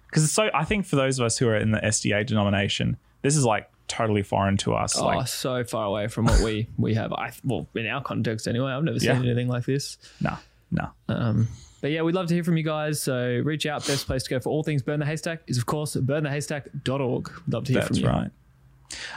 [0.09, 0.49] Because uh, it's so.
[0.53, 3.69] I think for those of us who are in the SDA denomination, this is like
[3.87, 4.97] totally foreign to us.
[4.97, 7.13] Oh, like, so far away from what we we have.
[7.13, 8.71] I well, in our context anyway.
[8.71, 9.29] I've never seen yeah.
[9.29, 9.97] anything like this.
[10.21, 10.37] No,
[10.71, 10.89] no.
[11.09, 11.47] Um,
[11.81, 13.01] but yeah, we'd love to hear from you guys.
[13.01, 13.85] So reach out.
[13.85, 17.29] Best place to go for all things Burn the Haystack is of course burnthehaystack.org.
[17.29, 18.03] We'd love to hear That's from you.
[18.03, 18.31] That's right.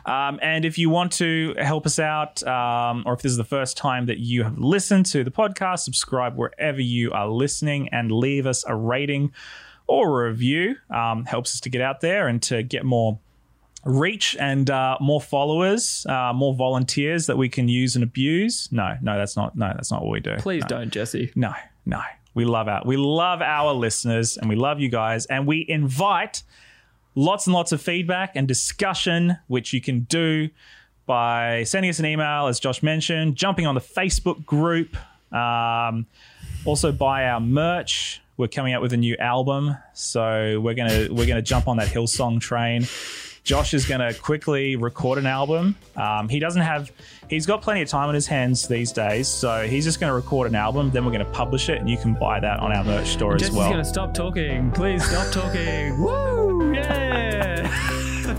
[0.06, 3.44] Um, and if you want to help us out, um, or if this is the
[3.44, 8.10] first time that you have listened to the podcast, subscribe wherever you are listening and
[8.10, 9.32] leave us a rating
[9.86, 10.76] or a review.
[10.90, 13.18] Um, helps us to get out there and to get more
[13.84, 18.70] reach and uh, more followers, uh, more volunteers that we can use and abuse.
[18.70, 19.56] No, no, that's not.
[19.56, 20.36] No, that's not what we do.
[20.38, 20.78] Please no.
[20.78, 21.32] don't, Jesse.
[21.34, 21.52] No,
[21.86, 22.00] no.
[22.34, 26.42] We love our we love our listeners and we love you guys and we invite
[27.14, 30.48] lots and lots of feedback and discussion, which you can do
[31.06, 34.96] by sending us an email, as Josh mentioned, jumping on the Facebook group,
[35.32, 36.06] um,
[36.64, 38.20] also buy our merch.
[38.36, 41.88] We're coming out with a new album, so we're gonna we're gonna jump on that
[41.88, 42.86] Hillsong train.
[43.48, 45.74] Josh is going to quickly record an album.
[45.96, 46.92] Um, he doesn't have,
[47.30, 50.14] he's got plenty of time on his hands these days, so he's just going to
[50.14, 50.90] record an album.
[50.90, 53.38] Then we're going to publish it, and you can buy that on our merch store
[53.38, 53.72] Jesse's as well.
[53.72, 54.70] Just to stop talking.
[54.72, 55.98] Please stop talking.
[56.02, 56.57] Woo!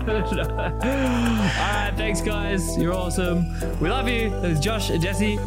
[0.06, 0.72] Yeah.
[0.82, 2.76] All right, thanks guys.
[2.78, 3.54] You're awesome.
[3.80, 4.30] We love you.
[4.40, 5.38] This is Josh and Jesse.